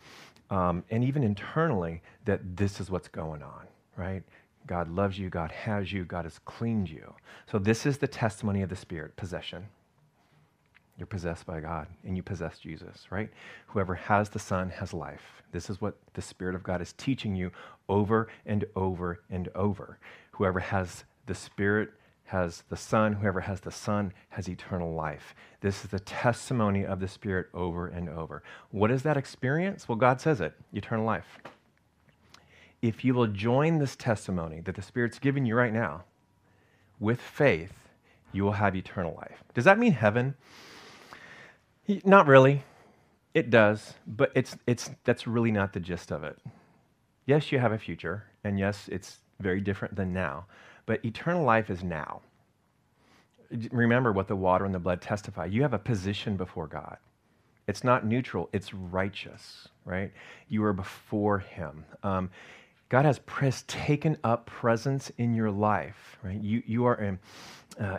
um, 0.51 0.85
and 0.91 1.05
even 1.05 1.23
internally, 1.23 2.03
that 2.25 2.57
this 2.57 2.81
is 2.81 2.91
what's 2.91 3.09
going 3.09 3.43
on, 3.43 3.67
right? 3.97 4.23
God 4.67 4.89
loves 4.89 5.19
you, 5.19 5.31
God 5.31 5.51
has 5.51 5.93
you, 5.93 6.05
God 6.05 6.25
has 6.25 6.39
cleaned 6.41 6.91
you. 6.91 7.15
So, 7.51 7.59
this 7.59 7.87
is 7.87 7.99
the 7.99 8.09
testimony 8.09 8.63
of 8.63 8.69
the 8.69 8.77
Spirit, 8.77 9.17
possession. 9.17 9.67
You're 10.99 11.07
possessed 11.07 11.47
by 11.47 11.61
God 11.61 11.87
and 12.05 12.17
you 12.17 12.23
possess 12.25 12.59
Jesus, 12.59 13.07
right? 13.11 13.31
Whoever 13.69 13.95
has 13.95 14.29
the 14.31 14.41
Son 14.41 14.69
has 14.71 14.93
life. 14.93 15.43
This 15.53 15.71
is 15.71 15.81
what 15.81 15.97
the 16.15 16.23
Spirit 16.23 16.57
of 16.57 16.65
God 16.65 16.83
is 16.83 16.93
teaching 16.95 17.37
you 17.37 17.53
over 17.89 18.29
and 18.45 18.65
over 18.75 19.21
and 19.31 19.49
over. 19.55 19.99
Whoever 20.33 20.59
has 20.59 21.05
the 21.27 21.35
Spirit 21.35 21.91
has 22.29 22.63
the 22.69 22.77
Son. 22.77 23.15
Whoever 23.15 23.41
has 23.41 23.61
the 23.61 23.71
Son 23.71 24.13
has 24.31 24.49
eternal 24.49 24.95
life. 24.95 25.35
This 25.61 25.85
is 25.85 25.91
the 25.91 26.01
testimony 26.01 26.85
of 26.85 27.01
the 27.01 27.09
Spirit 27.09 27.47
over 27.55 27.87
and 27.87 28.09
over. 28.09 28.43
What 28.71 28.91
is 28.91 29.03
that 29.03 29.17
experience? 29.17 29.89
Well, 29.89 29.97
God 29.97 30.21
says 30.21 30.41
it 30.41 30.55
eternal 30.73 31.05
life. 31.05 31.39
If 32.81 33.05
you 33.05 33.15
will 33.15 33.27
join 33.27 33.79
this 33.79 33.97
testimony 33.97 34.61
that 34.61 34.77
the 34.77 34.83
Spirit's 34.83 35.19
giving 35.19 35.45
you 35.47 35.55
right 35.55 35.73
now 35.73 36.05
with 37.01 37.21
faith, 37.21 37.73
you 38.33 38.45
will 38.45 38.53
have 38.53 38.77
eternal 38.77 39.15
life. 39.17 39.43
Does 39.55 39.65
that 39.65 39.79
mean 39.79 39.93
heaven? 39.93 40.35
Not 42.05 42.27
really. 42.27 42.63
It 43.35 43.51
does, 43.51 43.95
but 44.07 44.33
it's, 44.35 44.57
it's, 44.67 44.91
that's 45.05 45.27
really 45.27 45.51
not 45.51 45.73
the 45.73 45.81
gist 45.81 46.11
of 46.11 46.25
it. 46.25 46.39
Yes, 47.27 47.53
you 47.53 47.59
have 47.59 47.73
a 47.73 47.79
future, 47.79 48.25
and 48.45 48.59
yes, 48.59 48.89
it's 48.91 49.19
very 49.41 49.61
different 49.61 49.97
than 49.97 50.13
now, 50.13 50.47
but 50.89 51.05
eternal 51.05 51.45
life 51.45 51.69
is 51.69 51.85
now. 51.85 52.23
Remember 53.71 54.11
what 54.11 54.27
the 54.27 54.35
water 54.35 54.65
and 54.65 54.75
the 54.75 54.79
blood 54.79 55.03
testify. 55.03 55.45
You 55.45 55.61
have 55.61 55.75
a 55.75 55.79
position 55.79 56.35
before 56.39 56.67
God. 56.67 56.97
It's 57.67 57.85
not 57.85 58.07
neutral, 58.07 58.49
it's 58.55 58.73
righteous, 58.73 59.69
right? 59.85 60.11
You 60.49 60.65
are 60.65 60.73
before 60.73 61.41
Him. 61.41 61.85
Um, 62.03 62.31
God 62.89 63.05
has 63.05 63.21
taken 63.67 64.17
up 64.25 64.47
presence 64.47 65.13
in 65.19 65.35
your 65.35 65.51
life, 65.51 66.19
right? 66.23 66.41
You, 66.41 66.63
you 66.67 66.85
are 66.87 66.95
in, 66.95 67.19
uh, 67.79 67.99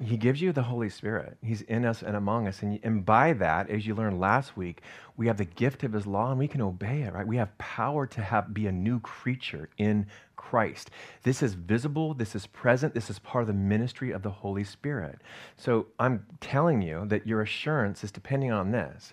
he 0.00 0.16
gives 0.16 0.40
you 0.40 0.52
the 0.52 0.62
Holy 0.62 0.88
Spirit. 0.88 1.36
He's 1.42 1.62
in 1.62 1.84
us 1.84 2.02
and 2.02 2.16
among 2.16 2.48
us. 2.48 2.62
And, 2.62 2.80
and 2.82 3.04
by 3.04 3.34
that, 3.34 3.68
as 3.68 3.86
you 3.86 3.94
learned 3.94 4.18
last 4.18 4.56
week, 4.56 4.80
we 5.16 5.26
have 5.26 5.36
the 5.36 5.44
gift 5.44 5.84
of 5.84 5.92
his 5.92 6.06
law 6.06 6.30
and 6.30 6.38
we 6.38 6.48
can 6.48 6.62
obey 6.62 7.02
it, 7.02 7.12
right? 7.12 7.26
We 7.26 7.36
have 7.36 7.56
power 7.58 8.06
to 8.06 8.22
have 8.22 8.54
be 8.54 8.66
a 8.66 8.72
new 8.72 9.00
creature 9.00 9.68
in 9.76 10.06
Christ. 10.36 10.90
This 11.22 11.42
is 11.42 11.54
visible, 11.54 12.14
this 12.14 12.34
is 12.34 12.46
present, 12.46 12.94
this 12.94 13.10
is 13.10 13.18
part 13.18 13.42
of 13.42 13.48
the 13.48 13.54
ministry 13.54 14.10
of 14.10 14.22
the 14.22 14.30
Holy 14.30 14.64
Spirit. 14.64 15.20
So 15.56 15.86
I'm 15.98 16.26
telling 16.40 16.82
you 16.82 17.04
that 17.06 17.26
your 17.26 17.42
assurance 17.42 18.02
is 18.02 18.10
depending 18.10 18.50
on 18.50 18.72
this. 18.72 19.12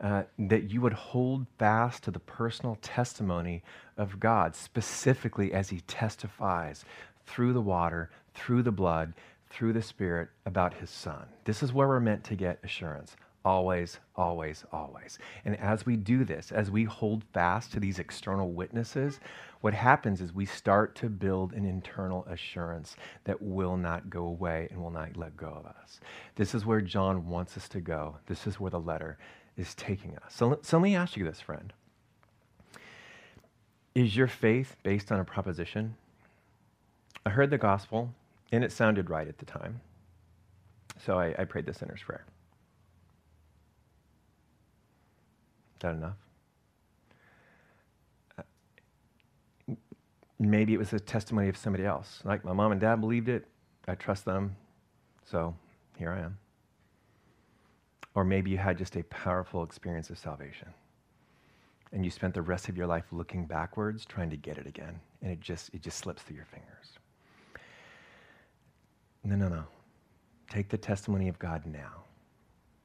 Uh, 0.00 0.22
that 0.38 0.70
you 0.70 0.80
would 0.80 0.94
hold 0.94 1.46
fast 1.58 2.02
to 2.02 2.10
the 2.10 2.18
personal 2.18 2.78
testimony 2.80 3.62
of 3.98 4.18
God, 4.18 4.56
specifically 4.56 5.52
as 5.52 5.68
He 5.68 5.80
testifies 5.80 6.86
through 7.26 7.52
the 7.52 7.60
water, 7.60 8.10
through 8.34 8.62
the 8.62 8.72
blood, 8.72 9.12
through 9.50 9.72
the 9.72 9.82
Spirit 9.82 10.28
about 10.46 10.74
his 10.74 10.90
Son. 10.90 11.26
This 11.44 11.62
is 11.62 11.72
where 11.72 11.88
we're 11.88 12.00
meant 12.00 12.24
to 12.24 12.36
get 12.36 12.60
assurance. 12.62 13.16
Always, 13.44 13.98
always, 14.16 14.64
always. 14.70 15.18
And 15.44 15.56
as 15.58 15.86
we 15.86 15.96
do 15.96 16.24
this, 16.24 16.52
as 16.52 16.70
we 16.70 16.84
hold 16.84 17.24
fast 17.32 17.72
to 17.72 17.80
these 17.80 17.98
external 17.98 18.52
witnesses, 18.52 19.18
what 19.62 19.72
happens 19.72 20.20
is 20.20 20.32
we 20.32 20.44
start 20.44 20.94
to 20.96 21.08
build 21.08 21.54
an 21.54 21.64
internal 21.64 22.24
assurance 22.26 22.96
that 23.24 23.40
will 23.40 23.76
not 23.76 24.10
go 24.10 24.26
away 24.26 24.68
and 24.70 24.80
will 24.80 24.90
not 24.90 25.16
let 25.16 25.36
go 25.36 25.48
of 25.48 25.66
us. 25.66 26.00
This 26.36 26.54
is 26.54 26.66
where 26.66 26.82
John 26.82 27.28
wants 27.28 27.56
us 27.56 27.68
to 27.70 27.80
go. 27.80 28.16
This 28.26 28.46
is 28.46 28.60
where 28.60 28.70
the 28.70 28.80
letter 28.80 29.18
is 29.60 29.74
taking 29.74 30.16
us. 30.16 30.34
So, 30.34 30.58
so 30.62 30.78
let 30.78 30.82
me 30.82 30.96
ask 30.96 31.16
you 31.16 31.24
this, 31.24 31.40
friend. 31.40 31.72
Is 33.94 34.16
your 34.16 34.26
faith 34.26 34.76
based 34.82 35.12
on 35.12 35.20
a 35.20 35.24
proposition? 35.24 35.96
I 37.26 37.30
heard 37.30 37.50
the 37.50 37.58
gospel 37.58 38.14
and 38.50 38.64
it 38.64 38.72
sounded 38.72 39.10
right 39.10 39.28
at 39.28 39.38
the 39.38 39.44
time. 39.44 39.80
So 41.04 41.18
I, 41.18 41.34
I 41.38 41.44
prayed 41.44 41.66
the 41.66 41.74
sinner's 41.74 42.02
prayer. 42.02 42.24
Is 45.76 45.82
that 45.82 45.94
enough? 45.94 46.16
Uh, 48.38 49.74
maybe 50.38 50.74
it 50.74 50.78
was 50.78 50.92
a 50.92 51.00
testimony 51.00 51.48
of 51.48 51.56
somebody 51.56 51.84
else. 51.84 52.20
Like 52.24 52.44
my 52.44 52.52
mom 52.52 52.72
and 52.72 52.80
dad 52.80 53.00
believed 53.00 53.28
it. 53.28 53.46
I 53.88 53.94
trust 53.94 54.24
them. 54.24 54.56
So 55.24 55.54
here 55.98 56.12
I 56.12 56.20
am. 56.20 56.38
Or 58.14 58.24
maybe 58.24 58.50
you 58.50 58.58
had 58.58 58.78
just 58.78 58.96
a 58.96 59.04
powerful 59.04 59.62
experience 59.62 60.10
of 60.10 60.18
salvation. 60.18 60.68
And 61.92 62.04
you 62.04 62.10
spent 62.10 62.34
the 62.34 62.42
rest 62.42 62.68
of 62.68 62.76
your 62.76 62.86
life 62.86 63.04
looking 63.12 63.46
backwards, 63.46 64.04
trying 64.04 64.30
to 64.30 64.36
get 64.36 64.58
it 64.58 64.66
again. 64.66 65.00
And 65.22 65.30
it 65.30 65.40
just, 65.40 65.72
it 65.74 65.82
just 65.82 65.98
slips 65.98 66.22
through 66.22 66.36
your 66.36 66.44
fingers. 66.46 66.98
No, 69.24 69.36
no, 69.36 69.48
no. 69.48 69.64
Take 70.48 70.68
the 70.68 70.78
testimony 70.78 71.28
of 71.28 71.38
God 71.38 71.66
now. 71.66 72.04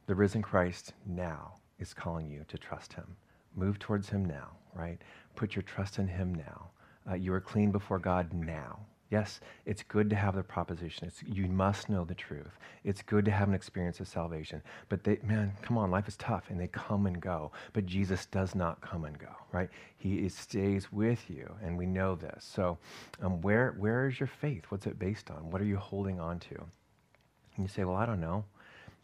The 0.08 0.16
risen 0.16 0.42
Christ 0.42 0.94
now 1.06 1.56
is 1.80 1.94
calling 1.94 2.30
you 2.30 2.46
to 2.48 2.58
trust 2.58 2.94
him. 2.94 3.16
Move 3.56 3.80
towards 3.80 4.10
him 4.10 4.26
now, 4.26 4.52
right? 4.74 5.02
Put 5.36 5.56
your 5.56 5.64
trust 5.64 5.98
in 5.98 6.08
him 6.08 6.36
now. 6.36 6.70
Uh, 7.10 7.16
you 7.16 7.34
are 7.34 7.42
clean 7.42 7.72
before 7.72 8.00
God 8.00 8.34
now. 8.34 8.80
Yes, 9.12 9.40
it's 9.66 9.84
good 9.84 10.10
to 10.10 10.16
have 10.16 10.36
the 10.36 10.42
proposition. 10.42 11.08
It's, 11.08 11.22
you 11.24 11.46
must 11.48 11.90
know 11.90 12.06
the 12.06 12.16
truth. 12.16 12.58
It's 12.84 13.04
good 13.04 13.24
to 13.26 13.32
have 13.32 13.48
an 13.48 13.54
experience 13.54 14.00
of 14.00 14.08
salvation. 14.08 14.64
But 14.90 15.04
they, 15.04 15.20
man, 15.24 15.54
come 15.62 15.78
on, 15.78 15.92
life 15.92 16.08
is 16.08 16.18
tough 16.18 16.46
and 16.50 16.60
they 16.60 16.68
come 16.68 17.06
and 17.06 17.22
go. 17.22 17.52
But 17.74 17.86
Jesus 17.86 18.26
does 18.26 18.56
not 18.56 18.82
come 18.82 19.06
and 19.06 19.18
go, 19.20 19.30
right? 19.52 19.70
He 19.98 20.26
is, 20.26 20.34
stays 20.34 20.92
with 20.92 21.30
you, 21.30 21.54
and 21.64 21.78
we 21.78 21.86
know 21.86 22.16
this. 22.16 22.44
So, 22.44 22.80
um, 23.22 23.42
where, 23.42 23.76
where 23.78 24.08
is 24.08 24.20
your 24.20 24.28
faith? 24.28 24.64
What's 24.70 24.88
it 24.88 24.98
based 24.98 25.30
on? 25.30 25.52
What 25.52 25.62
are 25.62 25.66
you 25.66 25.78
holding 25.78 26.20
on 26.20 26.40
to? 26.40 26.56
And 26.56 27.64
you 27.64 27.68
say, 27.68 27.84
well, 27.84 27.96
I 27.96 28.08
don't 28.08 28.20
know. 28.20 28.44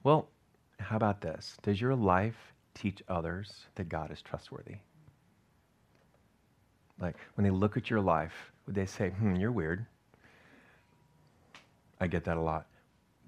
Well, 0.03 0.27
how 0.79 0.95
about 0.95 1.21
this? 1.21 1.57
Does 1.61 1.79
your 1.79 1.95
life 1.95 2.53
teach 2.73 3.03
others 3.07 3.67
that 3.75 3.87
God 3.87 4.11
is 4.11 4.21
trustworthy? 4.21 4.77
Like 6.99 7.15
when 7.35 7.43
they 7.43 7.51
look 7.51 7.77
at 7.77 7.89
your 7.89 8.01
life, 8.01 8.50
would 8.65 8.75
they 8.75 8.85
say, 8.85 9.09
hmm, 9.09 9.35
you're 9.35 9.51
weird? 9.51 9.85
I 11.99 12.07
get 12.07 12.23
that 12.25 12.37
a 12.37 12.41
lot. 12.41 12.67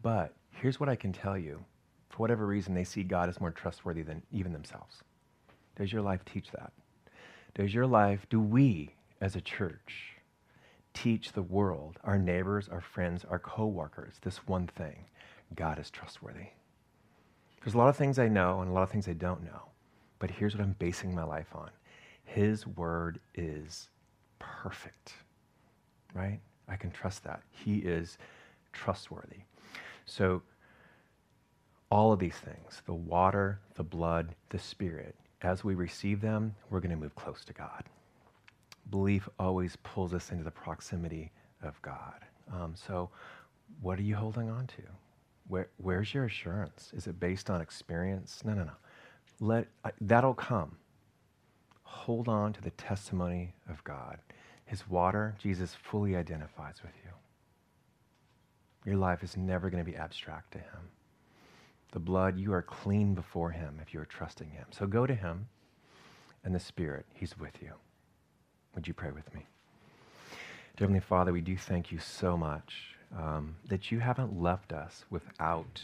But 0.02 0.34
here's 0.52 0.80
what 0.80 0.90
I 0.90 0.96
can 0.96 1.14
tell 1.14 1.38
you. 1.38 1.64
For 2.10 2.18
whatever 2.18 2.46
reason, 2.46 2.74
they 2.74 2.84
see 2.84 3.04
God 3.04 3.30
as 3.30 3.42
more 3.42 3.52
trustworthy 3.52 4.04
than 4.04 4.22
even 4.32 4.54
themselves. 4.54 5.04
Does 5.76 5.92
your 5.92 6.02
life 6.02 6.24
teach 6.26 6.52
that? 6.52 6.72
Does 7.56 7.74
your 7.74 7.88
life, 7.88 8.28
do 8.30 8.40
we 8.40 8.96
as 9.22 9.36
a 9.36 9.42
church 9.42 10.14
teach 10.94 11.32
the 11.32 11.42
world, 11.42 12.00
our 12.04 12.18
neighbors, 12.18 12.70
our 12.70 12.82
friends, 12.82 13.26
our 13.26 13.40
coworkers, 13.40 14.16
this 14.22 14.48
one 14.48 14.68
thing 14.68 15.06
God 15.56 15.80
is 15.80 15.90
trustworthy? 15.90 16.48
There's 17.64 17.76
a 17.76 17.78
lot 17.78 17.90
of 17.90 17.96
things 17.96 18.20
I 18.20 18.28
know 18.28 18.62
and 18.62 18.70
a 18.70 18.74
lot 18.74 18.84
of 18.84 18.90
things 18.90 19.08
I 19.08 19.14
don't 19.14 19.44
know. 19.44 19.70
But 20.20 20.32
here's 20.32 20.56
what 20.56 20.64
I'm 20.64 20.76
basing 20.80 21.14
my 21.14 21.24
life 21.24 21.56
on 21.56 21.70
His 22.26 22.68
word 22.68 23.20
is 23.36 23.90
perfect, 24.40 25.14
right? 26.14 26.40
I 26.68 26.76
can 26.76 26.92
trust 26.92 27.24
that. 27.24 27.42
He 27.52 27.78
is 27.78 28.18
trustworthy. 28.72 29.42
So, 30.06 30.42
all 31.90 32.12
of 32.12 32.20
these 32.20 32.36
things 32.36 32.82
the 32.86 32.94
water, 32.94 33.60
the 33.76 33.84
blood, 33.84 34.36
the 34.50 34.60
spirit 34.60 35.16
as 35.44 35.64
we 35.64 35.76
receive 35.76 36.22
them, 36.22 36.56
we're 36.70 36.80
going 36.80 36.92
to 36.92 36.98
move 36.98 37.14
close 37.16 37.44
to 37.46 37.54
God. 37.54 37.84
Belief 38.90 39.28
always 39.38 39.76
pulls 39.84 40.14
us 40.14 40.32
into 40.32 40.44
the 40.44 40.52
proximity 40.52 41.32
of 41.62 41.80
God. 41.82 42.26
Um, 42.52 42.74
so, 42.76 43.10
what 43.82 44.00
are 44.00 44.04
you 44.04 44.16
holding 44.16 44.50
on 44.50 44.68
to? 44.68 44.84
Where, 45.48 45.68
where's 45.78 46.14
your 46.14 46.26
assurance? 46.26 46.92
Is 46.96 47.08
it 47.08 47.20
based 47.20 47.50
on 47.50 47.62
experience? 47.62 48.42
No, 48.46 48.54
no, 48.54 48.64
no. 48.64 48.72
Let, 49.40 49.68
that'll 50.00 50.34
come. 50.34 50.78
Hold 51.84 52.28
on 52.28 52.54
to 52.54 52.62
the 52.62 52.72
testimony 52.72 53.54
of 53.70 53.84
God. 53.84 54.20
His 54.66 54.88
water, 54.90 55.36
Jesus 55.40 55.76
fully 55.76 56.16
identifies 56.16 56.76
with 56.82 56.94
you. 57.04 57.12
Your 58.86 58.98
life 58.98 59.24
is 59.24 59.38
never 59.38 59.70
going 59.70 59.84
to 59.84 59.90
be 59.90 59.98
abstract 59.98 60.52
to 60.54 60.58
Him. 60.60 60.90
The 61.92 62.00
blood, 62.00 62.38
you 62.38 62.54
are 62.54 62.62
clean 62.62 63.14
before 63.14 63.52
Him 63.52 63.80
if 63.82 63.94
you 63.94 64.02
are 64.02 64.06
trusting 64.06 64.50
Him. 64.50 64.66
So 64.72 64.88
go 64.88 65.06
to 65.06 65.14
Him 65.16 65.48
and 66.44 66.54
the 66.54 66.60
Spirit, 66.60 67.06
He's 67.14 67.38
with 67.38 67.62
you. 67.62 67.72
Would 68.76 68.88
you 68.88 68.94
pray 68.94 69.12
with 69.12 69.34
me? 69.34 69.46
Dear 70.76 70.88
Heavenly 70.88 71.02
Father, 71.02 71.32
we 71.32 71.42
do 71.42 71.56
thank 71.56 71.92
you 71.92 72.00
so 72.00 72.36
much 72.36 72.96
um, 73.18 73.56
that 73.68 73.92
you 73.92 74.00
haven't 74.00 74.42
left 74.42 74.74
us 74.74 75.06
without 75.12 75.84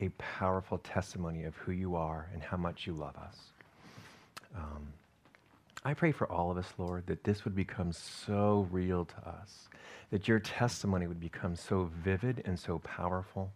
a 0.00 0.08
powerful 0.18 0.78
testimony 0.78 1.44
of 1.44 1.54
who 1.56 1.72
you 1.72 1.94
are 1.94 2.28
and 2.32 2.42
how 2.42 2.56
much 2.56 2.86
you 2.86 2.92
love 2.92 3.16
us. 3.16 3.36
Um, 4.56 4.88
I 5.86 5.94
pray 5.94 6.10
for 6.10 6.28
all 6.32 6.50
of 6.50 6.56
us, 6.56 6.66
Lord, 6.78 7.06
that 7.06 7.22
this 7.22 7.44
would 7.44 7.54
become 7.54 7.92
so 7.92 8.66
real 8.72 9.04
to 9.04 9.28
us, 9.28 9.68
that 10.10 10.26
your 10.26 10.40
testimony 10.40 11.06
would 11.06 11.20
become 11.20 11.54
so 11.54 11.88
vivid 12.02 12.42
and 12.44 12.58
so 12.58 12.80
powerful, 12.80 13.52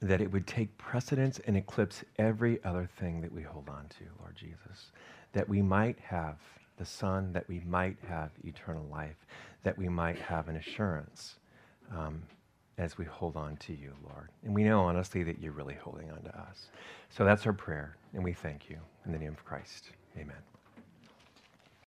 that 0.00 0.20
it 0.20 0.30
would 0.30 0.46
take 0.46 0.78
precedence 0.78 1.40
and 1.48 1.56
eclipse 1.56 2.04
every 2.16 2.62
other 2.62 2.88
thing 3.00 3.22
that 3.22 3.32
we 3.32 3.42
hold 3.42 3.68
on 3.68 3.88
to, 3.88 4.04
Lord 4.20 4.36
Jesus, 4.36 4.92
that 5.32 5.48
we 5.48 5.60
might 5.60 5.98
have 5.98 6.36
the 6.76 6.84
Son, 6.84 7.32
that 7.32 7.48
we 7.48 7.60
might 7.66 7.96
have 8.08 8.30
eternal 8.44 8.86
life, 8.92 9.26
that 9.64 9.76
we 9.76 9.88
might 9.88 10.20
have 10.20 10.46
an 10.46 10.54
assurance 10.54 11.40
um, 11.92 12.22
as 12.78 12.96
we 12.96 13.04
hold 13.04 13.36
on 13.36 13.56
to 13.56 13.72
you, 13.72 13.92
Lord. 14.04 14.28
And 14.44 14.54
we 14.54 14.62
know 14.62 14.82
honestly 14.82 15.24
that 15.24 15.40
you're 15.40 15.50
really 15.50 15.74
holding 15.74 16.12
on 16.12 16.22
to 16.22 16.38
us. 16.38 16.68
So 17.10 17.24
that's 17.24 17.46
our 17.46 17.52
prayer, 17.52 17.96
and 18.12 18.22
we 18.22 18.32
thank 18.32 18.70
you 18.70 18.78
in 19.06 19.10
the 19.10 19.18
name 19.18 19.32
of 19.32 19.44
Christ. 19.44 19.90
Amen. 20.16 20.53